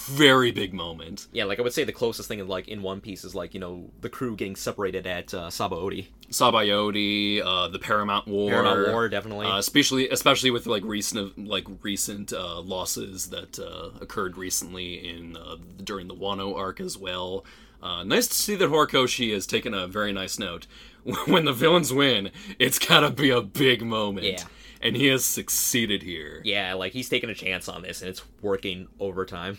[0.06, 1.26] very big moment.
[1.32, 3.54] Yeah, like I would say the closest thing in like in One Piece is like
[3.54, 6.06] you know the crew getting separated at uh, Sabaody.
[6.30, 9.46] Sabayoti, uh, the Paramount War, Paramount War, definitely.
[9.46, 15.36] uh, especially especially with like recent like recent uh, losses that uh, occurred recently in
[15.36, 17.44] uh, during the Wano arc as well.
[17.82, 20.66] Uh, nice to see that Horikoshi has taken a very nice note.
[21.26, 24.26] When the villains win, it's gotta be a big moment.
[24.26, 24.44] Yeah.
[24.80, 26.40] And he has succeeded here.
[26.44, 29.58] Yeah, like he's taking a chance on this, and it's working overtime.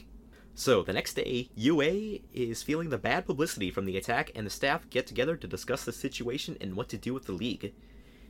[0.57, 4.49] So the next day, UA is feeling the bad publicity from the attack, and the
[4.49, 7.73] staff get together to discuss the situation and what to do with the league.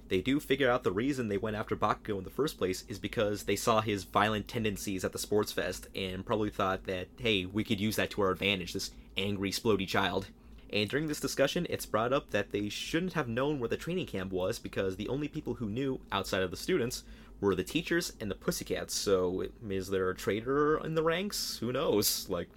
[0.08, 2.98] They do figure out the reason they went after Bakugo in the first place is
[2.98, 7.46] because they saw his violent tendencies at the sports fest and probably thought that, hey,
[7.46, 10.28] we could use that to our advantage, this angry, splody child.
[10.74, 14.08] And during this discussion, it's brought up that they shouldn't have known where the training
[14.08, 17.04] camp was because the only people who knew, outside of the students,
[17.42, 18.96] were the teachers and the pussycats.
[18.96, 21.58] So, is there a traitor in the ranks?
[21.60, 22.28] Who knows?
[22.30, 22.50] Like,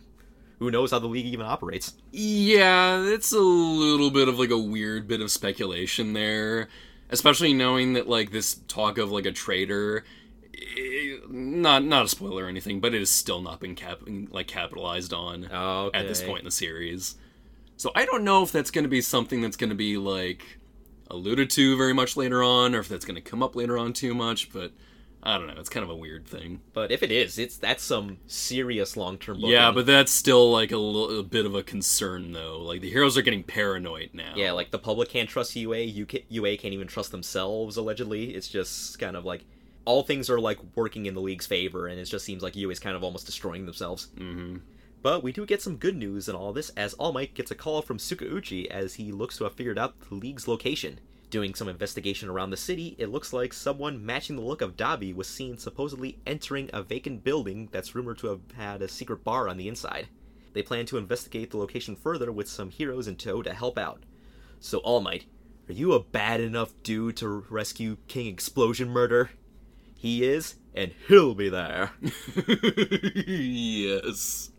[0.58, 1.94] who knows how the league even operates?
[2.10, 6.68] Yeah, it's a little bit of like a weird bit of speculation there,
[7.10, 10.04] especially knowing that like this talk of like a traitor,
[10.54, 14.00] eh, not not a spoiler or anything, but it has still not been cap
[14.30, 17.16] like capitalized on at this point in the series.
[17.76, 20.58] So I don't know if that's going to be something that's going to be like
[21.10, 23.92] alluded to very much later on, or if that's going to come up later on
[23.92, 24.52] too much.
[24.52, 24.72] But
[25.22, 25.54] I don't know.
[25.58, 26.60] It's kind of a weird thing.
[26.72, 29.38] But if it is, it's that's some serious long-term.
[29.40, 32.60] Yeah, but that's still like a, little, a bit of a concern though.
[32.60, 34.34] Like the heroes are getting paranoid now.
[34.36, 36.02] Yeah, like the public can't trust UA.
[36.02, 37.76] UK, UA can't even trust themselves.
[37.76, 39.44] Allegedly, it's just kind of like
[39.84, 42.72] all things are like working in the league's favor, and it just seems like UA
[42.72, 44.08] is kind of almost destroying themselves.
[44.16, 44.56] hmm
[45.02, 47.54] But we do get some good news in all this, as All Might gets a
[47.54, 50.98] call from Tsukauchi as he looks to have figured out the league's location.
[51.30, 55.14] Doing some investigation around the city, it looks like someone matching the look of Dabi
[55.14, 59.48] was seen supposedly entering a vacant building that's rumored to have had a secret bar
[59.48, 60.08] on the inside.
[60.54, 64.02] They plan to investigate the location further with some heroes in tow to help out.
[64.58, 65.26] So, All Might,
[65.68, 69.30] are you a bad enough dude to rescue King Explosion Murder?
[69.94, 71.92] He is, and he'll be there.
[73.26, 74.50] yes.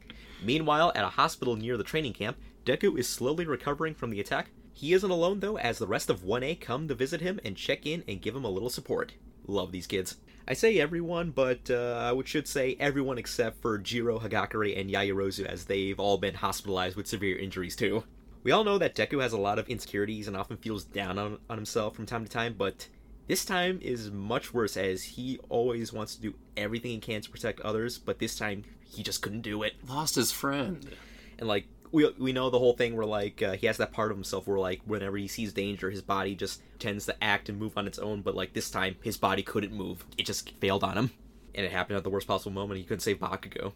[0.41, 4.51] Meanwhile, at a hospital near the training camp, Deku is slowly recovering from the attack.
[4.73, 7.85] He isn't alone though, as the rest of 1A come to visit him and check
[7.85, 9.13] in and give him a little support.
[9.45, 10.17] Love these kids.
[10.47, 15.45] I say everyone, but uh, I should say everyone except for Jiro, Hagakure, and Yaoyorozu,
[15.45, 18.03] as they've all been hospitalized with severe injuries too.
[18.41, 21.39] We all know that Deku has a lot of insecurities and often feels down on,
[21.49, 22.87] on himself from time to time, but
[23.27, 27.29] this time is much worse as he always wants to do everything he can to
[27.29, 29.73] protect others, but this time he just couldn't do it.
[29.87, 30.95] Lost his friend.
[31.37, 34.11] And like we we know the whole thing where like uh, he has that part
[34.11, 37.59] of himself where like whenever he sees danger, his body just tends to act and
[37.59, 38.21] move on its own.
[38.21, 41.11] But like this time, his body couldn't move; it just failed on him,
[41.55, 42.79] and it happened at the worst possible moment.
[42.79, 43.73] He couldn't save Bakugo.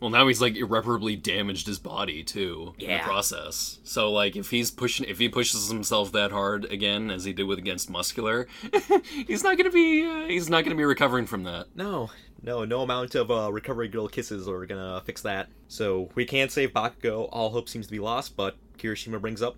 [0.00, 3.78] Well, now he's like irreparably damaged his body too in the process.
[3.82, 7.44] So like, if he's pushing, if he pushes himself that hard again as he did
[7.44, 8.46] with against Muscular,
[9.26, 11.68] he's not gonna be, uh, he's not gonna be recovering from that.
[11.74, 12.10] No,
[12.42, 15.48] no, no amount of uh, recovery girl kisses are gonna fix that.
[15.68, 17.28] So we can't save Bakugo.
[17.32, 18.36] All hope seems to be lost.
[18.36, 19.56] But Kirishima brings up,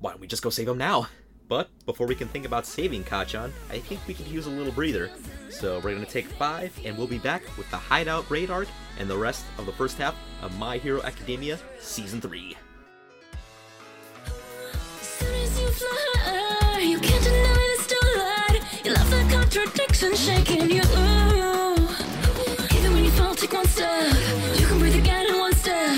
[0.00, 1.08] why don't we just go save him now?
[1.48, 4.72] But before we can think about saving Kachan, I think we could use a little
[4.72, 5.10] breather.
[5.50, 8.68] So we're gonna take five, and we'll be back with the Hideout Raid arc
[8.98, 12.56] and the rest of the first half of My Hero Academia Season 3.
[15.00, 15.60] As soon as
[16.82, 18.84] you can't deny the starlight.
[18.84, 20.82] You love the contradiction shaking you.
[23.42, 24.14] Take one step.
[24.56, 25.96] You can breathe again in one step.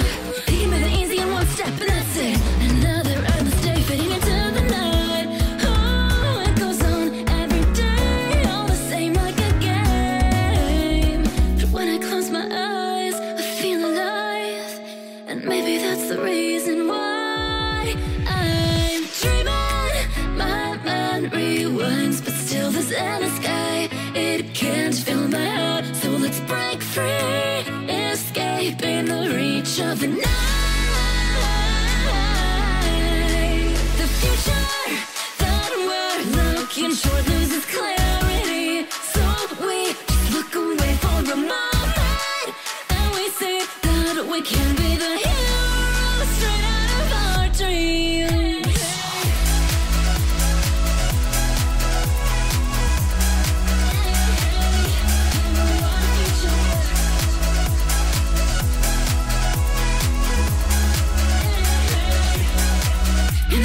[0.48, 2.38] You can make it easy in one step, and that's it.
[2.70, 5.26] Another endless day fading into the night.
[5.62, 11.22] Oh, it goes on every day, all the same like a game.
[11.60, 14.80] But when I close my eyes, I feel alive,
[15.26, 17.94] and maybe that's the reason why
[18.26, 19.96] I'm dreaming.
[20.38, 23.90] My mind rewinds, but still there's an sky.
[24.14, 25.63] It can't fill my heart,
[29.80, 30.22] of the night.
[33.98, 34.66] The future
[35.38, 39.22] that we're looking loses clarity, so
[39.66, 42.54] we just look away for a moment,
[42.90, 45.23] and we see that we can be the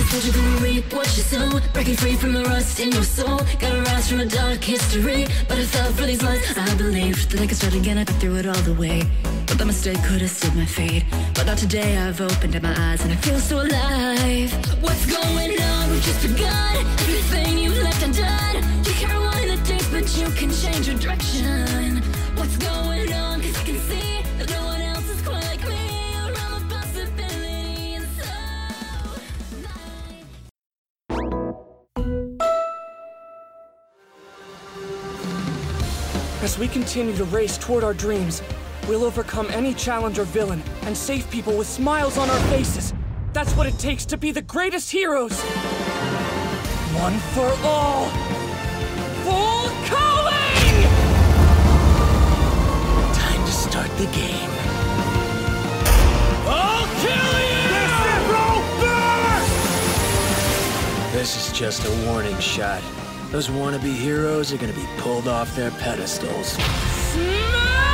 [0.09, 3.37] Such a gonna reap what you sow Breaking free from the rust in your soul.
[3.59, 5.27] Gotta rise from a dark history.
[5.47, 6.57] But I fell for these lies.
[6.57, 7.99] I believed that I could start again.
[7.99, 9.03] I through it all the way.
[9.45, 11.05] But that mistake could have sealed my fate.
[11.35, 14.51] But not today I've opened up my eyes And I feel so alive.
[14.81, 15.91] What's going on?
[15.91, 16.77] We've just begun.
[17.05, 18.55] Everything you've left undone.
[18.85, 21.78] You can't rewind the days But you can change your direction
[36.59, 38.41] we continue to race toward our dreams,
[38.87, 42.93] we'll overcome any challenge or villain and save people with smiles on our faces.
[43.31, 45.39] That's what it takes to be the greatest heroes.
[46.99, 48.07] One for all.
[49.23, 50.83] Full Cowling!
[53.13, 54.49] Time to start the game.
[56.45, 57.49] I'll kill you!
[61.11, 62.83] This is just a warning shot.
[63.31, 66.57] Those wannabe heroes are gonna be pulled off their pedestals.
[67.13, 67.88] Tears,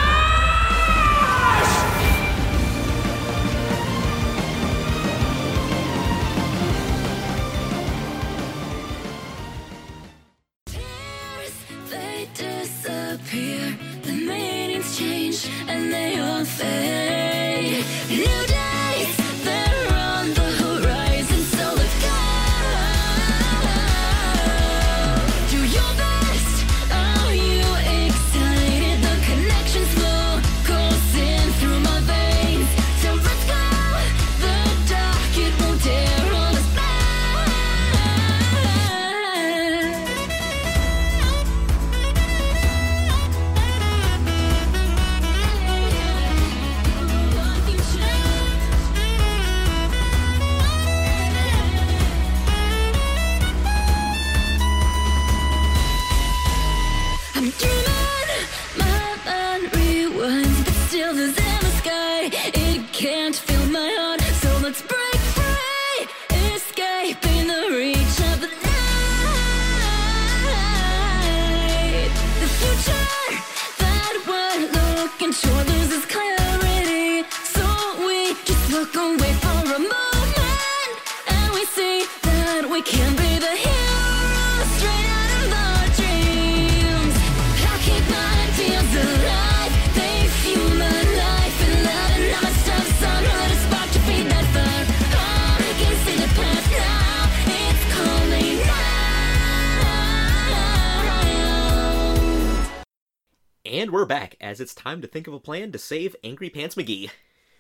[104.56, 107.10] as it's time to think of a plan to save Angry Pants McGee.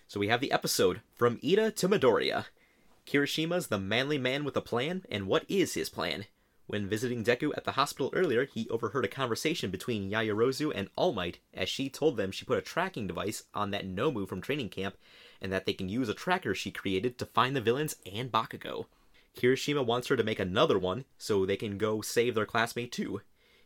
[0.07, 2.45] So we have the episode From Ida to Midoriya.
[3.05, 6.23] Kirishima's the manly man with a plan, and what is his plan?
[6.67, 11.11] When visiting Deku at the hospital earlier, he overheard a conversation between Yaoyorozu and All
[11.11, 14.69] Might as she told them she put a tracking device on that Nomu from training
[14.69, 14.95] camp
[15.41, 18.85] and that they can use a tracker she created to find the villains and Bakugo.
[19.35, 23.19] Kirishima wants her to make another one so they can go save their classmate too.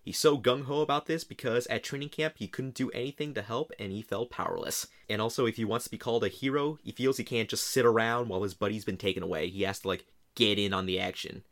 [0.09, 3.43] He's so gung ho about this because at training camp he couldn't do anything to
[3.43, 4.87] help and he felt powerless.
[5.07, 7.67] And also, if he wants to be called a hero, he feels he can't just
[7.67, 9.51] sit around while his buddy's been taken away.
[9.51, 11.43] He has to, like, get in on the action.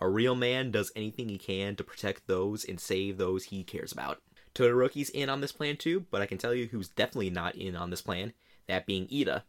[0.00, 3.92] A real man does anything he can to protect those and save those he cares
[3.92, 4.22] about.
[4.54, 7.76] Todoroki's in on this plan too, but I can tell you who's definitely not in
[7.76, 8.32] on this plan,
[8.66, 9.44] that being Ida.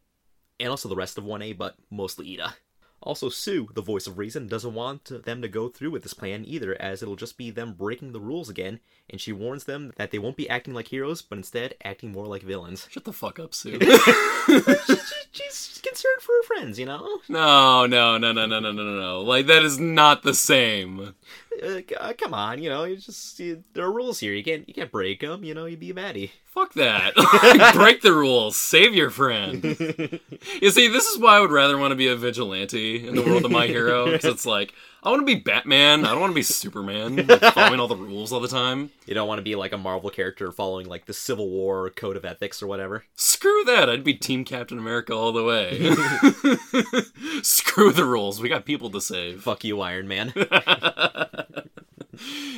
[0.60, 2.54] And also the rest of 1A, but mostly Ida.
[3.02, 6.44] Also, Tsu, the voice of reason, doesn't want them to go through with this plan
[6.46, 8.80] either, as it'll just be them breaking the rules again,
[9.10, 12.28] and she warns them that they won't be acting like heroes, but instead acting more
[12.28, 12.88] like villains.
[12.90, 13.80] Shut the fuck up, Tsu.
[15.32, 17.20] she's concerned for her friends, you know?
[17.30, 19.22] No, no, no, no, no, no, no, no.
[19.22, 21.16] Like, that is not the same.
[21.64, 24.34] Uh, uh come on, you know, you just, you, there are rules here.
[24.34, 26.32] You can't, you can't break them, you know, you'd be a baddie.
[26.46, 27.14] Fuck that.
[27.76, 28.58] break the rules.
[28.58, 29.64] Save your friend.
[29.64, 33.22] you see, this is why I would rather want to be a vigilante in the
[33.22, 36.06] world of My Hero, because it's like, I want to be Batman.
[36.06, 38.90] I don't want to be Superman, like, following all the rules all the time.
[39.06, 42.18] You don't want to be like a Marvel character following like the Civil War code
[42.18, 43.06] of ethics or whatever.
[43.16, 43.90] Screw that.
[43.90, 45.80] I'd be Team Captain America all the way.
[47.44, 48.42] Screw the rules.
[48.42, 49.44] We got people to save.
[49.44, 50.34] Fuck you, Iron Man.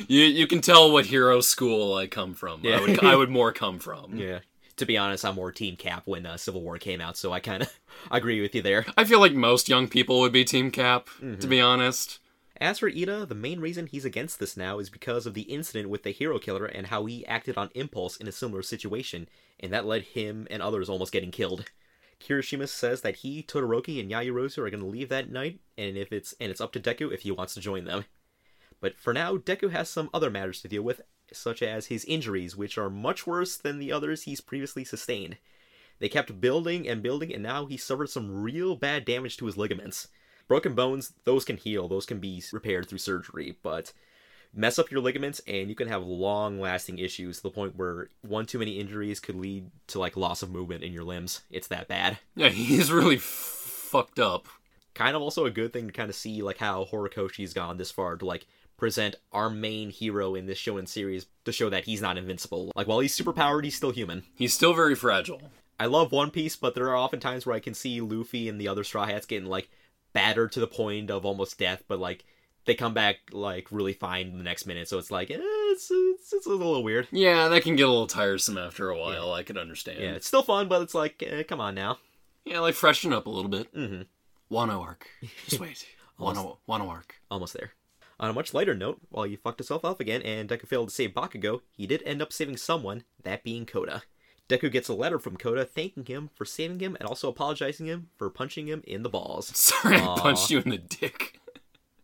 [0.08, 2.60] You you can tell what hero school I come from.
[2.64, 2.78] Yeah.
[2.78, 4.16] I would I would more come from.
[4.16, 4.38] yeah.
[4.78, 7.40] To be honest, I'm more Team Cap when uh, Civil War came out, so I
[7.40, 7.78] kind of
[8.10, 8.86] agree with you there.
[8.96, 11.08] I feel like most young people would be Team Cap,
[11.40, 12.18] to be honest.
[12.60, 15.88] As for Ida, the main reason he's against this now is because of the incident
[15.88, 19.28] with the hero killer and how he acted on impulse in a similar situation,
[19.58, 21.70] and that led him and others almost getting killed.
[22.20, 26.12] Kirishima says that he, Todoroki, and Yaoyorozu are going to leave that night, and if
[26.12, 28.04] it's and it's up to Deku if he wants to join them.
[28.78, 31.00] But for now, Deku has some other matters to deal with,
[31.32, 35.38] such as his injuries, which are much worse than the others he's previously sustained.
[35.98, 39.56] They kept building and building, and now he suffered some real bad damage to his
[39.56, 40.08] ligaments.
[40.50, 43.92] Broken bones, those can heal, those can be repaired through surgery, but
[44.52, 48.08] mess up your ligaments and you can have long lasting issues to the point where
[48.22, 51.42] one too many injuries could lead to like loss of movement in your limbs.
[51.52, 52.18] It's that bad.
[52.34, 54.48] Yeah, he's really f- fucked up.
[54.92, 57.92] Kind of also a good thing to kind of see like how Horikoshi's gone this
[57.92, 62.02] far to like present our main hero in this shonen series to show that he's
[62.02, 62.72] not invincible.
[62.74, 64.24] Like while he's super powered, he's still human.
[64.34, 65.42] He's still very fragile.
[65.78, 68.60] I love One Piece, but there are often times where I can see Luffy and
[68.60, 69.70] the other Straw Hats getting like
[70.12, 72.24] battered to the point of almost death, but like
[72.64, 74.88] they come back like really fine the next minute.
[74.88, 77.08] So it's like eh, it's, it's it's a little weird.
[77.10, 79.32] Yeah, that can get a little tiresome after a while.
[79.32, 80.00] I can understand.
[80.00, 81.98] Yeah, it's still fun, but it's like eh, come on now.
[82.44, 83.74] Yeah, like freshen up a little bit.
[83.74, 84.54] Mm-hmm.
[84.54, 85.06] Wano arc.
[85.46, 85.86] Just wait.
[86.18, 87.16] Wano, Wano arc.
[87.30, 87.72] Almost there.
[88.18, 90.94] On a much lighter note, while he fucked himself up again and Deku failed to
[90.94, 94.02] save Bakugo, he did end up saving someone, that being Kota.
[94.50, 98.08] Deku gets a letter from Kota thanking him for saving him and also apologizing him
[98.18, 99.46] for punching him in the balls.
[99.56, 101.38] Sorry, I punched you in the dick.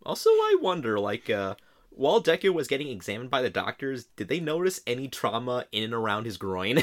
[0.05, 1.56] Also, I wonder, like, uh,
[1.90, 5.93] while Deku was getting examined by the doctors, did they notice any trauma in and
[5.93, 6.77] around his groin?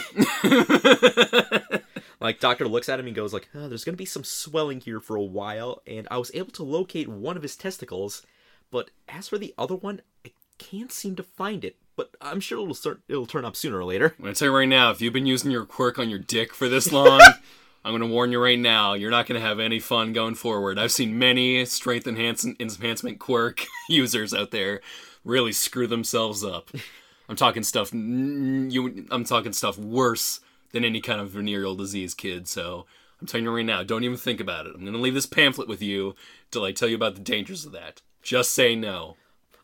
[2.19, 4.99] like, doctor looks at him and goes, like, oh, there's gonna be some swelling here
[4.99, 8.21] for a while, and I was able to locate one of his testicles,
[8.69, 11.77] but as for the other one, I can't seem to find it.
[11.95, 14.15] But I'm sure it'll start, it'll turn up sooner or later.
[14.17, 16.53] I'm gonna tell you right now, if you've been using your quirk on your dick
[16.53, 17.21] for this long,
[17.85, 20.79] I'm gonna warn you right now, you're not gonna have any fun going forward.
[20.79, 24.81] I've seen many strength enhance- enhancement quirk users out there
[25.23, 26.71] really screw themselves up.
[27.29, 27.93] I'm talking stuff.
[27.93, 30.39] You, I'm talking stuff worse
[30.71, 32.47] than any kind of venereal disease, kid.
[32.47, 32.85] So
[33.21, 34.73] I'm telling you right now, don't even think about it.
[34.75, 36.15] I'm gonna leave this pamphlet with you
[36.51, 38.01] till I tell you about the dangers of that.
[38.21, 39.15] Just say no.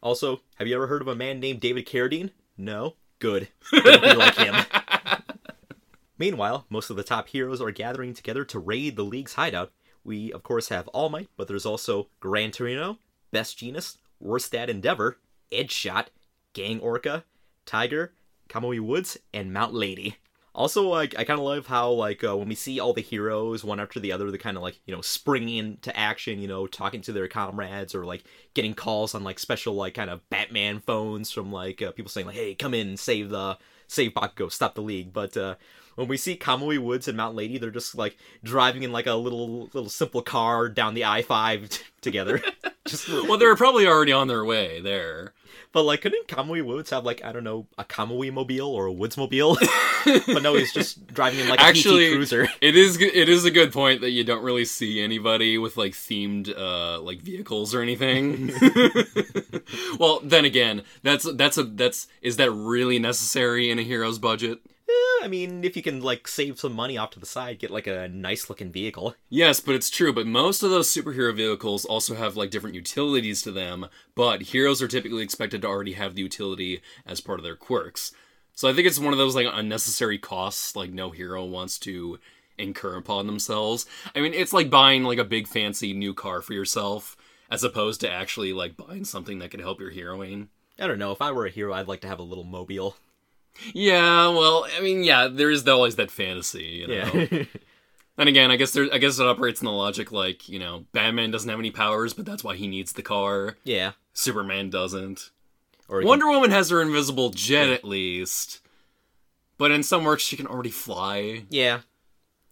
[0.01, 2.31] Also, have you ever heard of a man named David Carradine?
[2.57, 2.95] No?
[3.19, 3.49] Good.
[3.71, 4.55] Don't be like him.
[6.17, 9.71] Meanwhile, most of the top heroes are gathering together to raid the League's hideout.
[10.03, 12.99] We, of course, have All Might, but there's also Gran Torino,
[13.31, 15.17] Best Jeanist, Worstad Endeavor,
[15.51, 16.07] Edgeshot,
[16.53, 17.25] Gang Orca,
[17.65, 18.13] Tiger,
[18.49, 20.17] Kamui Woods, and Mount Lady.
[20.59, 23.63] Also, like I kind of love how like uh, when we see all the heroes
[23.63, 26.67] one after the other, they're kind of like you know springing into action, you know,
[26.67, 28.25] talking to their comrades or like
[28.55, 32.27] getting calls on like special like kind of Batman phones from like uh, people saying
[32.27, 33.57] like, "Hey, come in, save the
[33.87, 35.55] save Bakugo, stop the league." But uh,
[35.99, 39.15] when we see Kamui Woods and Mount Lady, they're just like driving in like a
[39.15, 42.41] little little simple car down the I five t- together.
[42.85, 45.33] just Well, they were probably already on their way there.
[45.73, 48.93] but like, couldn't Kamui Woods have like I don't know a Kamui mobile or a
[48.93, 49.57] Woods mobile?
[50.25, 52.47] but no, he's just driving in like a Actually, PT Cruiser.
[52.61, 55.91] It is it is a good point that you don't really see anybody with like
[55.91, 58.53] themed uh like vehicles or anything.
[59.99, 64.59] well, then again, that's that's a that's is that really necessary in a hero's budget?
[64.89, 67.69] Eh, I mean, if you can like save some money off to the side, get
[67.69, 69.15] like a nice looking vehicle.
[69.29, 70.11] Yes, but it's true.
[70.11, 73.87] But most of those superhero vehicles also have like different utilities to them.
[74.15, 78.11] But heroes are typically expected to already have the utility as part of their quirks.
[78.53, 82.19] So I think it's one of those like unnecessary costs like no hero wants to
[82.57, 83.85] incur upon themselves.
[84.15, 87.15] I mean, it's like buying like a big fancy new car for yourself
[87.49, 90.49] as opposed to actually like buying something that could help your heroine.
[90.77, 91.11] I don't know.
[91.11, 92.95] If I were a hero, I'd like to have a little mobile.
[93.73, 97.11] Yeah, well, I mean, yeah, there is always that fantasy, you know.
[97.31, 97.43] Yeah.
[98.17, 100.83] And again, I guess there, I guess it operates in the logic like you know,
[100.91, 103.55] Batman doesn't have any powers, but that's why he needs the car.
[103.63, 103.91] yeah.
[104.13, 105.29] Superman doesn't.
[105.87, 108.59] Or you can- Wonder Woman has her invisible jet at least,
[109.57, 111.45] but in some works she can already fly.
[111.49, 111.79] Yeah.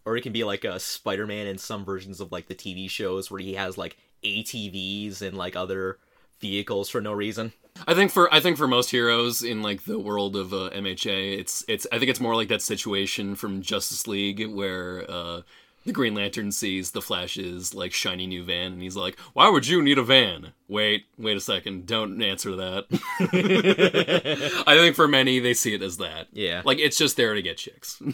[0.05, 3.29] Or it can be like a Spider-Man in some versions of like the TV shows
[3.29, 5.97] where he has like ATVs and like other
[6.39, 7.51] vehicles for no reason.
[7.85, 11.39] I think for I think for most heroes in like the world of uh, MHA,
[11.39, 15.41] it's it's I think it's more like that situation from Justice League where uh,
[15.85, 19.67] the Green Lantern sees the Flash's like shiny new van, and he's like, "Why would
[19.67, 22.85] you need a van?" Wait, wait a second, don't answer that.
[24.67, 26.27] I think for many they see it as that.
[26.33, 26.61] Yeah.
[26.65, 28.01] like it's just there to get chicks.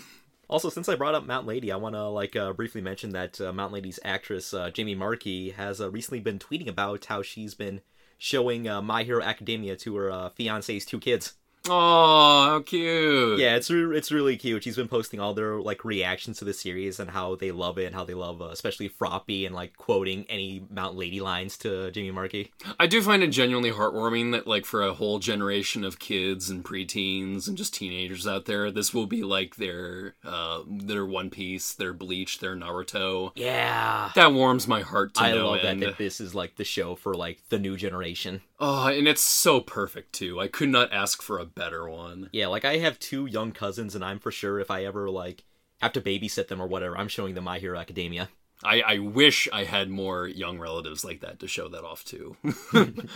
[0.50, 3.42] Also, since I brought up Mount Lady, I want to like uh, briefly mention that
[3.42, 7.56] uh, Mount Lady's actress uh, Jamie Marchi has uh, recently been tweeting about how she's
[7.56, 7.82] been
[8.18, 11.34] showing uh, My Hero Academia to her uh, fiance's two kids.
[11.70, 13.40] Oh, how cute!
[13.40, 14.64] Yeah, it's re- it's really cute.
[14.64, 17.86] She's been posting all their like reactions to the series and how they love it
[17.86, 21.90] and how they love uh, especially Froppy and like quoting any Mount Lady lines to
[21.92, 22.52] Jamie Marchi.
[22.78, 26.66] I do find it genuinely heartwarming that, like, for a whole generation of kids and
[26.66, 31.74] preteens and just teenagers out there, this will be like their uh, their One Piece,
[31.74, 33.32] their Bleach, their Naruto.
[33.36, 34.12] Yeah.
[34.16, 37.14] That warms my heart to I love that, that this is like the show for
[37.14, 38.42] like the new generation.
[38.66, 40.40] Oh, and it's so perfect too.
[40.40, 42.30] I could not ask for a better one.
[42.32, 45.44] Yeah, like I have two young cousins, and I'm for sure if I ever like
[45.82, 48.30] have to babysit them or whatever, I'm showing them My Hero Academia.
[48.64, 52.38] I, I wish I had more young relatives like that to show that off to.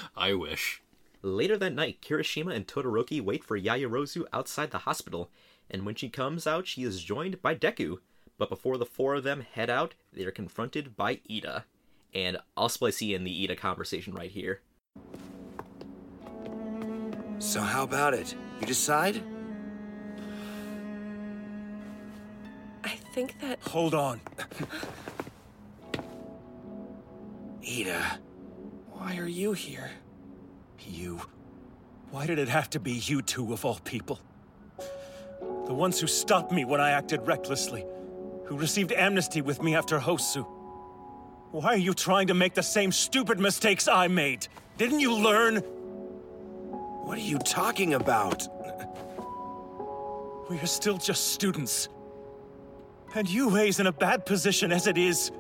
[0.18, 0.82] I wish.
[1.22, 5.32] Later that night, Kirishima and Todoroki wait for Yaoyorozu outside the hospital,
[5.72, 8.00] and when she comes out, she is joined by Deku.
[8.38, 11.64] But before the four of them head out, they are confronted by Ida.
[12.14, 14.60] And I'll splice in the Ida conversation right here.
[17.40, 18.36] So how about it?
[18.60, 19.22] You decide?
[22.84, 24.20] I think that Hold on.
[27.68, 28.20] Ida,
[28.92, 29.92] Why are you here?
[30.80, 31.22] You.
[32.12, 34.20] Why did it have to be you two of all people?
[35.66, 37.86] The ones who stopped me when I acted recklessly,
[38.46, 40.48] who received amnesty with me after Hosu.
[41.52, 44.48] Why are you trying to make the same stupid mistakes I made?
[44.78, 45.62] Didn't you learn?
[47.08, 48.46] What are you talking about?
[50.50, 51.88] We are still just students.
[53.16, 55.32] And Yuei's in a bad position as it is.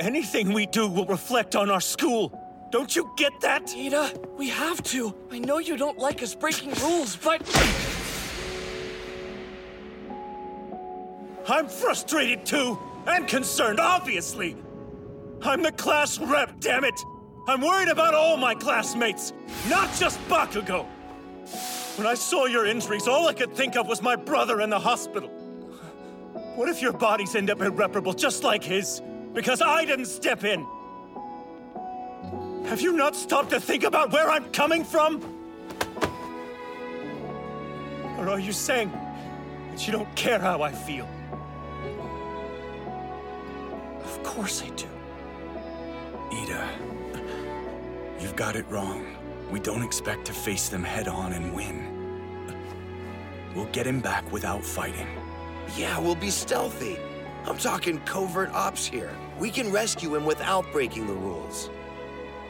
[0.00, 2.38] Anything we do will reflect on our school.
[2.70, 3.74] Don't you get that?
[3.74, 5.14] Ida, we have to.
[5.30, 7.40] I know you don't like us breaking rules, but
[11.48, 14.58] I'm frustrated too, and concerned, obviously.
[15.40, 17.00] I'm the class rep, damn it!
[17.48, 19.32] I'm worried about all my classmates,
[19.70, 20.86] not just Bakugo.
[21.96, 24.78] When I saw your injuries, all I could think of was my brother in the
[24.78, 25.28] hospital.
[26.56, 29.02] What if your bodies end up irreparable, just like his?
[29.32, 30.66] Because I didn't step in.
[32.66, 35.22] Have you not stopped to think about where I'm coming from?
[38.18, 38.90] Or are you saying
[39.70, 41.08] that you don't care how I feel?
[44.04, 44.86] of course I do.
[46.30, 46.68] Ida,
[48.20, 49.23] you've got it wrong.
[49.54, 51.86] We don't expect to face them head on and win.
[53.54, 55.06] We'll get him back without fighting.
[55.76, 56.98] Yeah, we'll be stealthy.
[57.44, 59.16] I'm talking covert ops here.
[59.38, 61.70] We can rescue him without breaking the rules.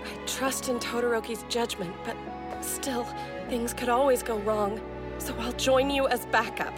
[0.03, 2.17] I trust in Todoroki's judgment, but
[2.63, 3.05] still,
[3.51, 4.81] things could always go wrong.
[5.19, 6.73] So I'll join you as backup.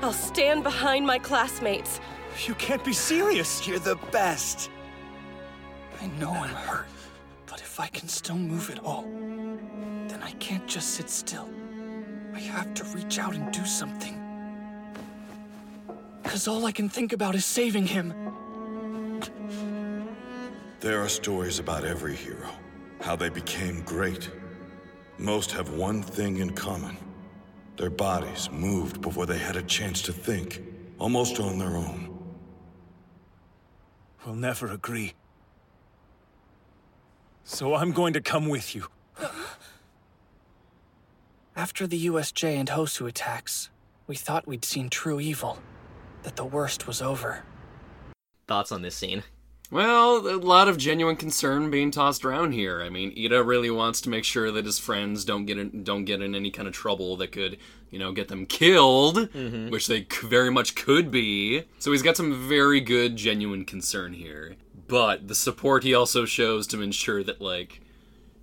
[0.00, 2.00] I'll stand behind my classmates.
[2.46, 3.68] You can't be serious.
[3.68, 4.70] You're the best.
[6.00, 6.86] I know I'm hurt,
[7.46, 9.29] but if I can still move at all, then I
[10.40, 11.48] can't just sit still.
[12.34, 14.16] I have to reach out and do something.
[16.22, 18.14] Because all I can think about is saving him.
[20.80, 22.48] There are stories about every hero,
[23.00, 24.30] how they became great.
[25.18, 26.96] Most have one thing in common.
[27.76, 30.62] Their bodies moved before they had a chance to think,
[30.98, 32.08] almost on their own.
[34.24, 35.12] We'll never agree.
[37.44, 38.86] So I'm going to come with you.
[41.60, 43.68] After the USJ and Hosu attacks,
[44.06, 45.58] we thought we'd seen true evil,
[46.22, 47.44] that the worst was over.
[48.48, 49.24] Thoughts on this scene?
[49.70, 52.80] Well, a lot of genuine concern being tossed around here.
[52.80, 56.06] I mean, Ida really wants to make sure that his friends don't get in, don't
[56.06, 57.58] get in any kind of trouble that could,
[57.90, 59.68] you know, get them killed, mm-hmm.
[59.68, 61.64] which they very much could be.
[61.78, 64.56] So he's got some very good genuine concern here.
[64.88, 67.82] But the support he also shows to ensure that like,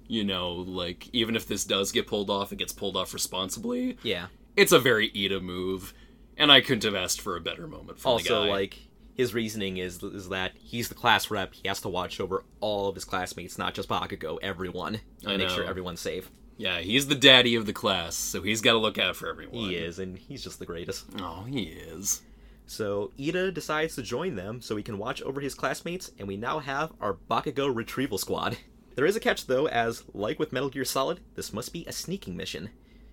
[0.07, 3.97] you know, like even if this does get pulled off, it gets pulled off responsibly.
[4.03, 4.27] Yeah.
[4.55, 5.93] It's a very Ida move,
[6.37, 8.49] and I couldn't have asked for a better moment from the Also, guy.
[8.49, 8.77] like
[9.15, 11.53] his reasoning is is that he's the class rep.
[11.53, 15.37] He has to watch over all of his classmates, not just Bakugo, everyone, and I
[15.37, 16.29] make sure everyone's safe.
[16.59, 19.55] Yeah, he's the daddy of the class, so he's got to look out for everyone.
[19.55, 21.05] He is, and he's just the greatest.
[21.19, 22.23] Oh, he is.
[22.65, 26.35] So Ida decides to join them so he can watch over his classmates, and we
[26.35, 28.57] now have our Bakugo retrieval squad.
[28.97, 31.91] There is a catch though, as like with Metal Gear Solid, this must be a
[31.91, 32.71] sneaking mission.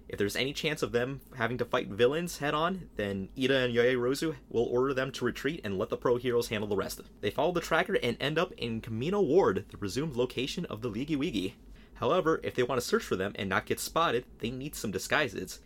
[0.08, 3.74] If there's any chance of them having to fight villains head on, then Ida and
[3.74, 7.02] Yaoyorozu will order them to retreat and let the pro heroes handle the rest.
[7.20, 10.88] They follow the tracker and end up in Camino Ward, the presumed location of the
[10.88, 11.54] Leagy Wiggy.
[11.96, 14.90] However, if they want to search for them and not get spotted, they need some
[14.90, 15.60] disguises.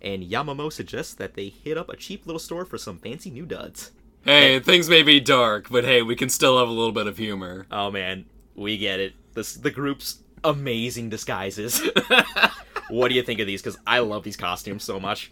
[0.00, 3.46] And Yaomomo suggests that they hit up a cheap little store for some fancy new
[3.46, 3.90] duds.
[4.22, 7.18] Hey, things may be dark, but hey, we can still have a little bit of
[7.18, 7.66] humor.
[7.72, 9.14] Oh man, we get it.
[9.36, 11.82] This the group's amazing disguises.
[12.88, 13.60] what do you think of these?
[13.60, 15.30] Because I love these costumes so much.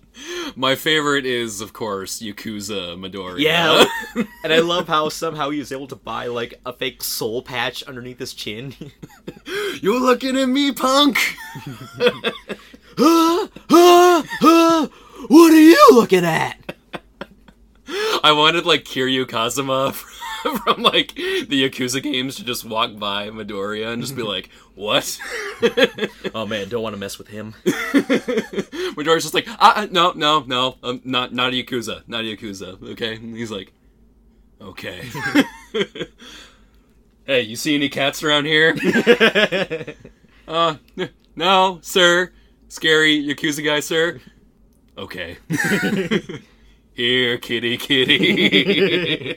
[0.55, 3.41] My favorite is, of course, Yakuza Midori.
[3.41, 3.87] Yeah,
[4.45, 7.83] and I love how somehow he was able to buy like a fake soul patch
[7.85, 8.75] underneath his chin.
[9.81, 11.19] You're looking at me, punk!
[12.97, 14.89] Ah, ah, ah,
[15.29, 16.77] what are you looking at?
[18.23, 20.11] I wanted, like, Kiryu Kazuma from,
[20.65, 25.19] from, like, the Yakuza games to just walk by Midoriya and just be like, what?
[26.35, 27.55] oh man, don't want to mess with him.
[27.65, 32.37] Midoriya's just like, ah, ah, no, no, no, um, not, not a Yakuza, not a
[32.37, 33.17] Yakuza, okay?
[33.17, 33.73] And he's like,
[34.61, 35.09] okay.
[37.27, 38.77] hey, you see any cats around here?
[40.49, 42.33] uh, n- no, sir.
[42.69, 44.21] Scary Yakuza guy, sir.
[44.97, 45.37] Okay.
[46.95, 49.37] Here, kitty, kitty.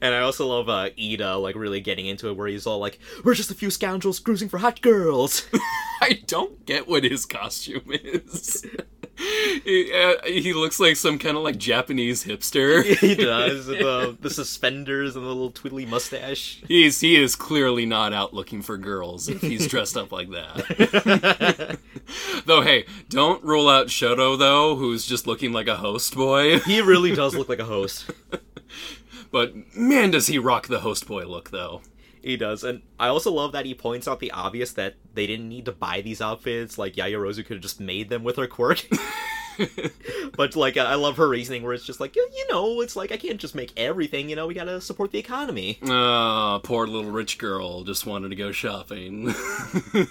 [0.00, 2.98] And I also love uh, Ida like really getting into it, where he's all like,
[3.24, 5.46] "We're just a few scoundrels cruising for hot girls."
[6.00, 8.64] I don't get what his costume is.
[9.64, 12.84] he, uh, he looks like some kind of like Japanese hipster.
[12.98, 16.62] he does the the suspenders and the little twiddly mustache.
[16.68, 21.78] He's he is clearly not out looking for girls if he's dressed up like that.
[22.46, 26.60] though, hey, don't rule out Shoto though, who's just looking like a host boy.
[26.60, 28.10] He really does look like a host.
[29.30, 31.82] But man, does he rock the host boy look though.
[32.22, 35.48] He does, and I also love that he points out the obvious that they didn't
[35.48, 36.76] need to buy these outfits.
[36.76, 38.86] Like Yaoyorozu could have just made them with her quirk.
[40.36, 43.16] but like, I love her reasoning, where it's just like, you know, it's like I
[43.16, 44.28] can't just make everything.
[44.28, 45.78] You know, we gotta support the economy.
[45.86, 49.34] Ah, poor little rich girl just wanted to go shopping.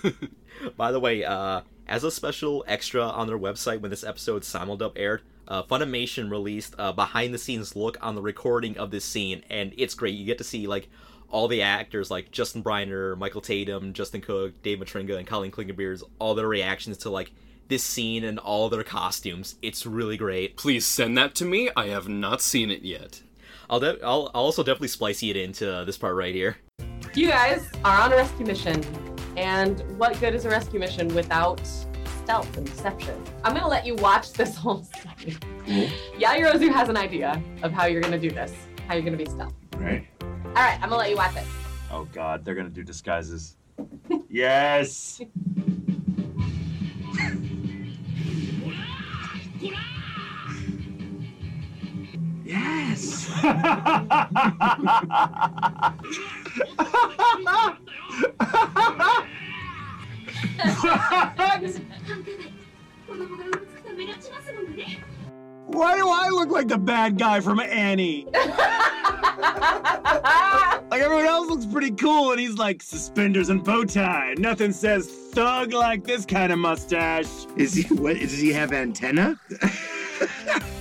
[0.78, 4.94] By the way, uh, as a special extra on their website when this episode simuldub
[4.96, 9.94] aired, uh, Funimation released a behind-the-scenes look on the recording of this scene, and it's
[9.94, 10.16] great.
[10.16, 10.90] You get to see like
[11.30, 16.02] all the actors like Justin Briner, Michael Tatum, Justin Cook, Dave Matranga, and Colleen Clinkenbeard,
[16.20, 17.32] all their reactions to like
[17.68, 19.56] this scene and all their costumes.
[19.62, 20.56] It's really great.
[20.56, 21.70] Please send that to me.
[21.76, 23.22] I have not seen it yet.
[23.70, 26.58] I'll, de- I'll, I'll also definitely splice it into this part right here.
[27.14, 28.82] You guys are on a rescue mission,
[29.36, 31.62] and what good is a rescue mission without
[32.28, 33.24] stealth and deception?
[33.46, 35.38] I'm gonna let you watch this whole study.
[36.20, 38.54] Yaoyorozu has an idea of how you're gonna do this,
[38.86, 39.54] how you're gonna be stealth.
[39.78, 40.06] Right.
[40.22, 41.46] All right, I'm gonna let you watch it.
[41.90, 43.56] Oh god, they're gonna do disguises.
[44.30, 45.22] yes!
[52.44, 53.30] Yes!
[65.68, 68.26] Why do I look like the bad guy from Annie?
[70.90, 74.34] like everyone else looks pretty cool, and he's like suspenders and bow tie.
[74.38, 77.28] Nothing says thug like this kind of mustache.
[77.58, 78.18] Is he what?
[78.18, 79.40] Does he have antenna?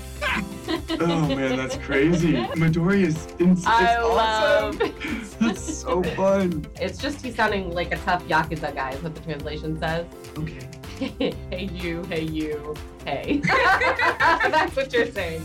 [1.00, 2.34] oh man, that's crazy.
[2.34, 4.80] Midori is ins- I it's love.
[4.80, 5.38] awesome.
[5.40, 6.66] That's so fun.
[6.80, 8.90] It's just he's sounding like a tough yakuza guy.
[8.90, 10.06] Is what the translation says.
[10.38, 10.68] Okay.
[11.50, 12.74] hey you, hey you,
[13.04, 13.38] hey.
[13.44, 15.42] That's what you're saying.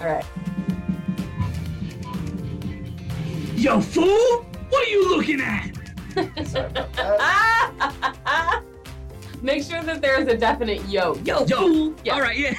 [0.00, 0.24] All right.
[3.54, 4.44] Yo, fool!
[4.68, 5.70] What are you looking at?
[9.42, 11.14] Make sure that there's a definite yo.
[11.24, 11.56] Yo, yo.
[11.56, 11.94] fool.
[12.04, 12.14] Yeah.
[12.14, 12.54] All right, yeah.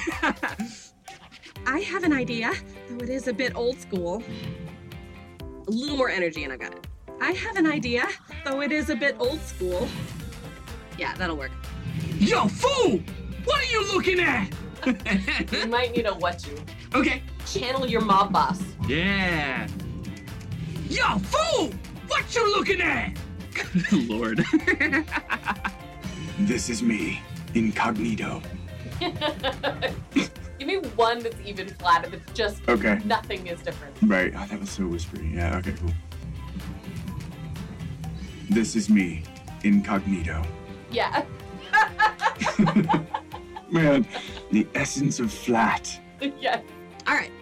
[1.66, 2.52] I have an idea,
[2.88, 4.22] though it is a bit old school.
[5.66, 6.86] A little more energy, and I've got it.
[7.20, 8.08] I have an idea,
[8.44, 9.88] though it is a bit old school.
[10.98, 11.52] Yeah, that'll work.
[12.18, 13.00] Yo, fool!
[13.44, 14.48] What are you looking at?
[15.52, 16.56] you might need a what you.
[16.94, 17.22] Okay.
[17.46, 18.62] Channel your mob boss.
[18.88, 19.68] Yeah.
[20.88, 21.72] Yo, fool!
[22.08, 23.16] What you looking at?
[23.54, 24.44] Good lord.
[26.40, 27.22] this is me,
[27.54, 28.42] incognito.
[30.60, 32.98] Give me one that's even flat if it's just Okay.
[33.06, 33.96] nothing is different.
[34.02, 34.30] Right.
[34.36, 35.32] Oh, that was so whispery.
[35.34, 35.90] Yeah, okay, cool.
[38.50, 39.22] This is me,
[39.64, 40.44] incognito.
[40.92, 41.24] Yeah.
[43.70, 44.06] Man,
[44.50, 45.98] the essence of flat.
[46.38, 46.62] yes.
[47.06, 47.32] All right.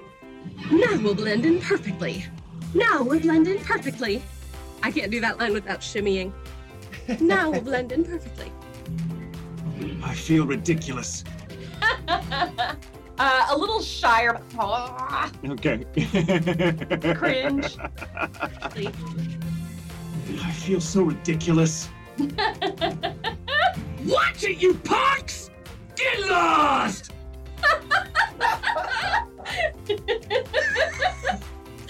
[0.71, 2.25] Now we'll blend in perfectly.
[2.73, 4.23] Now we'll blend in perfectly.
[4.85, 6.33] I can't do that line without shimmying.
[7.19, 8.53] Now we'll blend in perfectly.
[10.05, 11.25] I feel ridiculous.
[13.19, 14.41] uh, a little shyer.
[14.57, 15.85] but- Okay.
[17.15, 17.77] Cringe.
[20.41, 21.89] I feel so ridiculous.
[24.07, 25.51] Watch it, you punks!
[25.97, 27.13] Get lost!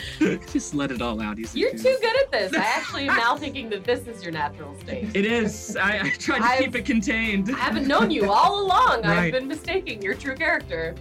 [0.53, 1.39] Just let it all out.
[1.39, 2.55] He's You're too good at this.
[2.55, 5.15] I actually am now thinking that this is your natural state.
[5.15, 5.77] It is.
[5.77, 7.51] I, I tried to I've- keep it contained.
[7.55, 9.05] I haven't known you all along.
[9.05, 10.95] I've been mistaking your true character.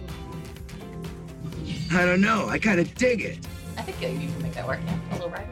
[1.92, 2.48] I don't know.
[2.48, 3.38] I kind of dig it.
[3.76, 4.80] I think you can make that work.
[4.84, 5.46] Yeah, a little right.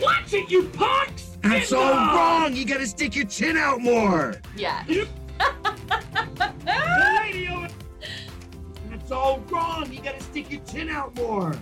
[0.00, 1.36] Watch it, you punks!
[1.42, 2.54] That's all wrong.
[2.54, 4.36] You gotta stick your chin out more.
[4.56, 4.84] Yeah.
[8.90, 9.92] That's all wrong.
[9.92, 11.54] You gotta stick your chin out more.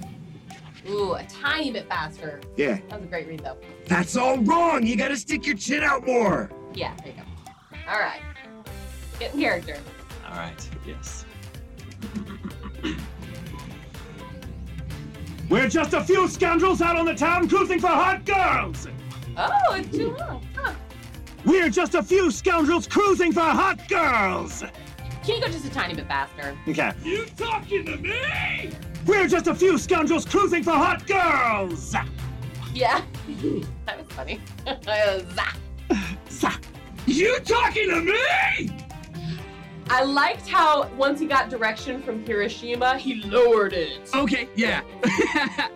[0.88, 2.40] Ooh, a tiny bit faster.
[2.56, 2.78] Yeah.
[2.88, 3.56] That was a great read, though.
[3.86, 4.86] That's all wrong.
[4.86, 6.50] You gotta stick your chin out more.
[6.74, 7.22] Yeah, there you go.
[7.90, 8.20] All right.
[9.18, 9.78] Get in character.
[10.28, 10.68] All right.
[10.86, 11.24] Yes.
[15.48, 18.88] We're just a few scoundrels out on the town cruising for hot girls.
[19.36, 20.44] Oh, it's too long.
[20.56, 20.72] Huh.
[21.44, 24.64] We're just a few scoundrels cruising for hot girls.
[25.22, 26.56] Can you go just a tiny bit faster?
[26.66, 26.92] Okay.
[27.04, 28.70] You talking to me?
[29.06, 31.94] We're just a few scoundrels cruising for hot girls.
[32.74, 33.02] Yeah.
[33.86, 34.40] that was funny.
[36.30, 36.58] Zah.
[37.06, 38.70] You talking to me?
[39.88, 44.10] I liked how once he got direction from Hiroshima, he lowered it.
[44.12, 44.82] Okay, yeah.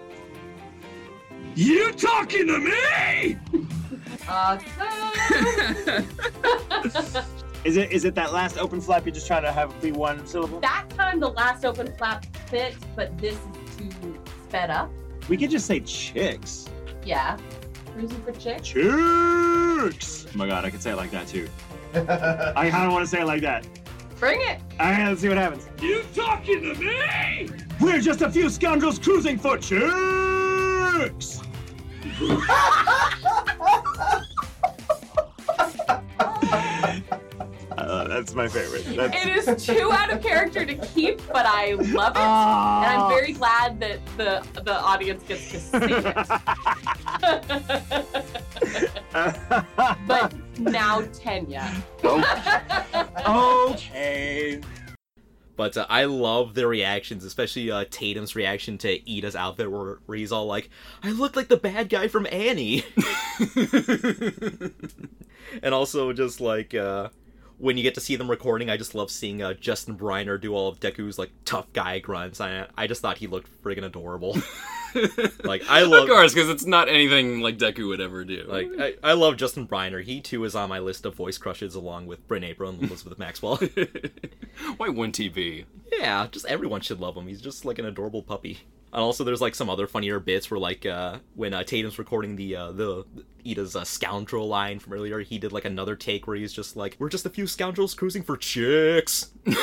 [1.54, 3.38] you talking to me?
[7.62, 10.26] Is it is it that last open flap you're just trying to have be one
[10.26, 10.60] syllable?
[10.60, 14.18] that time the last open flap fit, but this is too
[14.48, 14.90] sped up.
[15.28, 16.70] We could just say chicks.
[17.04, 17.36] Yeah.
[17.92, 18.66] Cruising for chicks.
[18.66, 20.26] Chicks.
[20.32, 21.48] Oh my god, I could say it like that too.
[21.94, 23.66] I kind of want to say it like that.
[24.18, 24.60] Bring it.
[24.78, 25.66] All right, let's see what happens.
[25.82, 27.50] You talking to me?
[27.80, 31.42] We're just a few scoundrels cruising for chicks.
[38.10, 38.84] that's my favorite.
[38.96, 39.24] That's...
[39.24, 42.82] It is too out of character to keep, but I love it, Ah.
[42.82, 46.04] and I'm very glad that the the audience gets to see it.
[50.06, 51.70] but now Tenya.
[53.70, 54.60] okay.
[55.56, 60.16] But uh, I love their reactions, especially uh, Tatum's reaction to Ida's outfit, where, where
[60.16, 60.70] he's all like,
[61.02, 62.82] "I look like the bad guy from Annie,"
[65.62, 67.10] and also just like uh,
[67.60, 70.54] when you get to see them recording, I just love seeing uh, Justin Briner do
[70.54, 72.40] all of Deku's like tough guy grunts.
[72.40, 74.36] I I just thought he looked friggin' adorable.
[75.44, 78.44] like I love of course, because it's not anything like Deku would ever do.
[78.48, 80.02] Like I, I love Justin Briner.
[80.02, 83.18] He too is on my list of voice crushes, along with Bryn Apprill and Elizabeth
[83.18, 83.56] Maxwell.
[84.78, 85.66] Why wouldn't he be?
[85.92, 87.26] yeah, just everyone should love him.
[87.26, 88.60] He's just like an adorable puppy.
[88.92, 92.36] And also, there's like some other funnier bits where, like, uh, when uh, Tatum's recording
[92.36, 93.04] the uh, the
[93.46, 96.96] Ida's uh, scoundrel line from earlier, he did like another take where he's just like,
[96.98, 99.30] "We're just a few scoundrels cruising for chicks."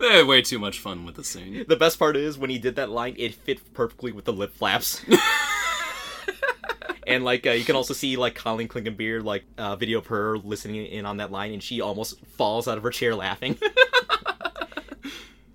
[0.00, 1.64] They had way too much fun with the scene.
[1.68, 4.54] The best part is when he did that line, it fit perfectly with the lip
[4.54, 5.02] flaps.
[7.06, 10.38] and like uh, you can also see like Colleen Clinkenbeard like uh, video of her
[10.38, 13.58] listening in on that line, and she almost falls out of her chair laughing.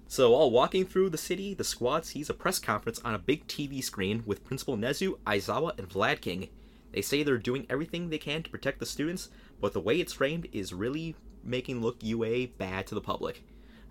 [0.09, 3.45] so while walking through the city, the squad sees a press conference on a big
[3.45, 6.49] TV screen with Principal Nezu, Aizawa, and Vlad King.
[6.91, 9.29] They say they're doing everything they can to protect the students,
[9.61, 13.43] but the way it's framed is really making look UA bad to the public.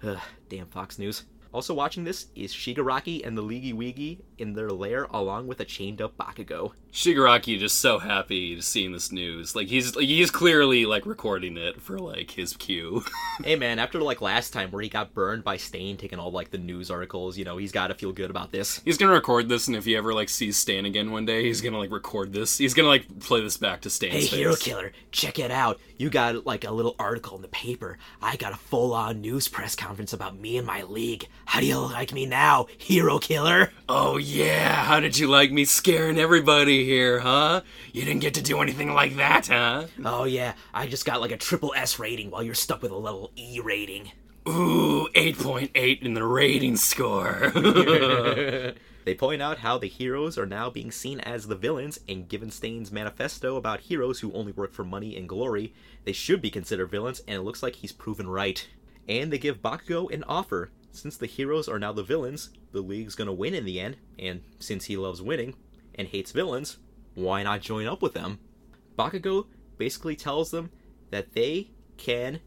[0.02, 0.18] Ugh,
[0.48, 1.22] damn Fox News.
[1.52, 5.64] Also watching this is Shigaraki and the Leagy Weegi in their lair along with a
[5.64, 6.72] chained up Bakugo.
[6.93, 9.55] Shigaraki just so happy seeing this news.
[9.55, 13.05] Like he's like, he's clearly like recording it for like his cue.
[13.44, 16.51] hey man, after like last time where he got burned by Stain taking all like
[16.51, 18.81] the news articles, you know, he's gotta feel good about this.
[18.85, 21.60] he's gonna record this, and if he ever like sees Stan again one day, he's
[21.60, 22.59] gonna like record this.
[22.59, 24.31] He's gonna like play this back to Stan's Hey, face.
[24.31, 25.78] Hero Killer, check it out.
[25.98, 27.98] You got like a little article in the paper.
[28.23, 31.28] I got a full on news press conference about me and my league.
[31.44, 33.73] How do you like me now, Hero Killer?
[33.89, 37.62] Oh yeah, how did you like me scaring everybody here, huh?
[37.92, 39.86] You didn't get to do anything like that, huh?
[40.05, 42.96] Oh yeah, I just got like a triple S rating while you're stuck with a
[42.96, 44.12] level E rating.
[44.48, 47.50] Ooh, 8.8 in the rating score.
[49.05, 52.50] they point out how the heroes are now being seen as the villains, and given
[52.50, 55.74] Stain's manifesto about heroes who only work for money and glory,
[56.05, 58.66] they should be considered villains, and it looks like he's proven right.
[59.06, 60.70] And they give Bakugo an offer.
[60.92, 64.40] Since the heroes are now the villains, the League's gonna win in the end, and
[64.59, 65.55] since he loves winning
[65.98, 66.78] and hates villains,
[67.14, 68.38] why not join up with them?
[68.96, 69.46] Bakugo
[69.76, 70.70] basically tells them
[71.10, 72.40] that they can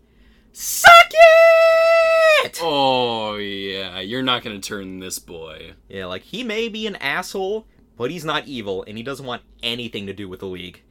[0.51, 2.59] suck it!
[2.61, 5.73] oh yeah, you're not gonna turn this boy.
[5.89, 7.67] Yeah, like he may be an asshole,
[7.97, 10.83] but he's not evil, and he doesn't want anything to do with the League.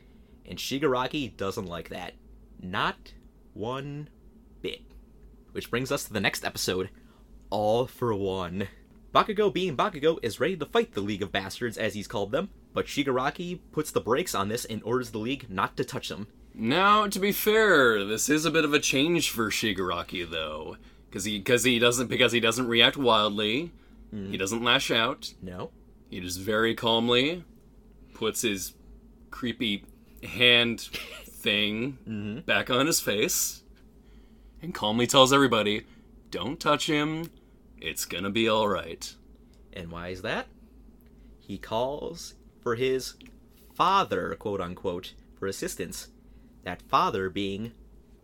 [0.47, 2.15] And Shigaraki doesn't like that.
[2.61, 3.15] Not
[3.55, 4.09] one
[4.63, 4.83] bit.
[5.53, 6.91] Which brings us to the next episode
[7.51, 8.69] All for One.
[9.15, 12.51] Bakugo, being Bakugo, is ready to fight the League of Bastards, as he's called them,
[12.73, 16.29] but Shigaraki puts the brakes on this and orders the League not to touch them.
[16.55, 20.77] Now, to be fair, this is a bit of a change for Shigaraki, though,
[21.09, 23.73] because he because he doesn't because he doesn't react wildly,
[24.11, 24.37] he mm-hmm.
[24.37, 25.35] doesn't lash out.
[25.43, 25.71] No,
[26.09, 27.45] he just very calmly
[28.15, 28.75] puts his
[29.31, 29.85] creepy
[30.23, 30.81] hand
[31.25, 32.41] thing mm-hmm.
[32.41, 33.63] back on his face
[34.61, 35.87] and calmly tells everybody,
[36.31, 37.31] "Don't touch him.
[37.81, 39.15] It's gonna be all right."
[39.73, 40.47] And why is that?
[41.39, 43.15] He calls for his
[43.75, 46.09] father, quote unquote, for assistance.
[46.65, 47.73] That father being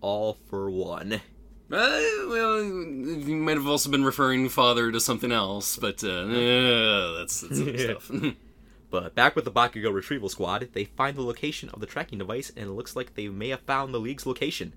[0.01, 1.21] all for one.
[1.69, 7.19] Uh, well, he might have also been referring father to something else, but uh, uh,
[7.19, 8.11] that's, that's other stuff.
[8.89, 12.53] But back with the Bakugo retrieval squad, they find the location of the tracking device,
[12.57, 14.75] and it looks like they may have found the League's location.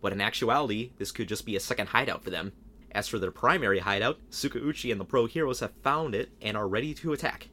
[0.00, 2.52] But in actuality, this could just be a second hideout for them.
[2.92, 6.68] As for their primary hideout, Tsukauchi and the pro heroes have found it and are
[6.68, 7.48] ready to attack.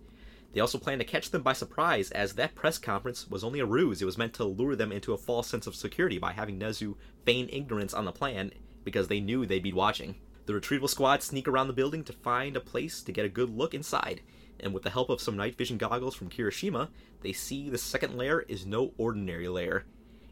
[0.53, 3.65] They also plan to catch them by surprise, as that press conference was only a
[3.65, 4.01] ruse.
[4.01, 6.95] It was meant to lure them into a false sense of security by having Nezu
[7.25, 8.51] feign ignorance on the plan
[8.83, 10.15] because they knew they'd be watching.
[10.47, 13.49] The retrieval squad sneak around the building to find a place to get a good
[13.49, 14.21] look inside,
[14.59, 16.87] and with the help of some night vision goggles from Kirishima,
[17.21, 19.85] they see the second lair is no ordinary lair.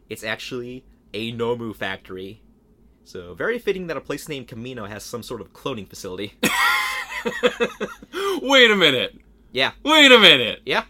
[0.08, 2.40] It's actually a Nomu factory.
[3.06, 6.34] So, very fitting that a place named Camino has some sort of cloning facility.
[8.42, 9.16] Wait a minute.
[9.52, 9.70] Yeah.
[9.84, 10.62] Wait a minute.
[10.66, 10.84] Yeah.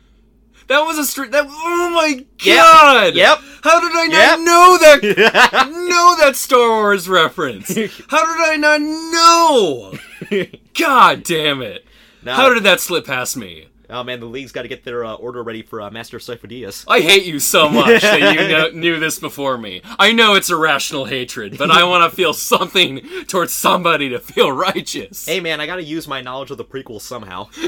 [0.68, 1.30] That was a street.
[1.32, 3.14] That oh my god.
[3.14, 3.38] Yep.
[3.62, 4.38] How did I not Yep.
[4.40, 5.68] know that?
[5.88, 7.68] know that Star Wars reference?
[7.68, 10.46] How did I not know?
[10.74, 11.84] God damn it!
[12.22, 13.68] Now- How did that slip past me?
[13.88, 16.84] Oh man, the league's got to get their uh, order ready for uh, Master Sifo-Dyas.
[16.88, 19.82] I hate you so much that you know, knew this before me.
[19.98, 24.50] I know it's irrational hatred, but I want to feel something towards somebody to feel
[24.50, 25.26] righteous.
[25.26, 27.48] Hey man, I gotta use my knowledge of the prequels somehow.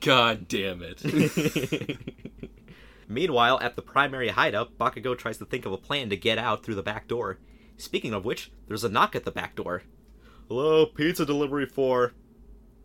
[0.00, 1.02] God damn it.
[3.08, 6.64] Meanwhile, at the primary hideout, Bakugo tries to think of a plan to get out
[6.64, 7.38] through the back door.
[7.76, 9.82] Speaking of which, there's a knock at the back door.
[10.48, 12.12] Hello, pizza delivery for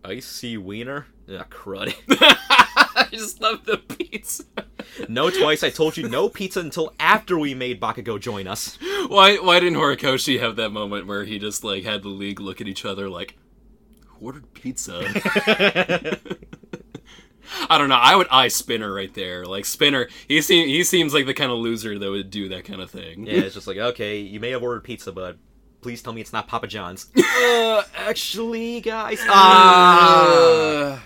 [0.08, 1.08] Icy Wiener?
[1.30, 1.94] Ah, crud.
[2.10, 4.46] I just love the pizza.
[5.10, 8.78] no twice, I told you no pizza until after we made Bakugo join us.
[9.10, 12.62] Why why didn't Horikoshi have that moment where he just like had the league look
[12.62, 13.38] at each other like
[14.08, 15.02] Who ordered pizza?
[17.70, 17.96] I don't know.
[17.96, 19.46] I would eye Spinner right there.
[19.46, 22.64] Like Spinner, he seems he seems like the kind of loser that would do that
[22.66, 23.26] kind of thing.
[23.26, 25.38] Yeah, it's just like, okay, you may have ordered pizza, but
[25.88, 27.08] please tell me it's not Papa John's.
[27.16, 29.20] uh, actually, guys.
[29.30, 31.02] Ah.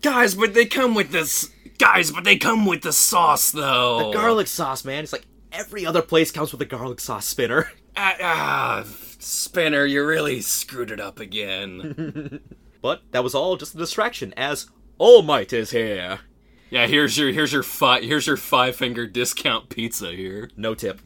[0.00, 1.50] guys, but they come with this.
[1.76, 4.10] Guys, but they come with the sauce though.
[4.10, 5.02] The garlic sauce, man.
[5.02, 7.70] It's like every other place comes with a garlic sauce spinner.
[7.94, 8.84] Ah, ah,
[9.18, 12.40] Spinner, you really screwed it up again.
[12.80, 16.20] but that was all just a distraction, as All Might is here.
[16.70, 20.48] Yeah, here's your here's your five here's your five finger discount pizza here.
[20.56, 21.02] No tip.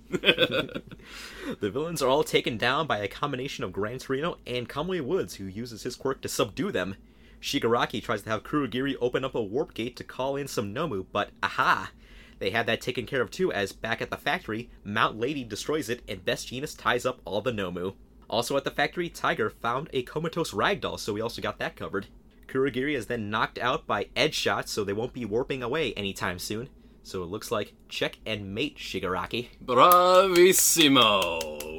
[1.60, 5.36] The villains are all taken down by a combination of Gran Torino and Kamui Woods,
[5.36, 6.97] who uses his quirk to subdue them.
[7.40, 11.06] Shigaraki tries to have Kurogiri open up a warp gate to call in some Nomu,
[11.12, 11.93] but aha!
[12.40, 15.89] They had that taken care of too, as back at the factory, Mount Lady destroys
[15.89, 17.94] it and Best Jeanist ties up all the Nomu.
[18.28, 22.09] Also at the factory, Tiger found a comatose ragdoll, so we also got that covered.
[22.48, 26.40] Kurogiri is then knocked out by edge shots, so they won't be warping away anytime
[26.40, 26.68] soon.
[27.06, 29.50] So it looks like check and mate Shigaraki.
[29.64, 31.00] Bravissimo!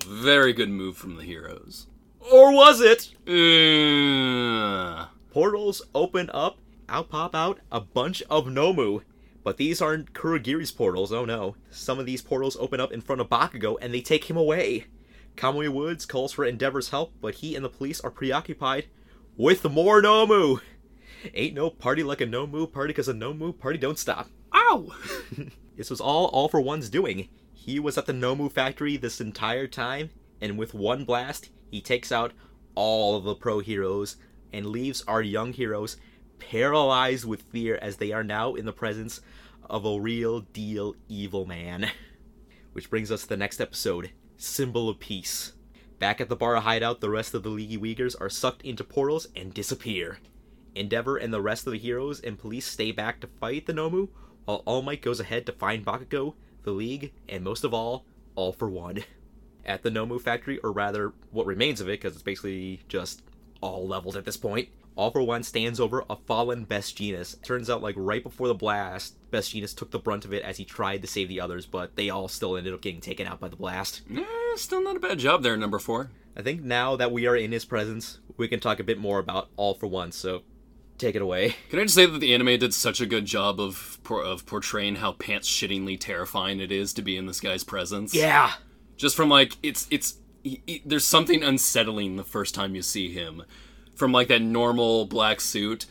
[0.06, 1.88] Very good move from the heroes.
[2.32, 3.10] Or was it?
[3.28, 9.02] Uh, Portals open up, out pop out a bunch of Nomu.
[9.44, 11.58] But these aren't Kurogiri's portals, oh no.
[11.72, 14.86] Some of these portals open up in front of Bakugo and they take him away.
[15.36, 18.86] Kamui Woods calls for Endeavor's help, but he and the police are preoccupied
[19.36, 20.62] with more Nomu.
[21.34, 24.30] Ain't no party like a Nomu party because a Nomu party don't stop.
[24.70, 24.96] Ow!
[25.78, 27.30] this was all All for One's doing.
[27.54, 30.10] He was at the Nomu factory this entire time,
[30.42, 32.34] and with one blast, he takes out
[32.76, 34.18] all of the pro heroes
[34.54, 35.98] and leaves our young heroes
[36.40, 39.22] paralyzed with fear as they are now in the presence
[39.70, 41.90] of a real deal evil man.
[42.74, 45.54] Which brings us to the next episode Symbol of Peace.
[46.00, 49.28] Back at the bar hideout, the rest of the Leaguey Uyghurs are sucked into portals
[49.36, 50.20] and disappear.
[50.76, 54.10] Endeavor and the rest of the heroes and police stay back to fight the Nomu,
[54.48, 56.34] while All Might goes ahead to find Bakugo,
[56.64, 58.06] the League, and most of all,
[58.36, 59.04] All for One.
[59.66, 63.24] At the Nomu factory, or rather, what remains of it, because it's basically just
[63.60, 67.44] all levels at this point, All for One stands over a fallen Best Jeanist.
[67.44, 70.56] Turns out, like, right before the blast, Best Jeanist took the brunt of it as
[70.56, 73.42] he tried to save the others, but they all still ended up getting taken out
[73.42, 74.02] by the blast.
[74.16, 74.24] Eh,
[74.56, 76.10] still not a bad job there, number four.
[76.38, 79.20] I think now that we are in his presence, we can talk a bit more
[79.20, 80.44] about All for One, so
[80.98, 81.56] take it away.
[81.70, 84.96] Can I just say that the anime did such a good job of of portraying
[84.96, 88.14] how pants shittingly terrifying it is to be in this guy's presence?
[88.14, 88.54] Yeah.
[88.98, 93.12] Just from like it's it's he, he- there's something unsettling the first time you see
[93.14, 93.44] him,
[93.96, 95.86] from like that normal black suit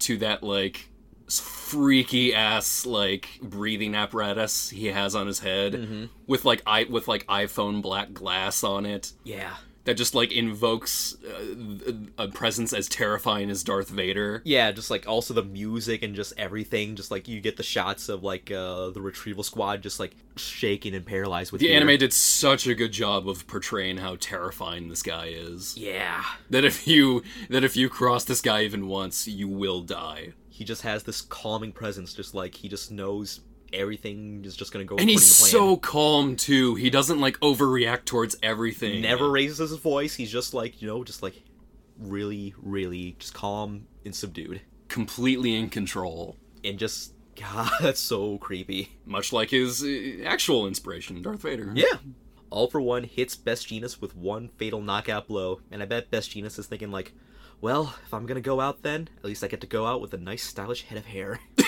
[0.00, 0.88] to that like
[1.28, 6.08] freaky ass like breathing apparatus he has on his head Mhm.
[6.26, 9.54] with like i with like iphone black glass on it Yeah.
[9.84, 15.08] That just like invokes uh, a presence as terrifying as darth vader Yeah, just like
[15.08, 16.94] also the music and just everything.
[16.96, 20.94] Just like you get the shots of like uh the retrieval squad just like shaking
[20.94, 21.76] and paralyzed with the fear.
[21.76, 26.22] anime did such a good job of portraying how terrifying this guy is Yeah.
[26.50, 30.64] that if you that if you cross this guy even once you will die He
[30.64, 33.40] just has this calming presence, just like he just knows
[33.72, 34.96] everything is just gonna go.
[34.96, 35.50] and he's to plan.
[35.50, 40.14] so calm too he doesn't like overreact towards everything never raises his voice.
[40.14, 41.42] He's just like you know, just like
[41.98, 48.90] really, really just calm and subdued, completely in control and just God, that's so creepy.
[49.06, 51.98] much like his uh, actual inspiration darth vader Yeah.
[52.50, 56.30] All for one hits Best Jeanist with one fatal knockout blow, and I bet Best
[56.32, 57.12] Jeanist is thinking like,
[57.60, 60.14] well, if I'm gonna go out then, at least I get to go out with
[60.14, 61.38] a nice stylish head of hair.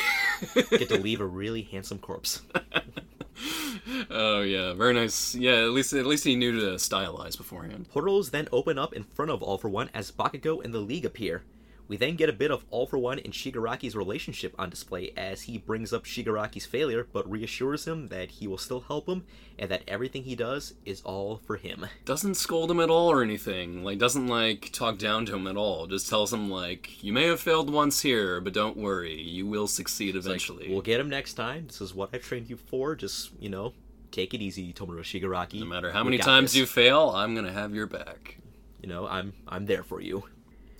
[0.70, 2.42] get to leave a really handsome corpse.
[4.10, 8.30] oh yeah very nice yeah at least at least he knew to stylize beforehand Portals
[8.30, 11.42] then open up in front of All for One as Bakugo and the League appear.
[11.90, 15.42] We then get a bit of All for One and Shigaraki's relationship on display as
[15.42, 19.24] he brings up Shigaraki's failure but reassures him that he will still help him
[19.58, 21.86] and that everything he does is all for him.
[22.04, 25.56] doesn't scold him at all or anything like doesn't like talk down to him at
[25.56, 29.44] all just tells him like you may have failed once here but don't worry you
[29.44, 31.66] will succeed eventually We'll get him next time.
[31.66, 32.94] This is what I've trained you for.
[32.94, 33.72] Just, you know,
[34.12, 35.58] take it easy, Tomura Shigaraki.
[35.58, 38.36] no matter how many times you fail i'm gonna have your back
[38.80, 40.22] You know, I'm I'm there for you.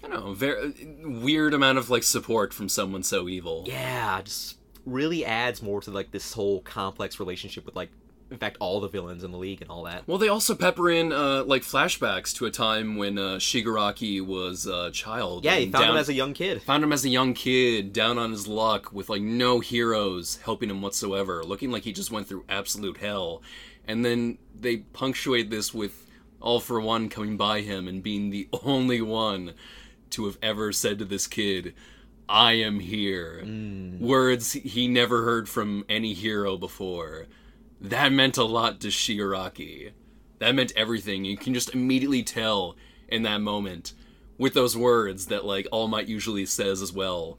[0.05, 0.73] I don't know very
[1.05, 4.57] weird amount of like support from someone so evil Yeah, just
[4.87, 7.91] really adds more to like this whole complex relationship with like
[8.31, 10.07] in fact all the villains in the league and all that.
[10.07, 14.67] Well, they also pepper in uh, like flashbacks to a time when uh, Shigaraki was
[14.67, 15.45] a child.
[15.45, 16.63] Yeah, he found him down- as a young kid.
[16.63, 20.71] Found him as a young kid, down on his luck, with like no heroes helping
[20.71, 23.43] him whatsoever, looking like he just went through absolute hell.
[23.87, 26.07] And then they punctuate this with
[26.41, 29.55] All for One coming by him and being the only one
[30.13, 31.75] to have ever said to this kid,
[32.29, 33.43] I am here.
[33.45, 34.01] Mm.
[34.01, 37.27] Words he never heard from any hero before.
[37.81, 39.93] That meant a lot to Shigaraki.
[40.39, 41.25] That meant everything.
[41.25, 42.77] You can just immediately tell
[43.09, 43.95] in that moment
[44.39, 47.39] with those words that like All Might usually says as well.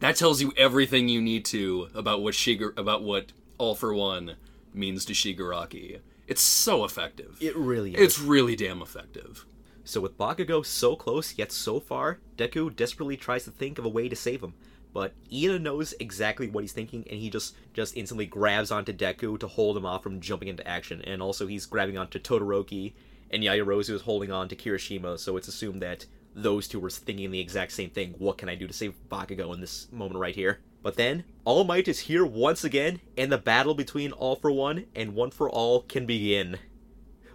[0.00, 4.34] That tells you everything you need to about what Shigar about what All for One
[4.74, 6.00] means to Shigaraki.
[6.26, 7.38] It's so effective.
[7.40, 8.00] It really is.
[8.00, 9.46] It's really damn effective.
[9.84, 13.90] So with Bakugo so close yet so far, Deku desperately tries to think of a
[13.90, 14.54] way to save him.
[14.94, 19.38] But Ida knows exactly what he's thinking, and he just just instantly grabs onto Deku
[19.40, 21.02] to hold him off from jumping into action.
[21.02, 22.94] And also he's grabbing onto Todoroki,
[23.30, 25.18] and Yaoyorozu is holding on to Kirishima.
[25.18, 28.14] So it's assumed that those two were thinking the exact same thing.
[28.18, 30.60] What can I do to save Bakugo in this moment right here?
[30.82, 34.86] But then All Might is here once again, and the battle between All for One
[34.94, 36.58] and One for All can begin.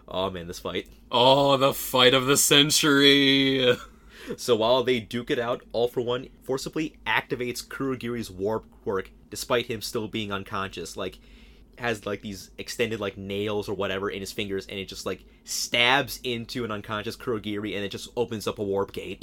[0.10, 0.88] Oh man, this fight.
[1.12, 3.76] Oh, the fight of the century.
[4.38, 9.66] So while they duke it out, All for One forcibly activates Kurogiri's warp quirk, despite
[9.68, 10.96] him still being unconscious.
[10.96, 11.20] Like,
[11.80, 15.26] has like these extended like nails or whatever in his fingers, and it just like
[15.46, 19.18] stabs into an unconscious Kurogiri, and it just opens up a warp gate.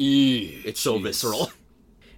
[0.64, 1.50] it's so visceral.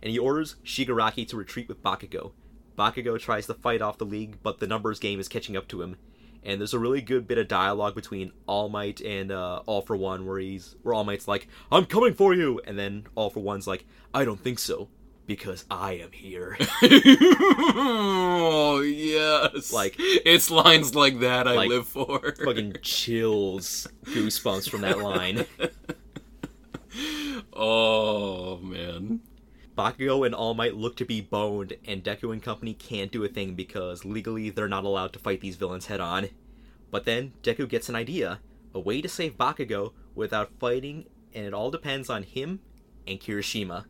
[0.01, 2.31] And he orders Shigaraki to retreat with Bakugo.
[2.79, 5.83] Bakugo tries to fight off the League, but the numbers game is catching up to
[5.83, 5.97] him.
[6.45, 9.97] And there's a really good bit of dialogue between All Might and uh, All for
[9.97, 13.41] One, where he's where All Might's like, "I'm coming for you," and then All for
[13.41, 13.85] One's like,
[14.15, 14.89] "I don't think so,
[15.27, 16.57] because I am here."
[17.81, 19.73] oh yes.
[19.73, 22.35] Like it's lines like that I like, live for.
[22.45, 25.45] fucking chills, goosebumps from that line.
[27.53, 29.21] oh man.
[29.79, 33.29] Bakugo and All Might look to be boned, and Deku and company can't do a
[33.29, 36.31] thing because legally they're not allowed to fight these villains head on.
[36.91, 38.41] But then Deku gets an idea
[38.75, 42.59] a way to save Bakugo without fighting, and it all depends on him
[43.07, 43.85] and Kirishima.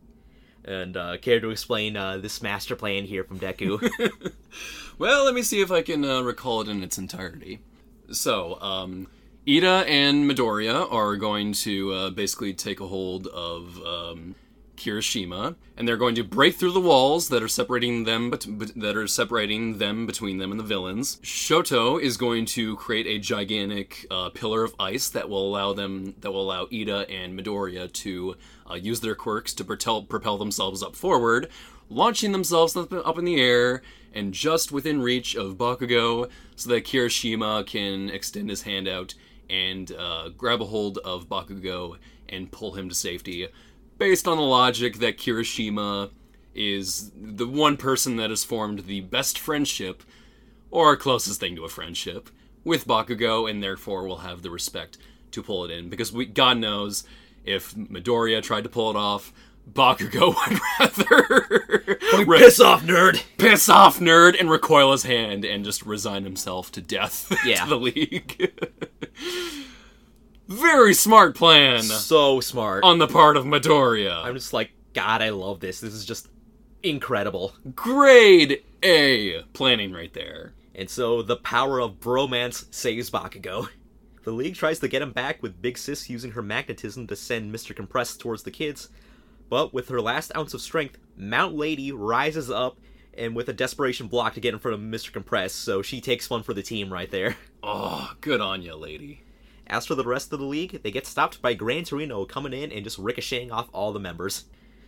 [0.63, 3.89] And uh, care to explain uh, this master plan here from Deku?
[4.99, 7.61] Well, let me see if I can uh, recall it in its entirety.
[8.11, 9.07] So, um,
[9.49, 14.35] Ida and Midoriya are going to uh, basically take a hold of um,
[14.79, 18.47] Kirishima, and they're going to break through the walls that are separating them, bet-
[18.77, 21.17] that are separating them between them and the villains.
[21.17, 26.15] Shoto is going to create a gigantic uh, pillar of ice that will allow them,
[26.21, 28.37] that will allow Ida and Midoriya to
[28.71, 31.49] uh, use their quirks to propel, propel themselves up forward,
[31.91, 33.83] launching themselves up, up in the air
[34.15, 39.15] and just within reach of Bakugo, so that Kirishima can extend his hand out
[39.51, 41.97] and uh, grab a hold of Bakugo
[42.29, 43.49] and pull him to safety
[43.99, 46.11] based on the logic that Kirishima
[46.55, 50.03] is the one person that has formed the best friendship,
[50.71, 52.31] or closest thing to a friendship,
[52.65, 54.99] with Bakugo, and therefore will have the respect
[55.31, 55.89] to pull it in.
[55.89, 57.05] Because we, God knows,
[57.45, 59.33] if Midoriya tried to pull it off,
[59.71, 63.23] Bakugo would rather piss off, nerd.
[63.37, 67.65] piss off, nerd, and recoil his hand and just resign himself to death Yeah.
[67.65, 68.53] to the league.
[70.49, 72.83] Very smart plan so smart.
[72.83, 74.25] on the part of Midoriya.
[74.25, 75.81] I'm just like, God, I love this.
[75.81, 76.29] This is just
[76.83, 77.53] incredible.
[77.75, 80.55] Grade A planning right there.
[80.75, 83.69] And so the power of bromance saves Bakugo.
[84.25, 87.55] The League tries to get him back with Big Sis using her magnetism to send
[87.55, 87.75] Mr.
[87.75, 88.91] Compress towards the kids,
[89.49, 92.77] but with her last ounce of strength, Mount Lady rises up
[93.17, 95.11] and with a desperation block to get in front of Mr.
[95.13, 97.37] Compress, so she takes one for the team right there.
[97.63, 99.23] Oh, good on ya, lady.
[99.71, 102.73] As for the rest of the league, they get stopped by Gran Torino coming in
[102.73, 104.47] and just ricocheting off all the members.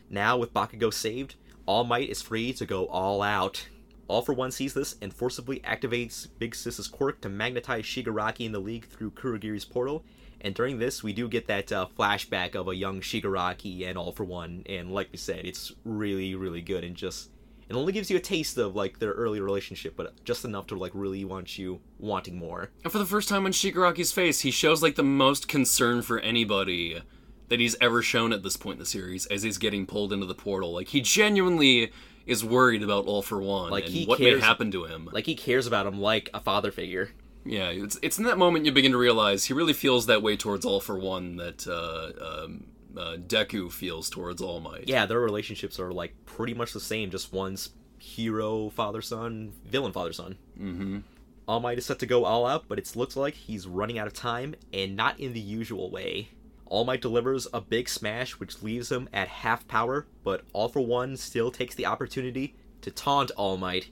[0.08, 1.34] Now, with Bakugo saved,
[1.66, 3.68] All Might is free to go all out.
[4.08, 8.52] All for One sees this and forcibly activates Big Sis's quirk to magnetize Shigaraki in
[8.52, 10.02] the league through Kurogiri's portal.
[10.40, 14.12] And during this, we do get that uh, flashback of a young Shigaraki and All
[14.12, 14.62] for One.
[14.66, 17.28] And like we said, it's really, really good and just.
[17.70, 20.74] It only gives you a taste of like their early relationship, but just enough to
[20.76, 22.70] like really want you wanting more.
[22.82, 26.18] And for the first time on Shigaraki's face, he shows like the most concern for
[26.18, 27.00] anybody
[27.46, 30.26] that he's ever shown at this point in the series as he's getting pulled into
[30.26, 30.72] the portal.
[30.72, 31.92] Like he genuinely
[32.26, 35.08] is worried about All for One Like and he what cares, may happen to him.
[35.12, 37.10] Like he cares about him like a father figure.
[37.44, 40.36] Yeah, it's it's in that moment you begin to realize he really feels that way
[40.36, 42.64] towards All for One that uh, um,
[42.96, 44.88] uh, Deku feels towards All Might.
[44.88, 47.10] Yeah, their relationships are like pretty much the same.
[47.10, 50.38] Just one's hero father son, villain father son.
[50.58, 50.98] Mm-hmm.
[51.46, 54.06] All Might is set to go all out, but it looks like he's running out
[54.06, 56.28] of time, and not in the usual way.
[56.66, 60.80] All Might delivers a big smash, which leaves him at half power, but All for
[60.80, 63.90] One still takes the opportunity to taunt All Might,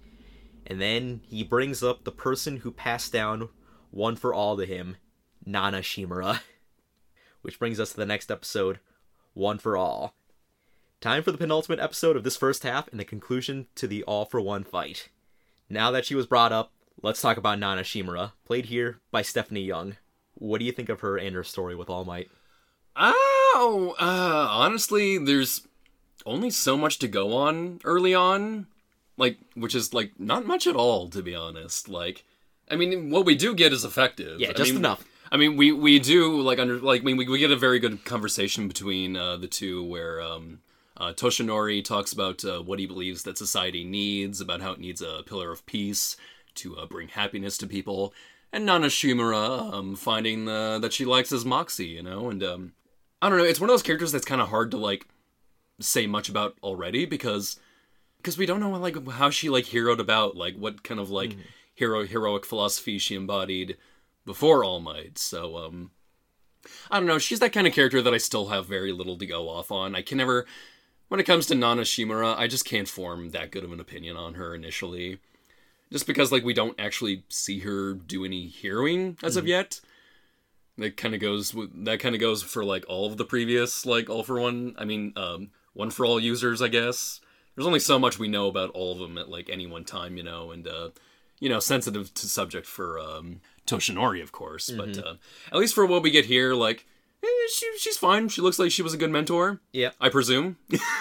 [0.67, 3.49] and then he brings up the person who passed down
[3.91, 4.97] One for All to him,
[5.45, 6.41] Nana Shimura.
[7.43, 8.79] Which brings us to the next episode,
[9.39, 10.15] One for All.
[11.01, 14.25] Time for the penultimate episode of this first half and the conclusion to the All
[14.25, 15.11] for One fight.
[15.71, 19.63] Now that she was brought up, let's talk about Nana Shimura, played here by Stephanie
[19.63, 19.97] Young.
[20.35, 22.31] What do you think of her and her story with All Might?
[22.97, 25.69] Oh, uh, honestly, there's
[26.27, 28.67] only so much to go on early on,
[29.17, 31.89] like which is like not much at all, to be honest.
[31.89, 32.25] Like,
[32.69, 34.41] I mean, what we do get is effective.
[34.41, 35.05] Yeah, I just mean, enough.
[35.31, 37.79] I mean, we we do like under like I mean, we we get a very
[37.79, 40.61] good conversation between uh, the two where um,
[40.97, 45.03] uh, Toshinori talks about uh, what he believes that society needs, about how it needs
[45.03, 46.17] a pillar of peace
[46.57, 48.15] to uh, bring happiness to people,
[48.53, 52.73] and Nana Shimura um, finding uh, that she likes his moxie, you know, and um,
[53.21, 55.07] I don't know, it's one of those characters that's kind of hard to like
[55.81, 57.59] say much about already because
[58.17, 61.37] because we don't know like how she like heroed about like what kind of like
[61.75, 63.77] hero heroic philosophy she embodied
[64.29, 65.19] before All Might.
[65.19, 65.91] So um
[66.91, 69.27] I don't know, she's that kind of character that I still have very little to
[69.27, 69.95] go off on.
[69.97, 70.47] I can never
[71.09, 74.17] when it comes to Nana Shimura, I just can't form that good of an opinion
[74.19, 75.19] on her initially.
[75.91, 79.49] Just because like we don't actually see her do any heroing as of Mhm.
[79.49, 79.81] yet.
[80.77, 83.87] That kind of goes with that kind of goes for like all of the previous
[83.87, 84.75] like all for one.
[84.79, 87.21] I mean, um, one for all users, I guess.
[87.55, 90.17] There's only so much we know about all of them at like any one time,
[90.17, 90.91] you know, and uh,
[91.41, 94.71] you know, sensitive to subject for um, Toshinori, of course.
[94.71, 95.07] But Mhm.
[95.07, 95.15] uh,
[95.53, 96.87] at least for what we get here, like
[97.23, 98.29] eh, she she's fine.
[98.29, 99.61] She looks like she was a good mentor.
[99.73, 100.57] Yeah, I presume.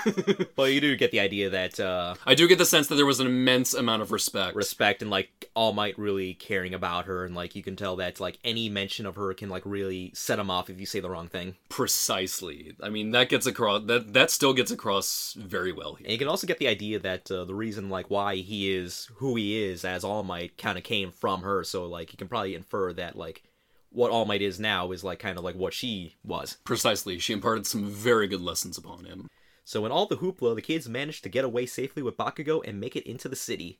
[0.56, 3.06] well, you do get the idea that uh, I do get the sense that there
[3.06, 4.56] was an immense amount of respect.
[4.56, 8.20] respect and like All Might really caring about her, and like you can tell that
[8.20, 11.10] like any mention of her can like really set him off if you say the
[11.10, 11.56] wrong thing.
[11.70, 12.76] Precisely.
[12.82, 13.84] I mean, that gets across.
[13.86, 16.06] That that still gets across very well here.
[16.06, 19.10] And you can also get the idea that uh, the reason like why he is
[19.16, 21.64] who he is as All Might kind of came from her.
[21.64, 23.44] So like you can probably infer that like
[23.92, 26.58] what All Might is now is like kind of like what she was.
[26.64, 27.20] Precisely.
[27.20, 29.28] She imparted some very good lessons upon him.
[29.64, 32.80] So in all the hoopla, the kids managed to get away safely with Bakugo and
[32.80, 33.80] make it into the city.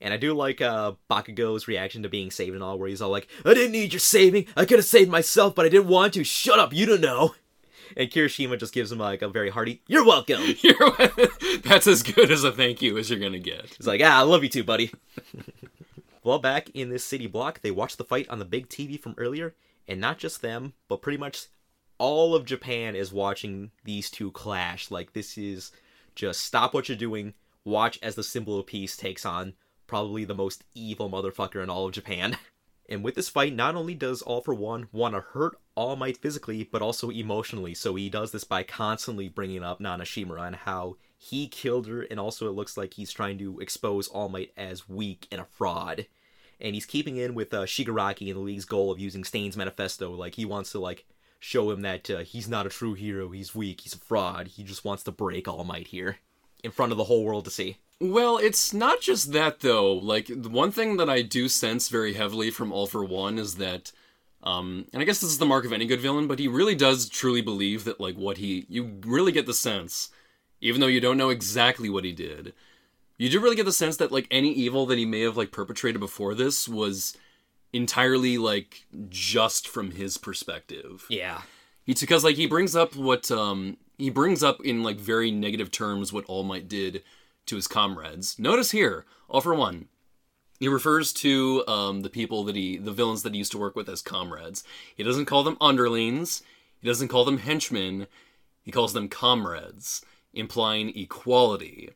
[0.00, 3.10] And I do like uh, Bakugo's reaction to being saved and all, where he's all
[3.10, 4.46] like, I didn't need your saving.
[4.56, 6.24] I could have saved myself, but I didn't want to.
[6.24, 7.34] Shut up, you don't know.
[7.96, 10.40] And Kirishima just gives him like a very hearty, You're welcome.
[11.64, 13.74] That's as good as a thank you as you're gonna get.
[13.76, 14.90] He's like, Ah, I love you too, buddy.
[16.26, 19.14] well, back in this city block, they watched the fight on the big TV from
[19.16, 19.54] earlier,
[19.86, 21.46] and not just them, but pretty much
[21.98, 24.90] all of Japan is watching these two clash.
[24.90, 25.70] Like, this is
[26.16, 27.34] just stop what you're doing,
[27.64, 29.54] watch as the symbol of peace takes on
[29.86, 32.36] probably the most evil motherfucker in all of Japan.
[32.88, 36.16] And with this fight, not only does All for One want to hurt All Might
[36.16, 37.74] physically, but also emotionally.
[37.74, 42.02] So he does this by constantly bringing up Nana Shimura and how he killed her,
[42.02, 45.46] and also it looks like he's trying to expose All Might as weak and a
[45.46, 46.06] fraud.
[46.60, 50.10] And he's keeping in with uh, Shigaraki and the League's goal of using Stain's manifesto.
[50.10, 51.04] Like he wants to like
[51.38, 54.48] show him that uh, he's not a true hero, he's weak, he's a fraud.
[54.48, 56.18] He just wants to break All Might here
[56.64, 57.76] in front of the whole world to see.
[58.00, 59.92] Well, it's not just that though.
[59.92, 63.56] Like the one thing that I do sense very heavily from All for One is
[63.56, 63.92] that
[64.42, 66.74] um and I guess this is the mark of any good villain, but he really
[66.74, 70.10] does truly believe that like what he you really get the sense
[70.60, 72.52] even though you don't know exactly what he did.
[73.18, 75.52] You do really get the sense that like any evil that he may have like
[75.52, 77.16] perpetrated before this was
[77.72, 81.06] entirely like just from his perspective.
[81.08, 81.42] Yeah.
[81.86, 85.70] It's because like he brings up what um he brings up in like very negative
[85.70, 87.02] terms what All Might did
[87.46, 88.38] to his comrades.
[88.38, 89.88] Notice here, all for one,
[90.58, 93.76] he refers to um the people that he the villains that he used to work
[93.76, 94.64] with as comrades.
[94.94, 96.42] He doesn't call them underlings.
[96.80, 98.06] He doesn't call them henchmen.
[98.62, 101.90] He calls them comrades, implying equality.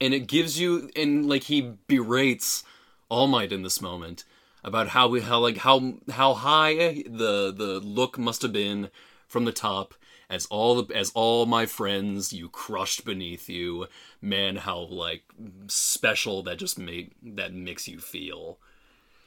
[0.00, 2.64] And it gives you and like he berates
[3.08, 4.24] All Might in this moment
[4.64, 8.90] about how how like how how high the the look must have been
[9.26, 9.94] from the top
[10.28, 13.86] as all the as all my friends you crushed beneath you.
[14.22, 15.22] Man how like
[15.66, 18.58] special that just make that makes you feel.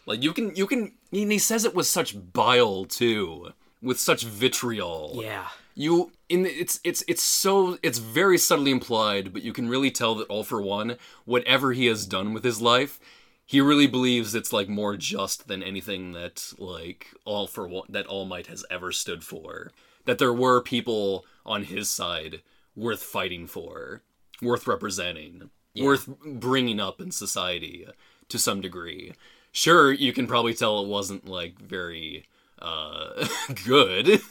[0.05, 4.23] Like you can you can and he says it with such bile too with such
[4.23, 5.19] vitriol.
[5.21, 5.49] Yeah.
[5.75, 10.15] You in it's it's it's so it's very subtly implied but you can really tell
[10.15, 12.99] that all for one whatever he has done with his life
[13.45, 18.05] he really believes it's like more just than anything that like all for one that
[18.07, 19.71] all might has ever stood for
[20.05, 22.41] that there were people on his side
[22.75, 24.01] worth fighting for
[24.41, 25.85] worth representing Yeah.
[25.85, 27.87] worth bringing up in society
[28.29, 29.13] to some degree
[29.51, 32.25] sure you can probably tell it wasn't like very
[32.61, 33.27] uh
[33.65, 34.21] good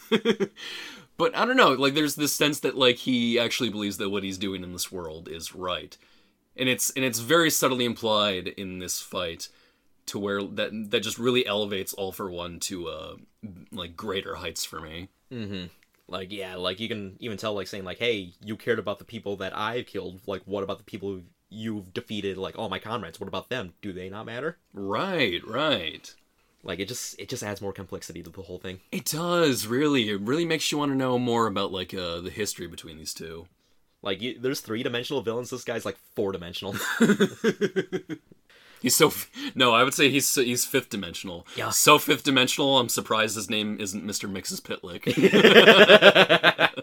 [1.23, 4.25] but i don't know like there's this sense that like he actually believes that what
[4.25, 5.97] he's doing in this world is right
[6.57, 9.49] and it's and it's very subtly implied in this fight
[10.07, 13.15] to where that that just really elevates all for one to uh
[13.71, 15.67] like greater heights for me Mm-hmm.
[16.09, 19.05] Like, yeah, like you can even tell, like saying, like, "Hey, you cared about the
[19.05, 20.21] people that I've killed.
[20.27, 22.37] Like, what about the people you've defeated?
[22.37, 23.19] Like, all my comrades.
[23.19, 23.73] What about them?
[23.81, 26.15] Do they not matter?" Right, right.
[26.65, 28.81] Like, it just it just adds more complexity to the whole thing.
[28.93, 30.09] It does really.
[30.11, 33.15] It really makes you want to know more about like uh, the history between these
[33.15, 33.47] two.
[34.03, 35.51] Like, you, there's three dimensional villains.
[35.51, 36.75] This guy's like four dimensional.
[38.83, 39.13] He's so
[39.55, 41.47] no, I would say he's he's fifth dimensional.
[41.57, 41.71] Yeah.
[41.71, 42.79] So fifth dimensional.
[42.79, 44.29] I'm surprised his name isn't Mr.
[44.31, 45.09] Mxyzptlk.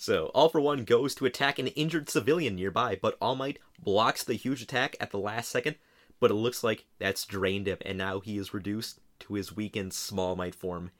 [0.00, 4.22] So, All for One goes to attack an injured civilian nearby, but All Might blocks
[4.22, 5.74] the huge attack at the last second,
[6.20, 9.92] but it looks like that's drained him, and now he is reduced to his weakened
[9.92, 10.90] Small Might form.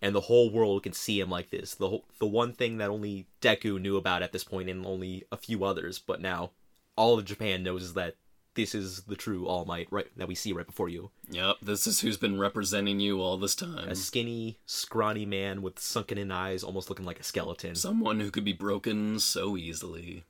[0.00, 1.76] And the whole world can see him like this.
[1.76, 5.24] The whole, the one thing that only Deku knew about at this point, and only
[5.30, 6.50] a few others, but now
[6.96, 8.16] all of Japan knows is that
[8.54, 10.08] this is the true All Might, right?
[10.16, 11.10] That we see right before you.
[11.30, 13.88] yep, this is who's been representing you all this time.
[13.88, 17.74] A skinny, scrawny man with sunken-in eyes, almost looking like a skeleton.
[17.76, 20.24] Someone who could be broken so easily.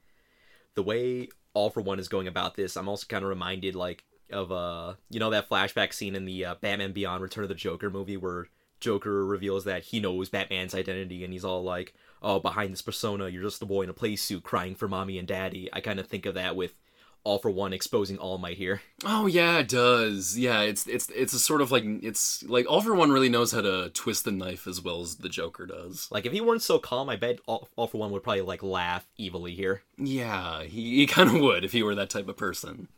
[0.75, 4.05] the way All for One is going about this, I'm also kind of reminded like
[4.33, 7.55] of uh you know that flashback scene in the uh, Batman Beyond Return of the
[7.55, 8.47] Joker movie where
[8.81, 13.29] Joker reveals that he knows Batman's identity and he's all like, "Oh, behind this persona,
[13.29, 16.01] you're just a boy in a play suit crying for mommy and daddy." I kind
[16.01, 16.75] of think of that with
[17.23, 18.83] All for One exposing All Might here.
[19.05, 20.37] Oh yeah, it does.
[20.37, 23.53] Yeah, it's it's it's a sort of like it's like All for One really knows
[23.53, 26.09] how to twist the knife as well as the Joker does.
[26.11, 28.65] Like if he weren't so calm, I bet All, All for One would probably like
[28.65, 29.83] laugh evilly here.
[29.97, 32.89] Yeah, he, he kind of would if he were that type of person.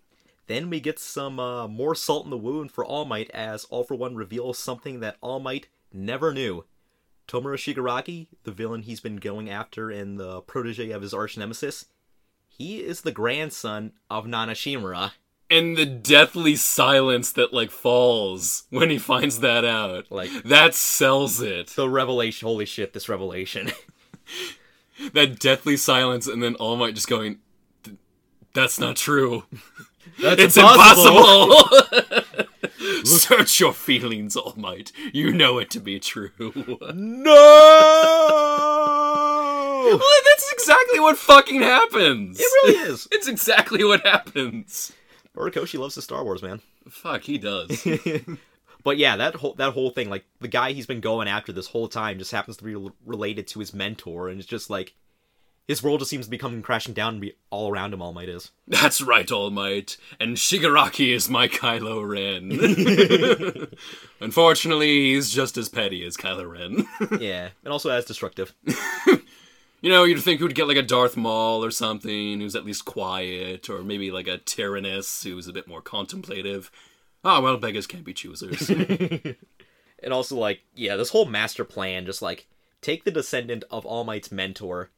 [0.46, 3.82] Then we get some uh, more salt in the wound for All Might as All
[3.84, 6.64] for One reveals something that All Might never knew.
[7.26, 11.86] Tomura Shigaraki, the villain he's been going after and the protege of his arch nemesis,
[12.46, 15.12] he is the grandson of Nana Shimura.
[15.50, 21.40] And the deathly silence that like falls when he finds that out, Like that sells
[21.40, 21.68] it.
[21.68, 22.46] the revelation.
[22.46, 22.92] Holy shit!
[22.92, 23.70] This revelation.
[25.12, 27.40] That deathly silence, and then All Might just going,
[28.54, 29.44] "That's not true.
[30.20, 32.44] That's it's impossible." impossible."
[33.04, 34.92] Search your feelings, All Might.
[35.12, 36.30] You know it to be true.
[36.94, 38.40] no.
[39.84, 40.00] Well,
[40.30, 42.40] that's exactly what fucking happens.
[42.40, 43.06] It really is.
[43.12, 44.92] It's exactly what happens.
[45.36, 46.62] Horikoshi loves the Star Wars man.
[46.88, 47.86] Fuck, he does.
[48.82, 51.66] But yeah, that whole that whole thing, like the guy he's been going after this
[51.66, 54.94] whole time, just happens to be related to his mentor, and it's just like
[55.66, 58.02] his world just seems to be coming crashing down and be all around him.
[58.02, 58.50] All Might is.
[58.68, 59.96] That's right, All Might.
[60.20, 63.68] And Shigaraki is my Kylo Ren.
[64.20, 66.86] Unfortunately, he's just as petty as Kylo Ren.
[67.20, 68.54] yeah, and also as destructive.
[69.80, 72.84] you know, you'd think we'd get like a Darth Maul or something who's at least
[72.84, 76.70] quiet, or maybe like a Tyranus who's a bit more contemplative.
[77.24, 78.70] Ah, well, beggars can't be choosers.
[80.04, 82.46] And also, like, yeah, this whole master plan, just like
[82.82, 84.90] take the descendant of All Might's mentor,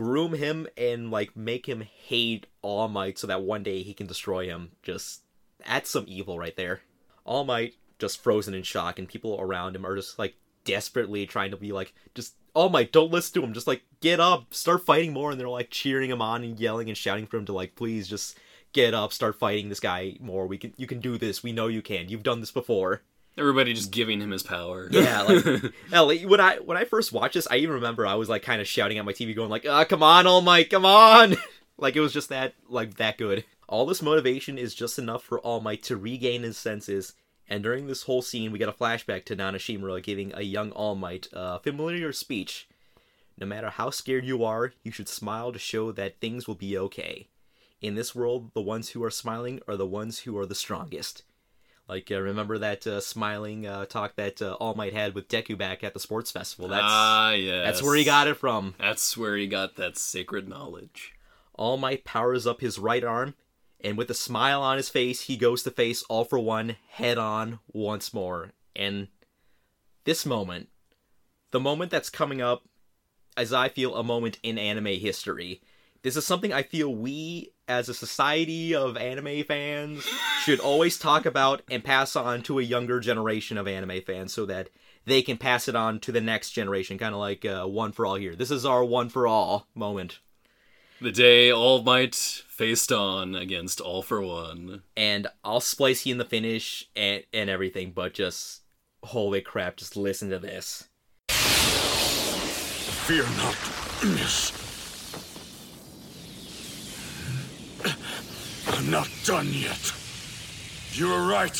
[0.00, 4.06] groom him, and like make him hate All Might so that one day he can
[4.06, 4.70] destroy him.
[4.82, 5.20] Just
[5.66, 6.80] that's some evil right there.
[7.26, 11.50] All Might just frozen in shock, and people around him are just like desperately trying
[11.50, 13.52] to be like, just All Might, don't listen to him.
[13.52, 16.88] Just like get up, start fighting more, and they're like cheering him on and yelling
[16.88, 18.38] and shouting for him to like, please just
[18.72, 20.46] get up, start fighting this guy more.
[20.46, 21.42] We can, you can do this.
[21.42, 22.08] We know you can.
[22.08, 23.02] You've done this before.
[23.38, 24.88] Everybody just giving him his power.
[24.90, 25.44] Yeah, like,
[25.90, 28.42] hell, like, when I when I first watched this, I even remember I was like
[28.42, 31.36] kind of shouting at my TV, going like, "Ah, come on, All Might, come on!"
[31.78, 33.44] like it was just that like that good.
[33.68, 37.14] All this motivation is just enough for All Might to regain his senses.
[37.48, 40.70] And during this whole scene, we get a flashback to Nana Shimura giving a young
[40.72, 42.68] All Might a familiar speech.
[43.38, 46.76] No matter how scared you are, you should smile to show that things will be
[46.76, 47.28] okay.
[47.80, 51.22] In this world, the ones who are smiling are the ones who are the strongest.
[51.90, 55.58] Like, uh, remember that uh, smiling uh, talk that uh, All Might had with Deku
[55.58, 56.68] back at the sports festival?
[56.68, 57.66] That's ah, yes.
[57.66, 58.76] that's where he got it from.
[58.78, 61.14] That's where he got that sacred knowledge.
[61.52, 63.34] All Might powers up his right arm,
[63.80, 67.18] and with a smile on his face, he goes to face All for One head
[67.18, 68.52] on once more.
[68.76, 69.08] And
[70.04, 70.68] this moment,
[71.50, 72.62] the moment that's coming up,
[73.36, 75.60] as I feel, a moment in anime history.
[76.02, 80.08] This is something I feel we, as a society of anime fans,
[80.44, 84.46] should always talk about and pass on to a younger generation of anime fans so
[84.46, 84.70] that
[85.04, 88.06] they can pass it on to the next generation, kind of like uh, One for
[88.06, 88.34] All here.
[88.34, 90.20] This is our One for All moment.
[91.02, 94.82] The day All Might faced on against All for One.
[94.96, 98.62] and I'll splice you in the finish and, and everything, but just
[99.02, 100.88] holy crap, just listen to this.
[103.06, 103.56] Fear not,
[104.14, 104.69] miss.
[108.80, 109.92] I'm not done yet.
[110.92, 111.54] You're right.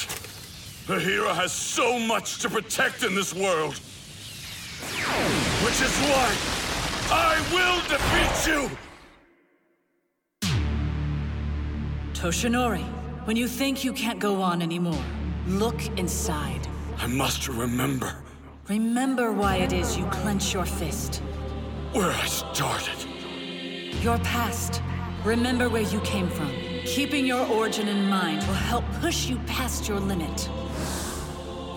[0.88, 3.74] A hero has so much to protect in this world.
[5.62, 6.34] Which is why
[7.10, 8.70] I will defeat you!
[12.14, 12.84] Toshinori,
[13.26, 15.04] when you think you can't go on anymore,
[15.46, 16.66] look inside.
[16.96, 18.14] I must remember
[18.66, 21.16] Remember why it is you clench your fist.
[21.92, 23.04] where I started.
[24.02, 24.80] Your past.
[25.22, 26.69] Remember where you came from.
[26.86, 30.48] Keeping your origin in mind will help push you past your limit.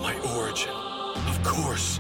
[0.02, 2.00] My origin, of course.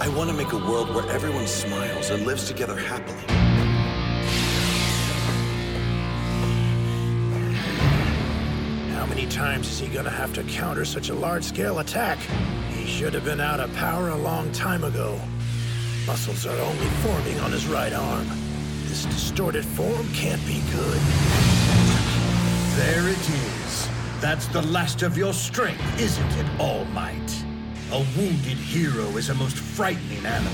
[0.00, 3.22] I want to make a world where everyone smiles and lives together happily.
[8.94, 12.18] How many times is he gonna have to counter such a large-scale attack?
[12.70, 15.20] He should have been out of power a long time ago.
[16.06, 18.26] Muscles are only forming on his right arm.
[18.94, 21.00] This distorted form can't be good.
[22.76, 23.88] There it is.
[24.20, 27.44] That's the last of your strength, isn't it, All Might?
[27.90, 30.52] A wounded hero is a most frightening animal.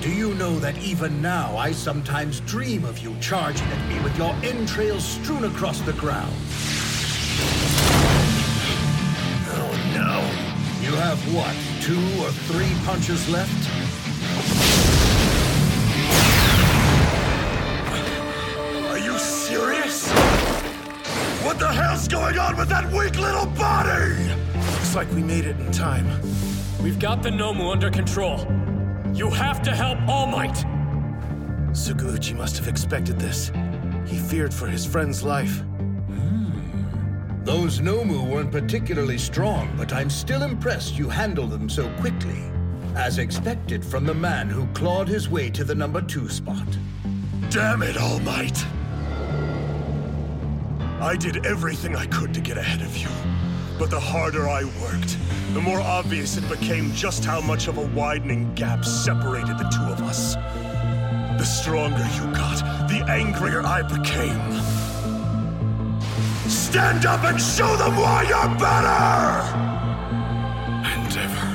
[0.00, 4.18] Do you know that even now I sometimes dream of you charging at me with
[4.18, 6.34] your entrails strewn across the ground?
[9.46, 10.18] Oh no.
[10.84, 14.79] You have what, two or three punches left?
[21.50, 24.14] What the hell's going on with that weak little body?
[24.54, 26.06] Looks like we made it in time.
[26.80, 28.46] We've got the Nomu under control.
[29.12, 30.64] You have to help All Might.
[31.72, 33.50] Tsukauchi must have expected this.
[34.06, 35.58] He feared for his friend's life.
[35.58, 37.42] Hmm.
[37.42, 42.44] Those Nomu weren't particularly strong, but I'm still impressed you handled them so quickly.
[42.94, 46.68] As expected from the man who clawed his way to the number two spot.
[47.50, 48.64] Damn it, All Might!
[51.00, 53.08] I did everything I could to get ahead of you.
[53.78, 55.16] But the harder I worked,
[55.54, 59.90] the more obvious it became just how much of a widening gap separated the two
[59.90, 60.34] of us.
[61.38, 64.60] The stronger you got, the angrier I became.
[66.50, 69.40] Stand up and show them why you're better!
[71.00, 71.50] Endeavor.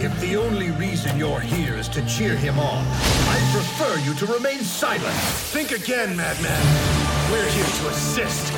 [0.00, 4.26] If the only reason you're here is to cheer him on, I prefer you to
[4.26, 5.16] remain silent.
[5.50, 7.13] Think again, madman.
[7.34, 8.52] We're here to assist.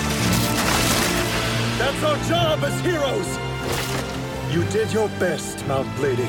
[1.79, 3.39] That's our job as heroes!
[4.53, 6.29] You did your best, Mount Lady.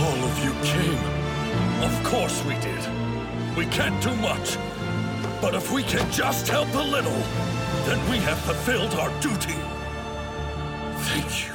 [0.00, 0.98] All of you came.
[1.82, 2.82] Of course we did.
[3.58, 4.56] We can't do much.
[5.42, 7.22] But if we can just help a little,
[7.84, 9.58] then we have fulfilled our duty.
[11.10, 11.52] Thank you.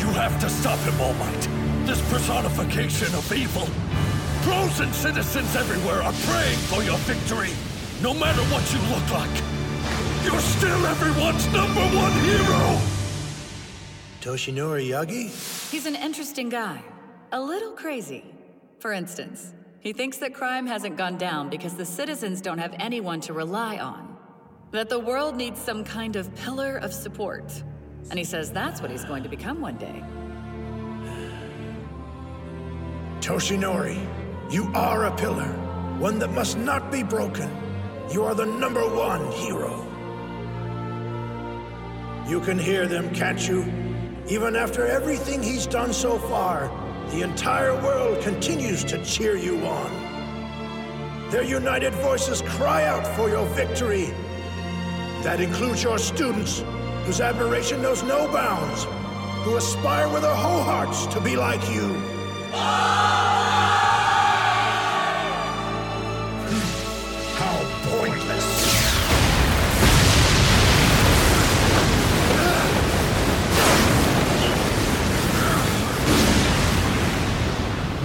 [0.00, 1.48] You have to stop him, All Might.
[1.86, 3.66] This personification of evil.
[4.42, 7.52] Frozen citizens everywhere are praying for your victory,
[8.02, 9.42] no matter what you look like.
[10.24, 12.80] You're still everyone's number one hero!
[14.20, 15.70] Toshinori Yagi?
[15.70, 16.82] He's an interesting guy.
[17.32, 18.24] A little crazy.
[18.80, 23.20] For instance, he thinks that crime hasn't gone down because the citizens don't have anyone
[23.22, 24.16] to rely on.
[24.72, 27.52] That the world needs some kind of pillar of support.
[28.10, 30.02] And he says that's what he's going to become one day.
[33.20, 33.98] Toshinori,
[34.52, 35.48] you are a pillar,
[35.98, 37.65] one that must not be broken.
[38.10, 39.84] You are the number one hero.
[42.28, 43.64] You can hear them, can't you?
[44.28, 46.70] Even after everything he's done so far,
[47.10, 51.30] the entire world continues to cheer you on.
[51.30, 54.06] Their united voices cry out for your victory.
[55.22, 56.62] That includes your students,
[57.04, 58.84] whose admiration knows no bounds,
[59.44, 61.86] who aspire with their whole hearts to be like you.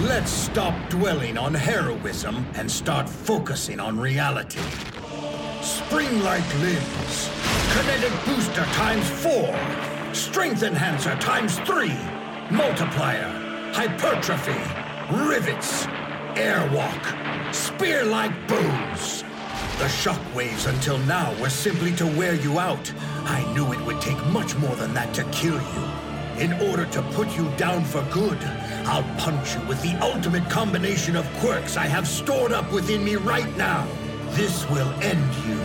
[0.02, 4.58] Let's stop dwelling on heroism and start focusing on reality.
[5.62, 7.30] Spring-like limbs,
[7.70, 9.56] kinetic booster times four,
[10.12, 11.96] strength enhancer times three,
[12.50, 13.30] multiplier,
[13.72, 14.60] hypertrophy,
[15.24, 15.86] rivets,
[16.34, 19.22] airwalk, spear-like bows.
[19.78, 22.92] The shockwaves until now were simply to wear you out.
[23.24, 26.42] I knew it would take much more than that to kill you.
[26.42, 28.38] In order to put you down for good,
[28.84, 33.16] I'll punch you with the ultimate combination of quirks I have stored up within me
[33.16, 33.86] right now.
[34.30, 35.60] This will end you.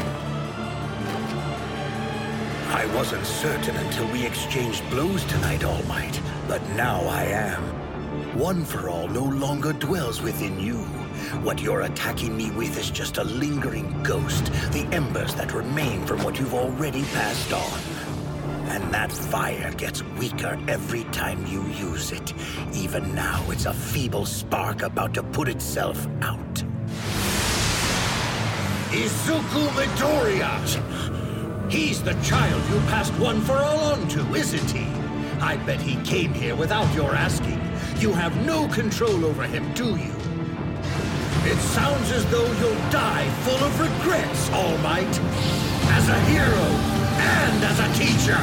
[2.70, 7.64] I wasn't certain until we exchanged blows tonight, All Might, but now I am.
[8.38, 10.78] One for All no longer dwells within you.
[11.42, 16.24] What you're attacking me with is just a lingering ghost, the embers that remain from
[16.24, 17.97] what you've already passed on.
[18.68, 22.34] And that fire gets weaker every time you use it.
[22.74, 26.64] Even now, it's a feeble spark about to put itself out.
[28.92, 31.72] Izuku Midoriya!
[31.72, 34.88] He's the child you passed one for all onto, isn't he?
[35.42, 37.62] I bet he came here without your asking.
[38.00, 40.14] You have no control over him, do you?
[41.44, 45.20] It sounds as though you'll die full of regrets, All Might.
[45.90, 48.38] As a hero and as a teacher.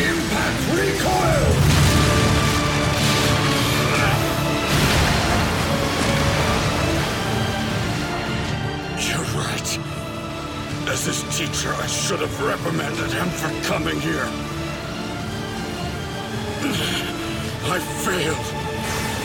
[0.00, 1.44] Impact recoil!
[9.06, 9.78] You're right.
[10.88, 14.28] As his teacher, I should have reprimanded him for coming here.
[17.66, 18.63] I failed,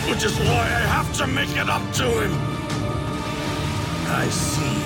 [0.09, 2.33] which is why I have to make it up to him.
[4.07, 4.79] I see.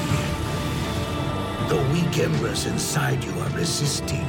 [1.70, 4.26] The weak embers inside you are resisting,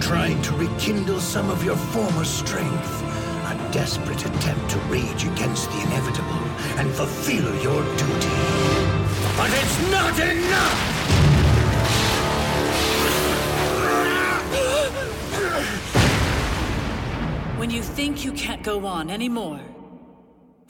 [0.00, 3.02] trying to rekindle some of your former strength.
[3.44, 6.44] A desperate attempt to rage against the inevitable
[6.78, 8.36] and fulfill your duty.
[9.36, 10.98] But it's not enough!
[17.58, 19.60] When you think you can't go on anymore,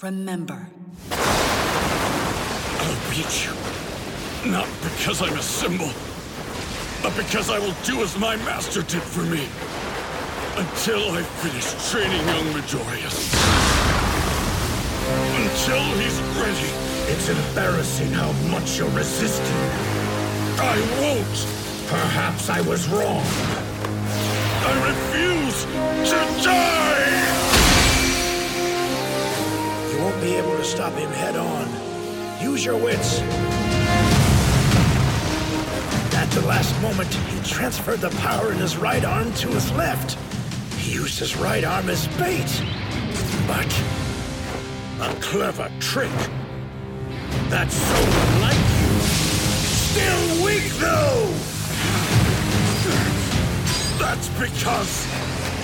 [0.03, 0.69] remember.
[1.11, 3.53] I'll beat you.
[4.51, 5.91] Not because I'm a symbol,
[7.03, 9.49] but because I will do as my master did for me.
[10.57, 13.11] Until I finish training young Midoriya.
[15.41, 16.71] Until he's ready.
[17.11, 19.57] It's embarrassing how much you're resisting.
[20.61, 21.47] I won't.
[21.89, 23.25] Perhaps I was wrong.
[24.61, 25.65] I refuse
[26.11, 27.48] to die!
[29.99, 31.67] You won't be able to stop him head on.
[32.41, 33.21] Use your wits.
[36.15, 40.17] At the last moment, he transferred the power in his right arm to his left.
[40.79, 42.47] He used his right arm as bait.
[43.49, 43.67] But
[45.01, 46.13] A clever trick.
[47.49, 47.97] That's so
[48.35, 49.01] unlike you.
[49.91, 51.27] Still weak, though!
[53.99, 55.09] That's because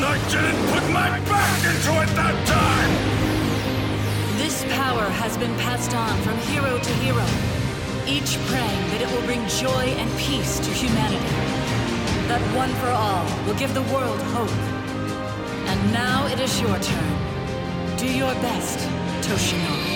[0.01, 3.24] I didn't put my back into it that time!
[4.37, 7.25] This power has been passed on from hero to hero,
[8.07, 11.25] each praying that it will bring joy and peace to humanity.
[12.29, 14.51] That one for all will give the world hope.
[15.71, 17.97] And now it is your turn.
[17.97, 18.79] Do your best,
[19.23, 19.95] Toshinori.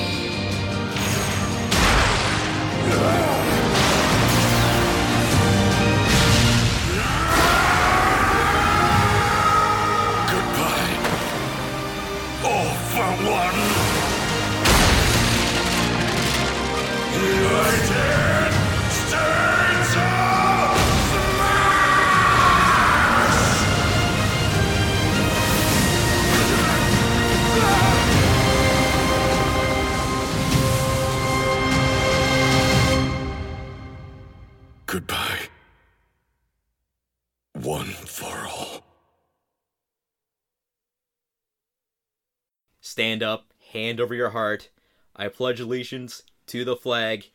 [42.98, 44.70] Stand up, hand over your heart.
[45.14, 47.26] I pledge allegiance to the flag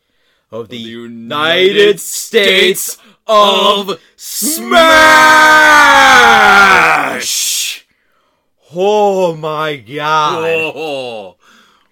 [0.51, 4.73] of the, United States of Smash!
[8.75, 10.43] Oh my god.
[10.75, 11.37] Oh,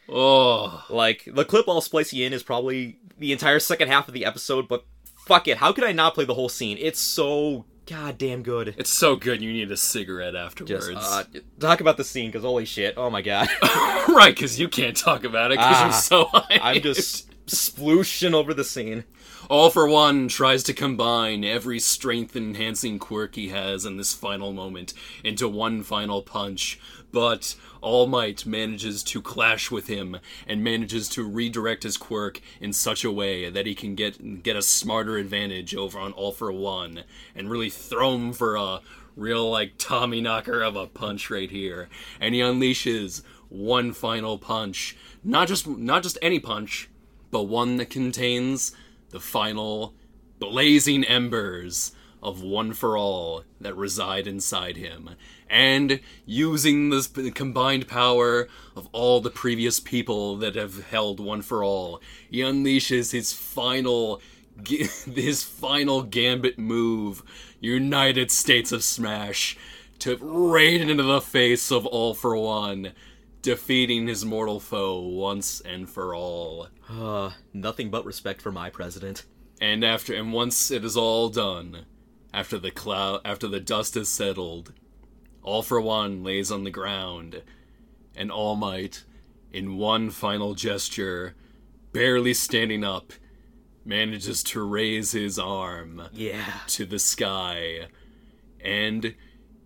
[0.09, 0.85] oh.
[0.89, 4.25] Like, the clip I'll splice you in is probably the entire second half of the
[4.25, 4.83] episode, but
[5.25, 5.59] fuck it.
[5.59, 6.77] How could I not play the whole scene?
[6.77, 8.75] It's so goddamn good.
[8.77, 10.87] It's so good you need a cigarette afterwards.
[10.89, 11.23] Just, uh,
[11.59, 12.95] talk about the scene, because holy shit.
[12.97, 13.47] Oh my god.
[14.07, 16.59] right, because you can't talk about it because Ah, you're so high.
[16.75, 19.03] I'm just splooshing over the scene.
[19.51, 24.53] All for One tries to combine every strength enhancing quirk he has in this final
[24.53, 24.93] moment
[25.25, 26.79] into one final punch,
[27.11, 32.71] but All Might manages to clash with him and manages to redirect his quirk in
[32.71, 36.49] such a way that he can get get a smarter advantage over on All for
[36.53, 37.03] One
[37.35, 38.79] and really throw him for a
[39.17, 41.89] real like Tommy knocker of a punch right here.
[42.21, 44.95] And he unleashes one final punch.
[45.25, 46.89] Not just not just any punch,
[47.31, 48.73] but one that contains
[49.11, 49.93] the final
[50.39, 55.11] blazing embers of One for All that reside inside him.
[55.49, 61.63] And using this combined power of all the previous people that have held One for
[61.63, 64.21] All, he unleashes his final
[64.67, 67.23] his final gambit move,
[67.59, 69.57] United States of Smash,
[69.99, 72.93] to right into the face of All for One
[73.41, 76.67] defeating his mortal foe once and for all.
[76.89, 79.25] Uh, nothing but respect for my president.
[79.59, 81.85] And after and once it is all done,
[82.33, 84.73] after the cloud after the dust has settled,
[85.43, 87.41] all for one lays on the ground,
[88.15, 89.03] and All Might,
[89.51, 91.35] in one final gesture,
[91.93, 93.13] barely standing up,
[93.83, 96.59] manages to raise his arm Yeah.
[96.67, 97.87] to the sky,
[98.59, 99.15] and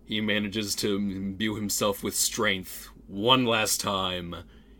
[0.06, 4.34] he manages to imbue himself with strength one last time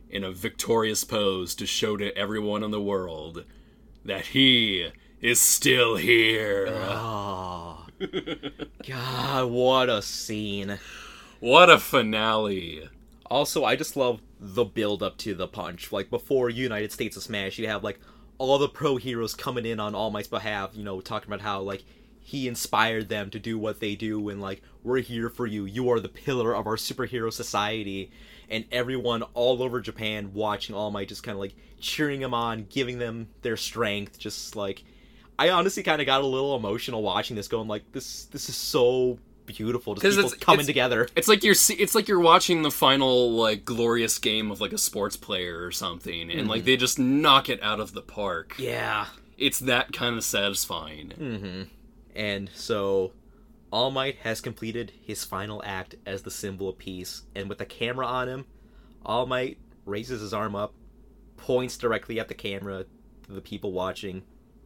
[0.09, 3.45] in a victorious pose to show to everyone in the world
[4.05, 4.91] that he
[5.21, 6.69] is still here.
[6.71, 7.87] Oh.
[8.87, 10.79] God, what a scene.
[11.41, 12.89] What a finale.
[13.31, 15.93] Also, I just love the build up to the punch.
[15.93, 17.99] Like before United States of Smash, you have like
[18.39, 21.61] all the pro heroes coming in on All Might's behalf, you know, talking about how
[21.61, 21.85] like
[22.29, 25.65] he inspired them to do what they do and like we're here for you.
[25.65, 28.11] You are the pillar of our superhero society.
[28.51, 32.67] And everyone all over Japan watching All Might just kind of like cheering him on,
[32.69, 34.83] giving them their strength, just like
[35.39, 38.57] I honestly kind of got a little emotional watching this going like this this is
[38.57, 41.09] so beautiful just people coming together.
[41.15, 44.79] It's like you're it's like you're watching the final like glorious game of like a
[44.79, 46.67] sports player or something, and like Mhm.
[46.67, 48.55] they just knock it out of the park.
[48.59, 49.07] Yeah.
[49.39, 51.13] It's that kind of satisfying.
[51.21, 51.63] Mm-hmm.
[52.17, 53.13] And so,
[53.71, 57.67] All Might has completed his final act as the symbol of peace, and with the
[57.67, 58.47] camera on him,
[59.05, 60.73] All Might raises his arm up,
[61.37, 62.87] points directly at the camera
[63.25, 64.23] to the people watching,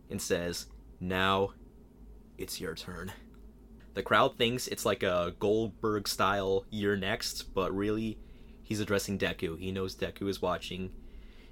[0.08, 0.66] and says,
[1.00, 1.50] Now,
[2.38, 3.12] it's your turn.
[3.94, 8.20] The crowd thinks it's like a Goldberg style you're next, but really,
[8.62, 9.58] he's addressing Deku.
[9.58, 10.92] He knows Deku is watching,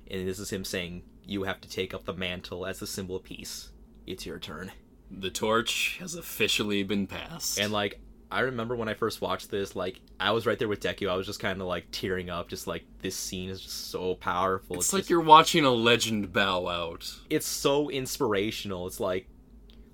[0.09, 3.17] and this is him saying, You have to take up the mantle as the symbol
[3.17, 3.71] of peace.
[4.07, 4.71] It's your turn.
[5.11, 7.59] The torch has officially been passed.
[7.59, 10.81] And like I remember when I first watched this, like I was right there with
[10.81, 11.09] Deku.
[11.09, 14.15] I was just kind of like tearing up, just like this scene is just so
[14.17, 14.77] powerful.
[14.77, 17.11] It's, It's, like just- you're watching a legend bow out.
[17.31, 18.87] it's so inspirational.
[18.87, 19.29] It's like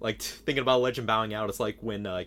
[0.01, 1.49] like thinking about a Legend bowing out.
[1.49, 2.25] It's like when uh,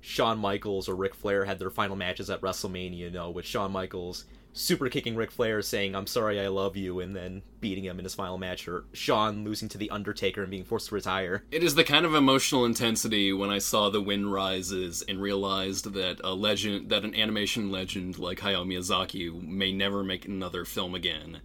[0.00, 2.96] Shawn Michaels or Ric Flair had their final matches at WrestleMania.
[2.98, 4.26] You know, with Shawn Michaels
[4.56, 8.04] super kicking Ric Flair, saying "I'm sorry, I love you," and then beating him in
[8.04, 11.44] his final match, or Shawn losing to the Undertaker and being forced to retire.
[11.50, 15.92] It is the kind of emotional intensity when I saw The Wind Rises and realized
[15.94, 20.94] that a legend, that an animation legend like Hayao Miyazaki may never make another film
[20.94, 21.40] again.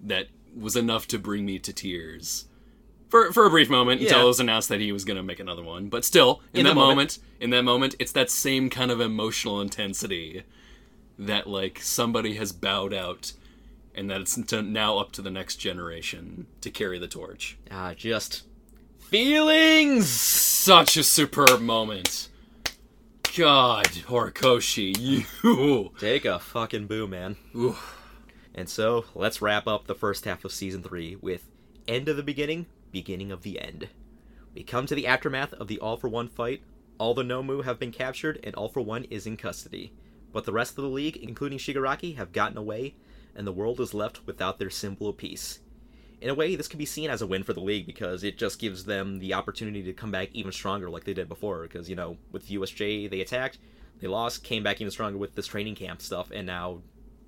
[0.00, 2.46] That was enough to bring me to tears.
[3.08, 5.38] For, for a brief moment until it was announced that he was going to make
[5.38, 5.90] another one.
[5.90, 6.88] But still, in, In that moment.
[6.88, 10.44] moment, in that moment, it's that same kind of emotional intensity
[11.26, 13.32] that like somebody has bowed out
[13.94, 17.58] and that it's now up to the next generation to carry the torch.
[17.70, 18.42] Ah, just
[18.98, 20.08] feelings.
[20.08, 22.28] Such a superb moment.
[23.36, 27.36] God, Horikoshi, you Take a fucking boo, man.
[28.54, 31.48] And so, let's wrap up the first half of season 3 with
[31.88, 33.88] end of the beginning, beginning of the end.
[34.54, 36.62] We come to the aftermath of the All for One fight.
[36.98, 39.92] All the Nomu have been captured, and All for One is in custody.
[40.32, 42.94] But the rest of the league, including Shigaraki, have gotten away,
[43.34, 45.60] and the world is left without their symbol of peace.
[46.20, 48.38] In a way, this could be seen as a win for the league because it
[48.38, 51.62] just gives them the opportunity to come back even stronger like they did before.
[51.62, 53.58] Because, you know, with USJ, they attacked,
[54.00, 56.80] they lost, came back even stronger with this training camp stuff, and now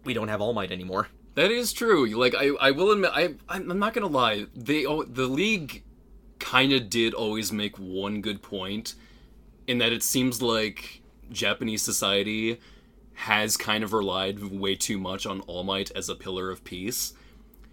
[0.04, 1.08] we don't have All Might anymore.
[1.34, 2.06] That is true.
[2.06, 4.46] Like I, I will admit, I, I'm not gonna lie.
[4.54, 5.82] They, al- the league,
[6.38, 8.94] kind of did always make one good point,
[9.66, 12.60] in that it seems like Japanese society
[13.14, 17.14] has kind of relied way too much on All Might as a pillar of peace,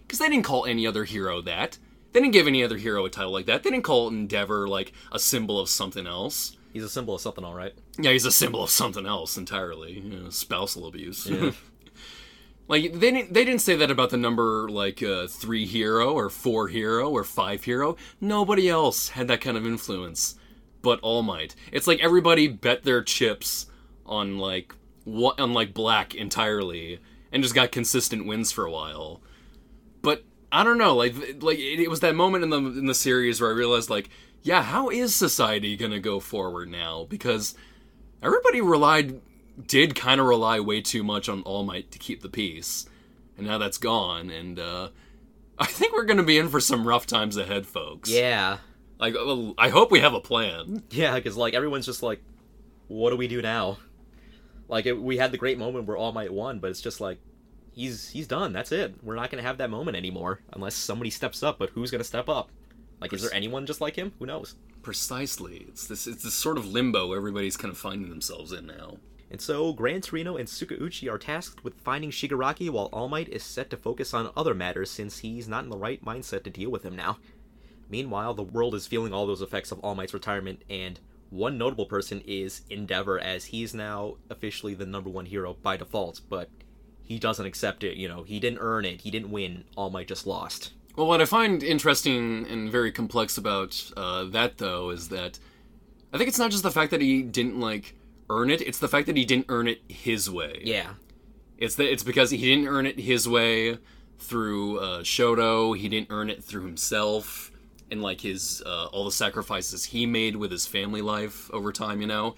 [0.02, 1.78] because they didn't call any other hero that.
[2.12, 3.62] They didn't give any other hero a title like that.
[3.62, 6.56] They didn't call Endeavor like a symbol of something else.
[6.72, 7.74] He's a symbol of something, all right.
[7.98, 9.92] Yeah, he's a symbol of something else entirely.
[9.92, 11.26] You know, spousal abuse.
[11.26, 11.52] Yeah.
[12.68, 16.30] like they didn't they didn't say that about the number like uh, three hero or
[16.30, 17.96] four hero or five hero.
[18.20, 20.36] Nobody else had that kind of influence,
[20.80, 21.54] but All Might.
[21.70, 23.66] It's like everybody bet their chips
[24.06, 24.74] on like
[25.04, 27.00] what on like Black entirely
[27.32, 29.22] and just got consistent wins for a while.
[30.02, 32.94] But I don't know, like like it, it was that moment in the in the
[32.94, 34.10] series where I realized like,
[34.42, 37.06] yeah, how is society gonna go forward now?
[37.08, 37.54] Because
[38.22, 39.20] everybody relied
[39.66, 42.86] did kind of rely way too much on All Might to keep the peace,
[43.36, 44.30] and now that's gone.
[44.30, 44.88] And uh,
[45.58, 48.10] I think we're gonna be in for some rough times ahead, folks.
[48.10, 48.58] Yeah.
[48.98, 49.16] Like,
[49.58, 50.84] I hope we have a plan.
[50.90, 52.22] Yeah, because like everyone's just like,
[52.86, 53.78] what do we do now?
[54.72, 57.18] Like it, we had the great moment where All Might won, but it's just like
[57.72, 58.54] he's he's done.
[58.54, 58.94] That's it.
[59.02, 61.58] We're not gonna have that moment anymore unless somebody steps up.
[61.58, 62.48] But who's gonna step up?
[62.98, 64.12] Like, is there anyone just like him?
[64.18, 64.54] Who knows?
[64.80, 65.66] Precisely.
[65.68, 66.06] It's this.
[66.06, 68.96] It's this sort of limbo everybody's kind of finding themselves in now.
[69.30, 73.42] And so, Gran Torino and Tsukauchi are tasked with finding Shigaraki while All Might is
[73.42, 76.70] set to focus on other matters since he's not in the right mindset to deal
[76.70, 77.18] with him now.
[77.90, 80.98] Meanwhile, the world is feeling all those effects of All Might's retirement, and
[81.32, 86.20] one notable person is Endeavor, as he's now officially the number one hero by default,
[86.28, 86.50] but
[87.02, 90.08] he doesn't accept it, you know, he didn't earn it, he didn't win, All Might
[90.08, 90.72] just lost.
[90.94, 95.38] Well, what I find interesting and very complex about uh, that, though, is that
[96.12, 97.96] I think it's not just the fact that he didn't like
[98.28, 100.60] earn it; it's the fact that he didn't earn it his way.
[100.62, 100.94] Yeah,
[101.56, 103.78] it's that it's because he didn't earn it his way
[104.18, 105.74] through uh, Shoto.
[105.74, 107.51] He didn't earn it through himself
[107.92, 112.00] and like his uh, all the sacrifices he made with his family life over time.
[112.00, 112.34] You know,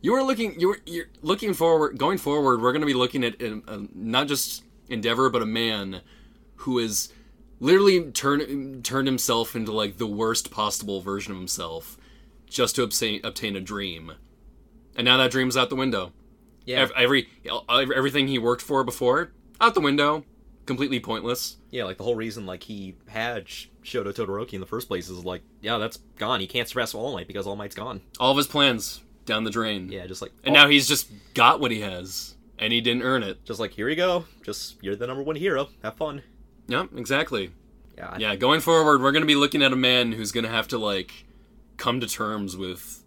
[0.00, 2.60] you are looking you are you're looking forward going forward.
[2.60, 6.00] We're going to be looking at uh, not just Endeavor, but a man
[6.56, 7.12] who is
[7.60, 11.96] literally turned turned himself into like the worst possible version of himself
[12.46, 14.12] just to obtain obtain a dream,
[14.96, 16.12] and now that dream's out the window.
[16.66, 16.88] Yeah.
[16.96, 17.28] Every,
[17.68, 20.24] every everything he worked for before out the window,
[20.66, 21.56] completely pointless.
[21.74, 25.24] Yeah, like the whole reason like he had Shoto Todoroki in the first place is
[25.24, 26.38] like, yeah, that's gone.
[26.38, 28.00] He can't surpass All Might because All Might's gone.
[28.20, 29.90] All of his plans down the drain.
[29.90, 33.24] Yeah, just like and now he's just got what he has, and he didn't earn
[33.24, 33.44] it.
[33.44, 34.24] Just like here you go.
[34.44, 35.68] Just you're the number one hero.
[35.82, 36.22] Have fun.
[36.68, 37.50] Yep, exactly.
[37.98, 38.10] Yeah.
[38.12, 40.78] I yeah, going forward, we're gonna be looking at a man who's gonna have to
[40.78, 41.24] like
[41.76, 43.02] come to terms with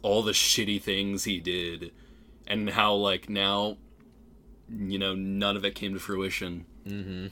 [0.00, 1.92] all the shitty things he did,
[2.46, 3.76] and how like now,
[4.74, 6.64] you know, none of it came to fruition.
[6.88, 7.26] Mm-hmm.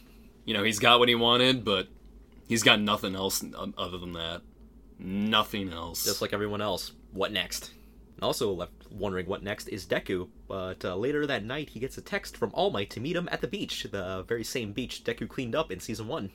[0.45, 1.89] You know, he's got what he wanted, but
[2.49, 3.45] he's got nothing else
[3.79, 4.43] other than that.
[4.99, 6.05] Nothing else.
[6.05, 6.93] Just like everyone else.
[7.13, 7.73] What next?
[8.23, 12.01] Also left wondering what next is Deku, but uh, later that night he gets a
[12.01, 15.29] text from All Might to meet him at the beach, the very same beach Deku
[15.29, 16.31] cleaned up in season one.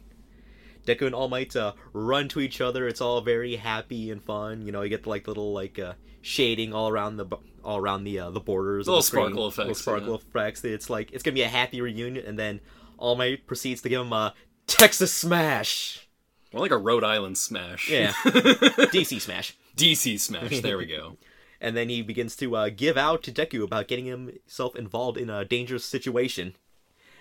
[0.85, 2.87] Deku and All Might uh, run to each other.
[2.87, 4.61] It's all very happy and fun.
[4.65, 7.27] You know, you get like little like uh, shading all around the
[7.63, 8.87] all around the uh, the borders.
[8.87, 10.41] Little the sparkle effects, Little sparkle yeah.
[10.41, 10.63] effects.
[10.65, 12.59] It's like it's gonna be a happy reunion, and then
[12.99, 14.33] All Might proceeds to give him a
[14.67, 16.07] Texas smash.
[16.53, 17.89] More like a Rhode Island smash.
[17.89, 19.55] Yeah, DC smash.
[19.75, 20.59] DC smash.
[20.61, 21.17] There we go.
[21.61, 25.29] and then he begins to uh, give out to Deku about getting himself involved in
[25.29, 26.55] a dangerous situation.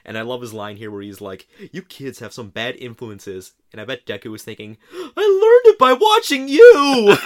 [0.05, 3.52] And I love his line here where he's like, You kids have some bad influences.
[3.73, 7.16] And I bet Deku was thinking, I learned it by watching you!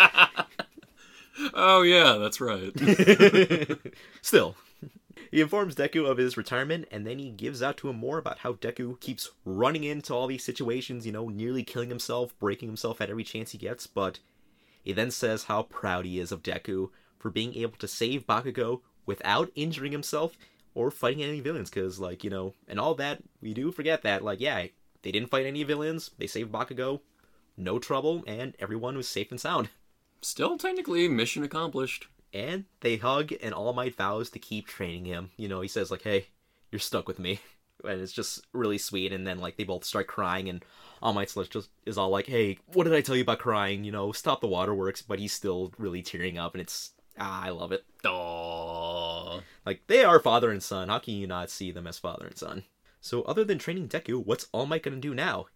[1.55, 2.73] oh, yeah, that's right.
[4.21, 4.57] Still.
[5.33, 8.41] He informs Deku of his retirement, and then he gives out to him more about
[8.41, 13.01] how Deku keeps running into all these situations, you know, nearly killing himself, breaking himself
[13.01, 14.19] at every chance he gets, but
[14.83, 18.83] he then says how proud he is of Deku for being able to save Bakugo
[19.07, 20.36] without injuring himself
[20.75, 24.23] or fighting any villains, because, like, you know, and all that, we do forget that,
[24.23, 24.67] like, yeah,
[25.01, 27.01] they didn't fight any villains, they saved Bakugo,
[27.57, 29.70] no trouble, and everyone was safe and sound.
[30.20, 32.09] Still technically mission accomplished.
[32.33, 35.31] And they hug, and All Might vows to keep training him.
[35.36, 36.27] You know, he says, like, hey,
[36.70, 37.41] you're stuck with me.
[37.85, 40.65] And it's just really sweet, and then, like, they both start crying, and
[41.02, 43.83] All Might's just is all like, hey, what did I tell you about crying?
[43.83, 47.51] You know, stop the waterworks, but he's still really tearing up, and it's, ah, I
[47.51, 47.85] love it.
[48.05, 49.43] Aww.
[49.67, 50.91] Like, they are father and son.
[50.91, 52.62] How can you not see them as father and son?
[53.01, 55.47] So, other than training Deku, what's All Might gonna do now?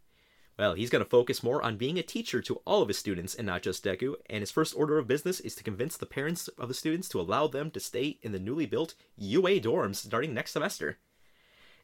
[0.59, 3.35] Well, he's going to focus more on being a teacher to all of his students
[3.35, 6.49] and not just Deku, and his first order of business is to convince the parents
[6.49, 10.33] of the students to allow them to stay in the newly built UA dorms starting
[10.33, 10.97] next semester.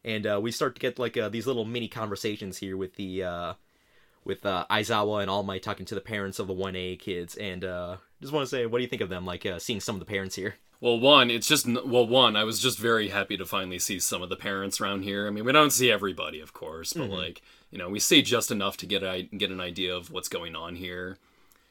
[0.05, 3.23] And uh, we start to get like uh, these little mini conversations here with the
[3.23, 3.53] uh,
[4.25, 7.65] with uh, Aizawa and All Might talking to the parents of the 1A kids, and
[7.65, 9.27] uh, just want to say, what do you think of them?
[9.27, 10.55] Like uh, seeing some of the parents here.
[10.83, 12.35] Well, one, it's just well, one.
[12.35, 15.29] I was just very happy to finally see some of the parents around here.
[15.29, 17.17] I mean, we don't see everybody, of course, but Mhm.
[17.17, 20.29] like you know, we see just enough to get a get an idea of what's
[20.29, 21.19] going on here,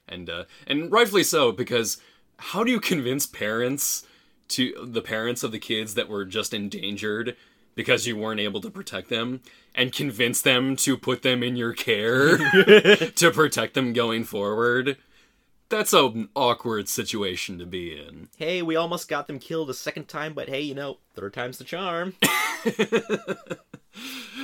[0.07, 1.97] and uh, and rightfully so because
[2.39, 4.07] how do you convince parents
[4.47, 7.35] to the parents of the kids that were just endangered
[7.75, 9.41] because you weren't able to protect them
[9.75, 12.37] and convince them to put them in your care
[13.15, 14.95] to protect them going forward?
[15.71, 18.27] That's an awkward situation to be in.
[18.37, 21.57] Hey, we almost got them killed a second time, but hey, you know, third time's
[21.57, 22.13] the charm.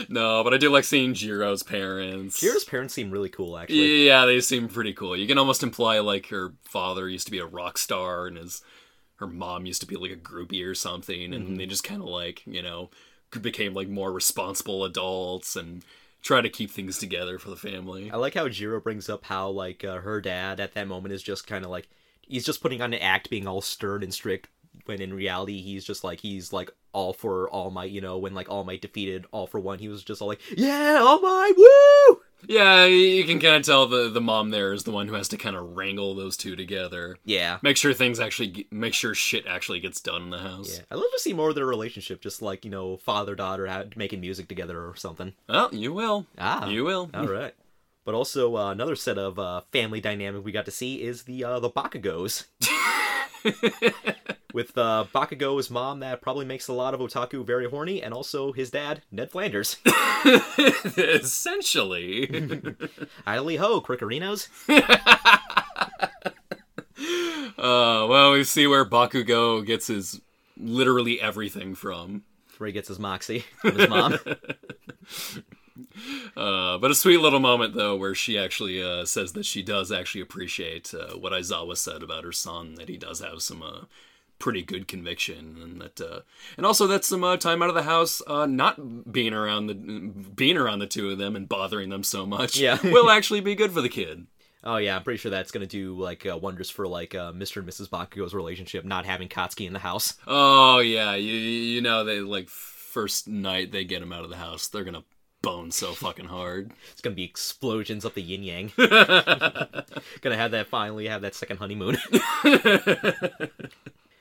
[0.09, 2.41] No, but I do like seeing Jiro's parents.
[2.41, 4.05] Jiro's parents seem really cool, actually.
[4.05, 5.17] Yeah, they seem pretty cool.
[5.17, 8.61] You can almost imply like her father used to be a rock star and his
[9.15, 11.57] her mom used to be like a groupie or something, and Mhm.
[11.57, 12.89] they just kind of like you know
[13.41, 15.83] became like more responsible adults and
[16.27, 18.11] try to keep things together for the family.
[18.11, 21.23] I like how Jiro brings up how like uh, her dad at that moment is
[21.23, 21.87] just kind of like
[22.21, 24.49] he's just putting on an act, being all stern and strict,
[24.85, 27.91] when in reality he's just like he's like all for All Might.
[27.91, 30.41] You know, when like All Might defeated All for One, he was just all like,
[30.55, 34.83] "Yeah, All Might, woo!" Yeah, you can kind of tell the the mom there is
[34.83, 37.17] the one who has to kind of wrangle those two together.
[37.25, 37.57] Yeah.
[37.61, 40.77] Make sure things actually make sure shit actually gets done in the house.
[40.77, 43.89] Yeah, I'd love to see more of their relationship, just like you know, father daughter
[43.95, 45.33] making music together or something.
[45.49, 46.27] Oh, you will.
[46.37, 47.09] Ah, You will.
[47.13, 47.53] All right.
[48.05, 51.43] But also uh, another set of uh, family dynamic we got to see is the
[51.43, 52.45] uh, the Bakugos.
[54.53, 58.51] With uh, Bakugo's mom, that probably makes a lot of otaku very horny, and also
[58.53, 59.77] his dad, Ned Flanders.
[60.97, 62.75] Essentially.
[63.25, 64.47] Idly ho, Crickerinos.
[67.57, 70.21] Uh, well, we see where Bakugo gets his
[70.57, 72.23] literally everything from.
[72.57, 74.17] Where he gets his moxie from his mom.
[76.35, 79.91] Uh, but a sweet little moment though, where she actually uh, says that she does
[79.91, 83.85] actually appreciate uh, what Aizawa said about her son, that he does have some uh,
[84.37, 86.19] pretty good conviction, and that, uh,
[86.57, 89.73] and also that some uh, time out of the house, uh, not being around the
[89.73, 92.77] being around the two of them and bothering them so much, Yeah.
[92.83, 94.27] will actually be good for the kid.
[94.63, 97.57] Oh yeah, I'm pretty sure that's gonna do like uh, wonders for like uh, Mr.
[97.57, 97.89] and Mrs.
[97.89, 100.13] Bakugo's relationship, not having Katsuki in the house.
[100.27, 104.35] Oh yeah, you you know they like first night they get him out of the
[104.37, 105.03] house, they're gonna
[105.41, 106.71] bone so fucking hard.
[106.91, 108.71] It's gonna be explosions up the yin yang.
[108.77, 111.97] gonna have that finally have that second honeymoon.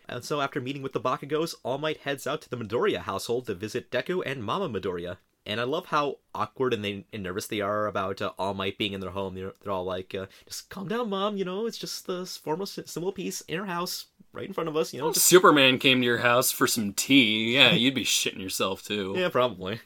[0.09, 3.47] and so after meeting with the Bakugos, All Might heads out to the Midoriya household
[3.47, 5.19] to visit Deku and Mama Midoriya.
[5.49, 8.79] And I love how awkward and, they, and nervous they are about uh, All Might
[8.79, 9.37] being in their home.
[9.37, 11.37] They're, they're all like, uh, "Just calm down, mom.
[11.37, 14.77] You know, it's just the formal symbol piece in our house, right in front of
[14.77, 14.93] us.
[14.93, 17.55] You know, just Superman came to your house for some tea.
[17.55, 19.15] Yeah, you'd be shitting yourself too.
[19.17, 19.81] Yeah, probably.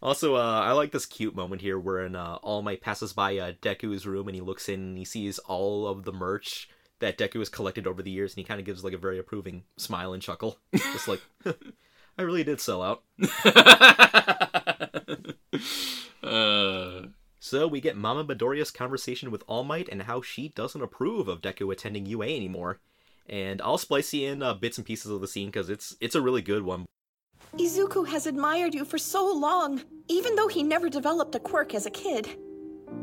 [0.00, 3.52] Also, uh, I like this cute moment here wherein uh, All Might passes by uh,
[3.60, 6.68] Deku's room and he looks in and he sees all of the merch
[7.00, 9.18] that Deku has collected over the years and he kind of gives like a very
[9.18, 10.58] approving smile and chuckle.
[10.74, 11.20] Just like,
[12.16, 13.02] I really did sell out.
[16.22, 17.02] Uh,
[17.40, 21.40] So we get Mama Midoriya's conversation with All Might and how she doesn't approve of
[21.40, 22.80] Deku attending UA anymore.
[23.28, 26.14] And I'll splice you in uh, bits and pieces of the scene because it's it's
[26.14, 26.84] a really good one.
[27.56, 31.86] Izuku has admired you for so long, even though he never developed a quirk as
[31.86, 32.28] a kid.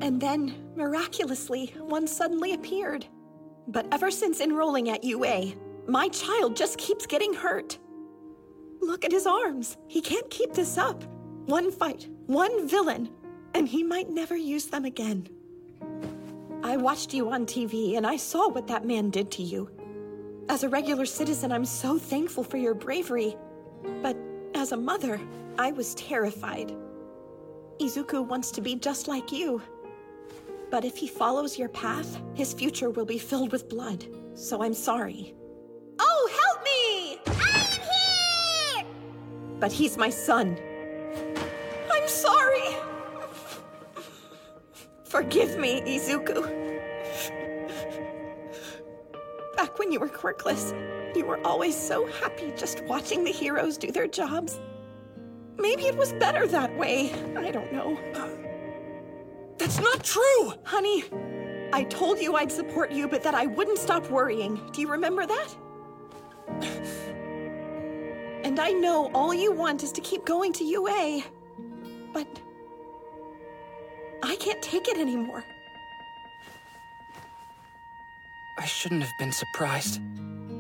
[0.02, 3.06] And then, miraculously, one suddenly appeared.
[3.68, 5.54] But ever since enrolling at UA,
[5.88, 7.80] my child just keeps getting hurt.
[8.82, 9.78] Look at his arms.
[9.88, 11.04] He can't keep this up.
[11.46, 13.10] One fight, one villain,
[13.54, 15.28] and he might never use them again.
[16.64, 19.70] I watched you on TV and I saw what that man did to you.
[20.50, 23.36] As a regular citizen, I'm so thankful for your bravery.
[24.02, 24.18] But
[24.56, 25.19] as a mother,
[25.59, 26.74] I was terrified.
[27.80, 29.61] Izuku wants to be just like you.
[30.72, 34.06] But if he follows your path, his future will be filled with blood.
[34.34, 35.35] So I'm sorry.
[36.00, 37.19] Oh, help me!
[37.27, 38.85] I'm here!
[39.59, 40.58] But he's my son.
[41.92, 42.77] I'm sorry.
[45.03, 46.43] Forgive me, Izuku.
[49.56, 50.74] Back when you were quirkless,
[51.16, 54.60] you were always so happy just watching the heroes do their jobs.
[55.58, 57.14] Maybe it was better that way.
[57.38, 57.98] I don't know.
[59.58, 60.53] That's not true!
[60.64, 61.06] Honey,
[61.72, 64.60] I told you I'd support you, but that I wouldn't stop worrying.
[64.74, 65.56] Do you remember that?
[68.44, 71.24] And I know all you want is to keep going to UA.
[72.14, 72.27] But
[74.22, 75.44] I can't take it anymore.
[78.58, 80.00] I shouldn't have been surprised.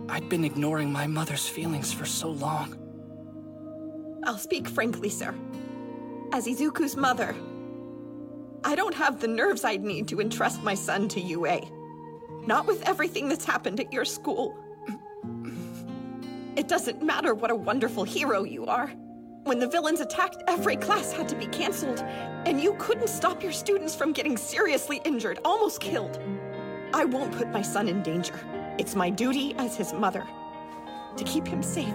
[0.07, 2.77] I'd been ignoring my mother's feelings for so long.
[4.23, 5.33] I'll speak frankly, sir.
[6.31, 7.35] As Izuku's mother,
[8.63, 11.61] I don't have the nerves I'd need to entrust my son to UA.
[12.45, 14.57] Not with everything that's happened at your school.
[16.55, 18.87] It doesn't matter what a wonderful hero you are.
[19.43, 21.99] When the villains attacked, every class had to be canceled,
[22.45, 26.19] and you couldn't stop your students from getting seriously injured, almost killed.
[26.93, 28.39] I won't put my son in danger.
[28.77, 30.25] It's my duty as his mother
[31.17, 31.93] to keep him safe.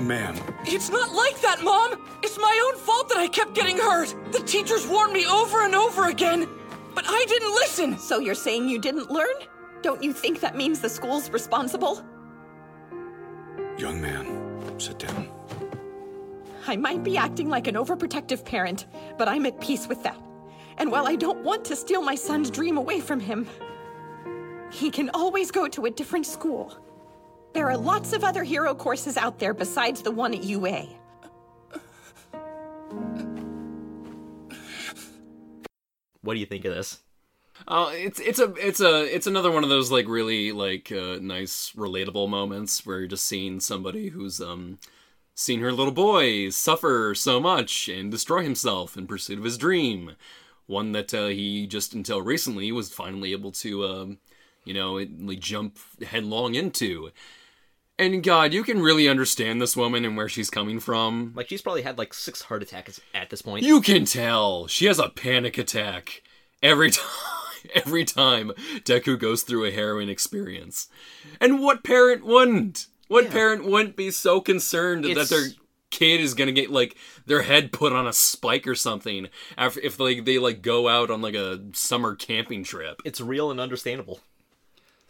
[0.00, 0.36] Ma'am,
[0.66, 2.06] It's not like that, Mom!
[2.22, 4.14] It's my own fault that I kept getting hurt!
[4.32, 6.48] The teachers warned me over and over again,
[6.94, 7.98] but I didn't listen!
[7.98, 9.34] So you're saying you didn't learn?
[9.82, 12.04] Don't you think that means the school's responsible?
[13.80, 15.26] young man, sit down.
[16.66, 18.86] I might be acting like an overprotective parent,
[19.16, 20.20] but I'm at peace with that.
[20.76, 23.48] And while I don't want to steal my son's dream away from him,
[24.70, 26.76] he can always go to a different school.
[27.52, 30.86] There are lots of other hero courses out there besides the one at UA.
[36.22, 37.00] What do you think of this?
[37.66, 41.18] Uh, it's it's a it's a it's another one of those like really like uh,
[41.20, 44.78] nice relatable moments where you're just seeing somebody who's um
[45.34, 50.12] seen her little boy suffer so much and destroy himself in pursuit of his dream,
[50.66, 54.18] one that uh, he just until recently was finally able to, um,
[54.70, 57.10] you know, it like jump headlong into.
[57.98, 61.32] And God, you can really understand this woman and where she's coming from.
[61.34, 63.64] Like she's probably had like six heart attacks at this point.
[63.64, 66.22] You can tell she has a panic attack
[66.62, 67.06] every time.
[67.74, 68.52] Every time
[68.84, 70.88] Deku goes through a heroin experience,
[71.42, 72.86] and what parent wouldn't?
[73.08, 75.48] What parent wouldn't be so concerned that their
[75.90, 80.00] kid is gonna get like their head put on a spike or something after if
[80.00, 83.02] like they like go out on like a summer camping trip?
[83.04, 84.20] It's real and understandable.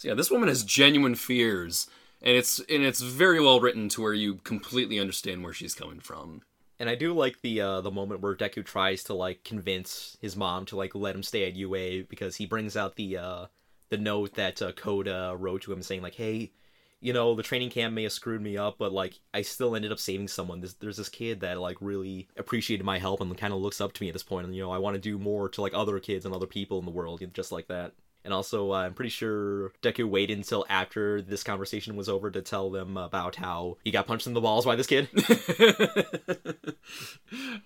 [0.01, 1.87] So yeah, this woman has genuine fears,
[2.23, 6.01] and it's and it's very well written to where you completely understand where she's coming
[6.01, 6.41] from.
[6.79, 10.37] And I do like the uh, the moment where Deku tries to like convince his
[10.37, 13.47] mom to like let him stay at UA because he brings out the uh,
[13.91, 16.53] the note that uh, Kota wrote to him saying like, "Hey,
[17.01, 19.93] you know the training camp may have screwed me up, but like I still ended
[19.93, 20.61] up saving someone.
[20.61, 23.93] There's, there's this kid that like really appreciated my help and kind of looks up
[23.93, 25.75] to me at this point, and you know I want to do more to like
[25.75, 27.93] other kids and other people in the world, just like that."
[28.25, 32.43] And also, uh, I'm pretty sure Deku waited until after this conversation was over to
[32.43, 35.09] tell them about how he got punched in the balls by this kid.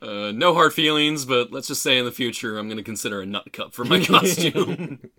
[0.03, 3.23] Uh, no hard feelings, but let's just say in the future I'm going to consider
[3.23, 5.11] a nut cup for my costume.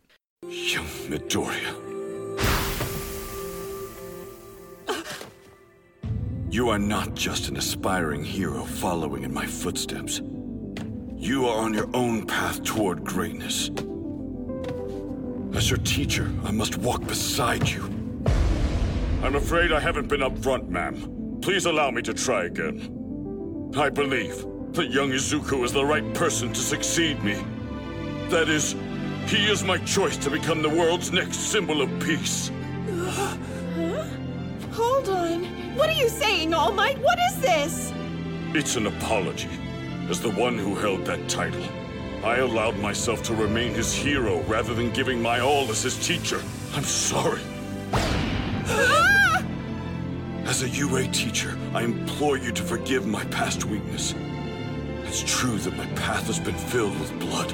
[0.44, 1.74] Young Midoriya.
[6.52, 10.22] You are not just an aspiring hero following in my footsteps.
[11.16, 13.72] You are on your own path toward greatness.
[15.54, 17.84] As your teacher, I must walk beside you.
[19.24, 21.40] I'm afraid I haven't been upfront, ma'am.
[21.42, 23.72] Please allow me to try again.
[23.78, 27.36] I believe that young Izuku is the right person to succeed me.
[28.30, 28.76] That is,
[29.28, 32.52] he is my choice to become the world's next symbol of peace.
[32.90, 33.38] Huh?
[34.72, 35.44] Hold on.
[35.76, 36.98] What are you saying, All Might?
[37.00, 37.94] What is this?
[38.54, 39.50] It's an apology.
[40.10, 41.64] As the one who held that title,
[42.26, 46.42] I allowed myself to remain his hero rather than giving my all as his teacher.
[46.74, 47.44] I'm sorry.
[47.94, 49.44] Ah!
[50.46, 54.16] As a UA teacher, I implore you to forgive my past weakness.
[55.04, 57.54] It's true that my path has been filled with blood.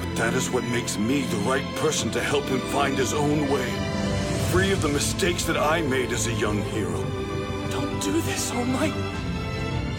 [0.00, 3.48] But that is what makes me the right person to help him find his own
[3.50, 3.70] way,
[4.50, 7.02] free of the mistakes that I made as a young hero.
[7.70, 8.92] Don't do this, All Might.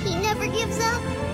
[0.03, 1.26] He never gives up.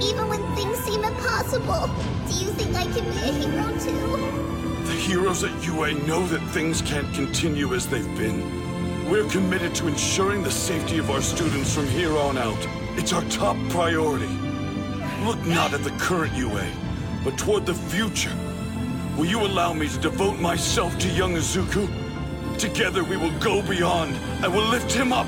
[0.00, 1.88] Even when things seem impossible.
[2.28, 4.86] Do you think I can be a hero too?
[4.86, 8.66] The heroes at UA know that things can't continue as they've been.
[9.10, 12.58] We're committed to ensuring the safety of our students from here on out.
[12.96, 14.32] It's our top priority.
[15.24, 16.68] Look not at the current UA,
[17.24, 18.36] but toward the future.
[19.16, 21.88] Will you allow me to devote myself to young Izuku?
[22.58, 24.14] Together we will go beyond.
[24.44, 25.26] I will lift him up.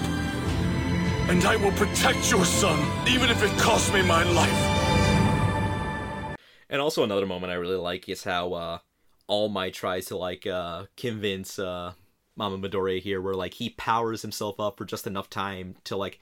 [1.28, 6.39] And I will protect your son, even if it costs me my life.
[6.70, 8.78] And also another moment I really like is how uh
[9.26, 11.92] All Might tries to like uh convince uh
[12.34, 16.18] Mama Midoriya here where like he powers himself up for just enough time to like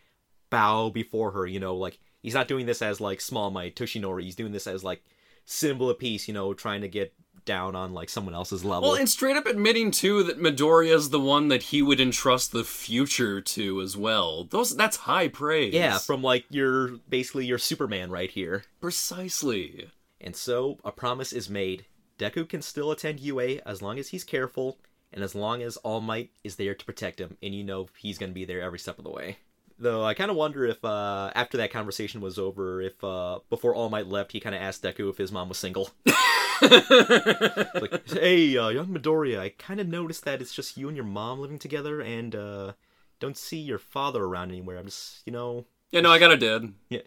[0.51, 4.23] bow before her, you know, like he's not doing this as like Small Might Toshinori,
[4.23, 5.05] he's doing this as like
[5.45, 7.15] symbol of peace, you know, trying to get
[7.47, 8.91] down on like someone else's level.
[8.91, 12.53] well, and straight up admitting too that Midoriya is the one that he would entrust
[12.53, 14.45] the future to as well.
[14.45, 15.73] Those that's high praise.
[15.73, 18.65] yeah, from like your basically your Superman right here.
[18.81, 19.91] Precisely.
[20.21, 21.87] And so a promise is made.
[22.19, 24.79] Deku can still attend UA as long as he's careful
[25.13, 28.19] and as long as All Might is there to protect him, and you know he's
[28.19, 29.39] going to be there every step of the way.
[29.79, 33.75] Though I kind of wonder if uh, after that conversation was over, if uh, before
[33.75, 35.91] All Might left, he kind of asked Deku if his mom was single.
[36.63, 41.05] like, hey, uh, young Midoriya, I kind of noticed that it's just you and your
[41.07, 42.73] mom living together, and uh,
[43.21, 44.79] don't see your father around anywhere.
[44.79, 46.73] I'm just, you know, Yeah, no, I got a dad.
[46.89, 47.01] yeah.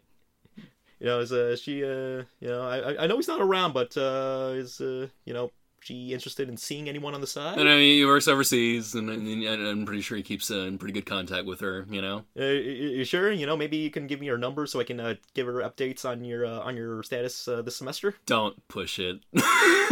[1.00, 3.74] You know, is uh, she uh, you know, I I- I know he's not around,
[3.74, 5.52] but uh, is uh, you know,
[5.82, 7.60] she interested in seeing anyone on the side?
[7.60, 10.78] I mean, he works overseas, and, and, and I'm pretty sure he keeps uh, in
[10.78, 11.86] pretty good contact with her.
[11.90, 12.24] You know.
[12.40, 13.32] Uh, you sure?
[13.32, 15.62] You know, maybe you can give me your number so I can uh, give her
[15.62, 18.16] updates on your uh, on your status uh, this semester.
[18.26, 19.22] Don't push it.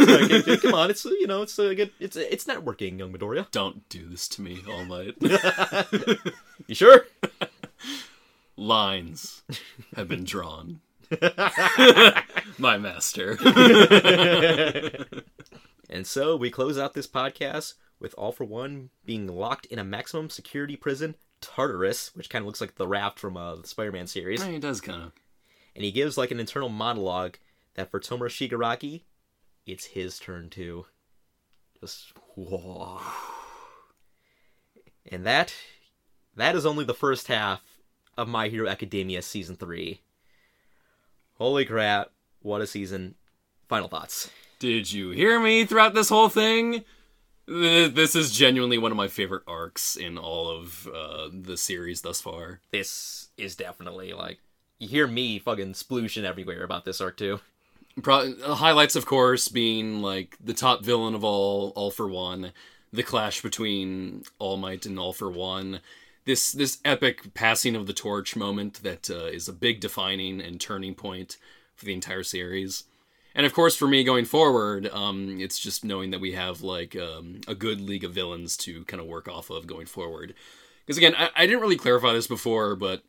[0.00, 1.90] Okay, come on, it's uh, you know, it's a good.
[1.98, 3.50] It's it's networking, young Midoriya.
[3.50, 5.16] Don't do this to me, All Might.
[6.66, 7.06] you sure?
[8.56, 9.42] Lines
[9.96, 10.80] have been drawn.
[12.58, 13.36] My master.
[15.88, 19.84] And so we close out this podcast with All for One being locked in a
[19.84, 24.06] maximum security prison, Tartarus, which kind of looks like the raft from uh, the Spider-Man
[24.06, 24.40] series.
[24.40, 25.12] Yeah, he does kind of.
[25.74, 27.36] And he gives like an internal monologue
[27.74, 29.02] that for Tomura Shigaraki,
[29.66, 30.86] it's his turn too.
[31.80, 33.00] Just whoa.
[35.10, 35.54] And that
[36.36, 37.62] that is only the first half
[38.18, 40.02] of My Hero Academia season 3.
[41.36, 42.10] Holy crap,
[42.40, 43.14] what a season.
[43.68, 44.30] final thoughts.
[44.58, 46.84] Did you hear me throughout this whole thing?
[47.46, 52.20] This is genuinely one of my favorite arcs in all of uh, the series thus
[52.20, 52.60] far.
[52.72, 54.40] This is definitely like
[54.78, 57.40] you hear me fucking splooshin' everywhere about this arc too.
[58.02, 62.52] Pro- uh, highlights, of course, being like the top villain of all, All for One,
[62.92, 65.80] the clash between All Might and All for One,
[66.24, 70.60] this this epic passing of the torch moment that uh, is a big defining and
[70.60, 71.38] turning point
[71.74, 72.84] for the entire series.
[73.34, 76.96] And of course, for me going forward, um, it's just knowing that we have like
[76.96, 80.34] um, a good league of villains to kind of work off of going forward.
[80.84, 83.02] Because again, I, I didn't really clarify this before, but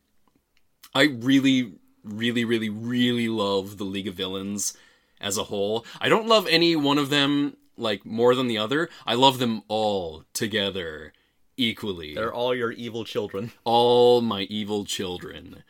[0.94, 1.74] I really,
[2.04, 4.76] really, really, really love the League of Villains
[5.22, 5.86] as a whole.
[6.00, 8.90] I don't love any one of them like more than the other.
[9.06, 11.14] I love them all together
[11.58, 12.16] equally.
[12.16, 13.52] They're all your evil children.
[13.64, 15.64] all my evil children.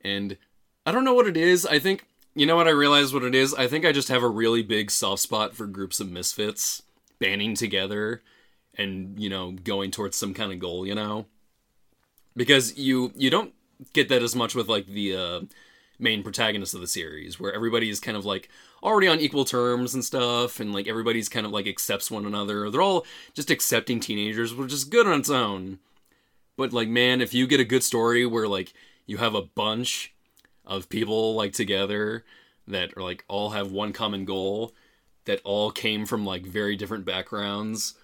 [0.00, 0.36] And
[0.84, 1.64] I don't know what it is.
[1.66, 3.54] I think you know what I realized what it is?
[3.54, 6.82] I think I just have a really big soft spot for groups of misfits
[7.18, 8.22] banding together
[8.76, 11.26] and, you know, going towards some kind of goal, you know?
[12.34, 13.52] Because you you don't
[13.92, 15.40] get that as much with like the uh
[15.98, 18.48] main protagonist of the series where everybody is kind of like
[18.82, 22.70] already on equal terms and stuff and like everybody's kind of like accepts one another.
[22.70, 25.78] They're all just accepting teenagers, which is good on its own.
[26.56, 28.72] But like man, if you get a good story where like
[29.06, 30.14] you have a bunch
[30.76, 32.24] of people like together
[32.66, 34.72] that are like all have one common goal
[35.24, 37.94] that all came from like very different backgrounds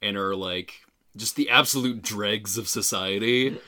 [0.00, 0.82] and are like
[1.16, 3.58] just the absolute dregs of society,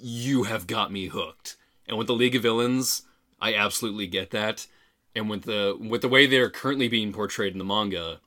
[0.00, 1.56] you have got me hooked.
[1.88, 3.02] And with the League of Villains,
[3.40, 4.66] I absolutely get that.
[5.14, 8.20] And with the with the way they're currently being portrayed in the manga,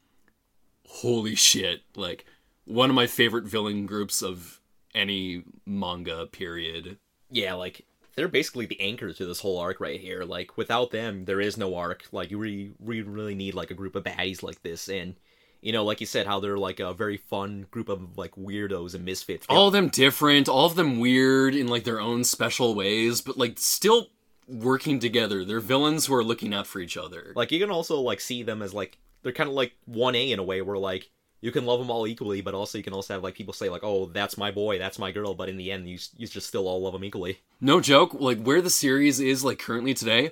[0.87, 1.81] holy shit!
[1.95, 2.25] Like
[2.65, 4.59] one of my favorite villain groups of
[4.93, 6.97] any manga period.
[7.31, 7.85] Yeah, like
[8.15, 10.23] they're basically the anchor to this whole arc right here.
[10.23, 12.05] Like without them, there is no arc.
[12.11, 15.15] Like you really, we really need like a group of baddies like this, and
[15.61, 18.93] you know, like you said, how they're like a very fun group of like weirdos
[18.93, 19.45] and misfits.
[19.49, 23.37] all of them different, all of them weird in like their own special ways, but
[23.37, 24.07] like still
[24.47, 25.43] working together.
[25.43, 27.33] They're villains who are looking out for each other.
[27.35, 30.31] Like you can also like see them as like they're kind of like one A
[30.31, 31.09] in a way, where like
[31.45, 33.69] you can love them all equally, but also you can also have like people say
[33.69, 36.47] like, "Oh, that's my boy, that's my girl," but in the end, you you just
[36.47, 37.37] still all love them equally.
[37.61, 40.31] No joke, like where the series is like currently today,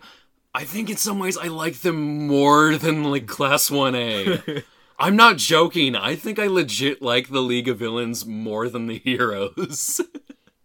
[0.56, 4.64] I think in some ways I like them more than like Class 1A.
[5.00, 5.96] I'm not joking.
[5.96, 10.02] I think I legit like the League of Villains more than the heroes.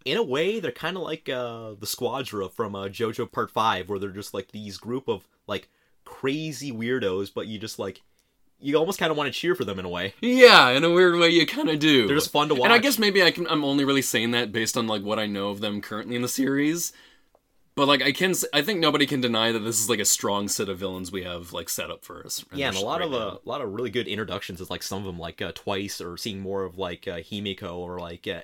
[0.06, 3.90] in a way, they're kind of like uh, the Squadra from uh, JoJo Part Five,
[3.90, 5.68] where they're just like these group of like
[6.06, 8.00] crazy weirdos, but you just like
[8.60, 10.14] you almost kind of want to cheer for them in a way.
[10.20, 12.06] yeah, in a weird way you kind of do.
[12.06, 12.64] They're just fun to watch.
[12.64, 15.18] And I guess maybe I can I'm only really saying that based on like what
[15.18, 16.92] I know of them currently in the series.
[17.74, 20.48] But like I can I think nobody can deny that this is like a strong
[20.48, 22.44] set of villains we have like set up for us.
[22.52, 23.18] yeah, and a lot right of now.
[23.18, 24.60] uh, a lot of really good introductions.
[24.60, 27.76] Is like some of them like uh, twice, or seeing more of like uh, Himiko
[27.76, 28.40] or like uh,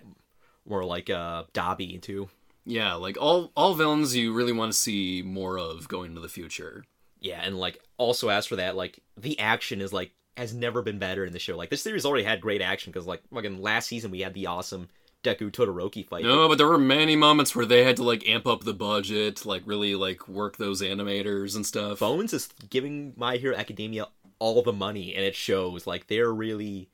[0.64, 2.28] or like uh, Dabi too.
[2.64, 6.28] Yeah, like all all villains you really want to see more of going into the
[6.28, 6.84] future.
[7.24, 10.98] Yeah, and like also as for that, like the action is like has never been
[10.98, 11.56] better in the show.
[11.56, 14.46] Like this series already had great action because like fucking last season we had the
[14.46, 14.88] awesome
[15.22, 16.22] Deku Todoroki fight.
[16.22, 19.46] No, but there were many moments where they had to like amp up the budget,
[19.46, 22.00] like really like work those animators and stuff.
[22.00, 25.86] Bones is giving My Hero Academia all the money, and it shows.
[25.86, 26.90] Like they're really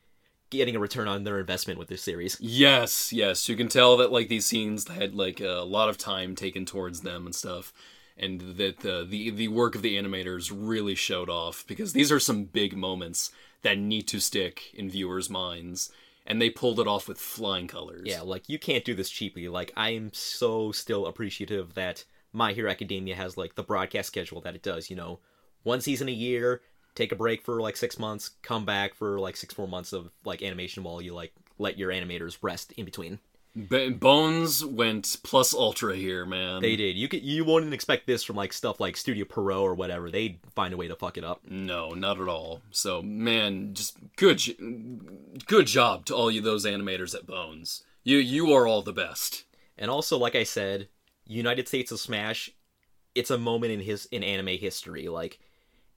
[0.51, 2.37] getting a return on their investment with this series.
[2.41, 6.37] Yes, yes, you can tell that like these scenes had like a lot of time
[6.37, 7.73] taken towards them and stuff,
[8.21, 12.21] and that uh, the the work of the animators really showed off because these are
[12.21, 13.33] some big moments
[13.63, 15.91] that need to stick in viewers' minds,
[16.27, 18.03] and they pulled it off with flying colors.
[18.05, 19.49] Yeah, like you can't do this cheaply.
[19.49, 24.43] Like I am so still appreciative that My Hero Academia has like the broadcast schedule
[24.43, 24.91] that it does.
[24.91, 25.21] You know,
[25.63, 26.61] one season a year,
[26.95, 30.13] take a break for like six months, come back for like six more months of
[30.27, 33.19] like animation while you like let your animators rest in between.
[33.57, 36.63] Bones went plus ultra here, man.
[36.63, 36.97] They did.
[36.97, 40.11] You could you wouldn't expect this from like stuff like Studio Pierrot or whatever.
[40.11, 41.41] They'd find a way to fuck it up.
[41.49, 42.63] No, not at all.
[42.71, 44.41] So, man, just good,
[45.47, 47.83] good job to all you those animators at Bones.
[48.05, 49.45] You you are all the best.
[49.77, 50.89] And also, like I said,
[51.27, 52.51] United States of Smash,
[53.15, 55.09] it's a moment in his in anime history.
[55.09, 55.41] Like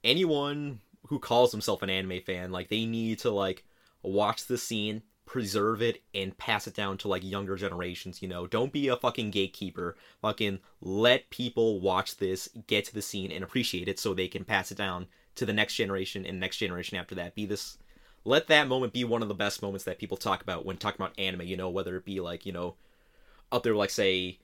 [0.02, 3.64] anyone who calls himself an anime fan, like they need to like
[4.02, 8.22] watch the scene, preserve it, and pass it down to like younger generations.
[8.22, 9.96] You know, don't be a fucking gatekeeper.
[10.22, 14.44] Fucking let people watch this, get to the scene, and appreciate it, so they can
[14.44, 17.34] pass it down to the next generation and next generation after that.
[17.34, 17.78] Be this.
[18.24, 21.02] Let that moment be one of the best moments that people talk about when talking
[21.02, 22.74] about anime, you know, whether it be like, you know,
[23.52, 24.38] up there like say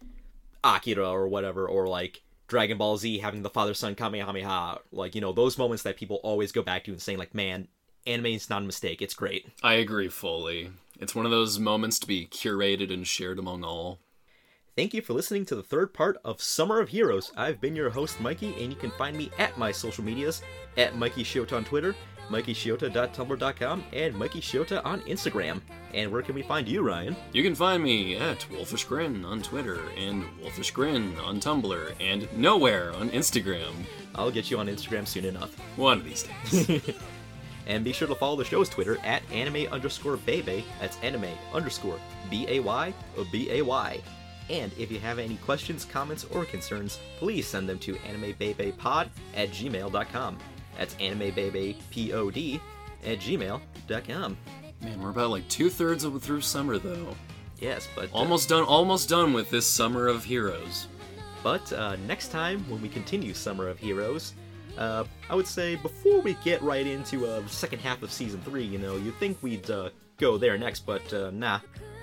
[0.63, 5.21] Akira or whatever, or like Dragon Ball Z having the father son Kamehameha, like you
[5.21, 7.69] know those moments that people always go back to and saying like, man,
[8.07, 9.03] anime is not a mistake.
[9.03, 9.47] It's great.
[9.63, 10.71] I agree fully.
[10.99, 14.01] It's one of those moments to be curated and shared among all.
[14.77, 17.33] Thank you for listening to the third part of Summer of Heroes.
[17.37, 20.43] I've been your host, Mikey, and you can find me at my social medias
[20.77, 21.95] at Mikey Shiota on Twitter,
[22.31, 25.61] MikeyShiota.tumblr.com, and Mikey Shiota on Instagram.
[25.93, 27.17] And where can we find you, Ryan?
[27.33, 32.29] You can find me at Wolfish Grin on Twitter and Wolfish Grin on Tumblr and
[32.37, 33.73] nowhere on Instagram.
[34.15, 35.59] I'll get you on Instagram soon enough.
[35.77, 36.95] One of these days.
[37.67, 40.65] and be sure to follow the show's Twitter at anime underscore baby.
[40.81, 41.99] That's anime underscore
[42.29, 44.01] B A Y or B A Y.
[44.49, 49.51] And if you have any questions, comments, or concerns, please send them to animebebepod at
[49.51, 50.39] gmail.com.
[50.77, 52.61] That's animebebepod
[53.05, 54.37] at gmail.com.
[54.83, 57.15] Man, we're about like two thirds of through summer though.
[57.61, 58.65] Yes, but uh, almost done.
[58.65, 60.89] Almost done with this summer of heroes.
[61.43, 64.35] But uh, next time, when we continue Summer of Heroes,
[64.81, 68.41] uh, I would say before we get right into uh, the second half of season
[68.41, 71.61] three, you know, you'd think we'd uh, go there next, but uh, nah.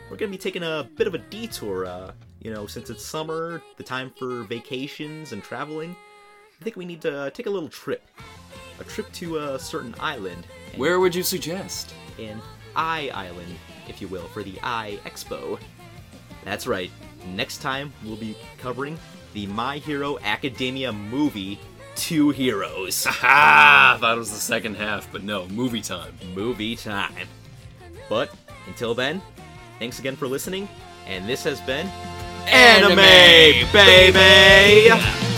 [0.09, 1.85] We're gonna be taking a bit of a detour.
[1.85, 5.95] Uh, you know, since it's summer, the time for vacations and traveling.
[6.61, 8.07] I think we need to take a little trip.
[8.79, 10.47] A trip to a certain island.
[10.77, 11.93] Where would you suggest?
[12.17, 12.39] In
[12.75, 13.55] I Island,
[13.89, 15.59] if you will, for the I Expo.
[16.45, 16.91] That's right.
[17.35, 18.97] Next time we'll be covering
[19.33, 21.59] the My Hero Academia movie
[21.97, 23.03] Two Heroes.
[23.05, 23.93] Ha!
[23.95, 26.13] I thought it was the second half, but no, movie time.
[26.35, 27.27] Movie time.
[28.07, 28.33] But
[28.67, 29.21] until then,
[29.79, 30.69] thanks again for listening,
[31.07, 31.87] and this has been
[32.47, 32.95] Anime,
[33.73, 35.36] baby!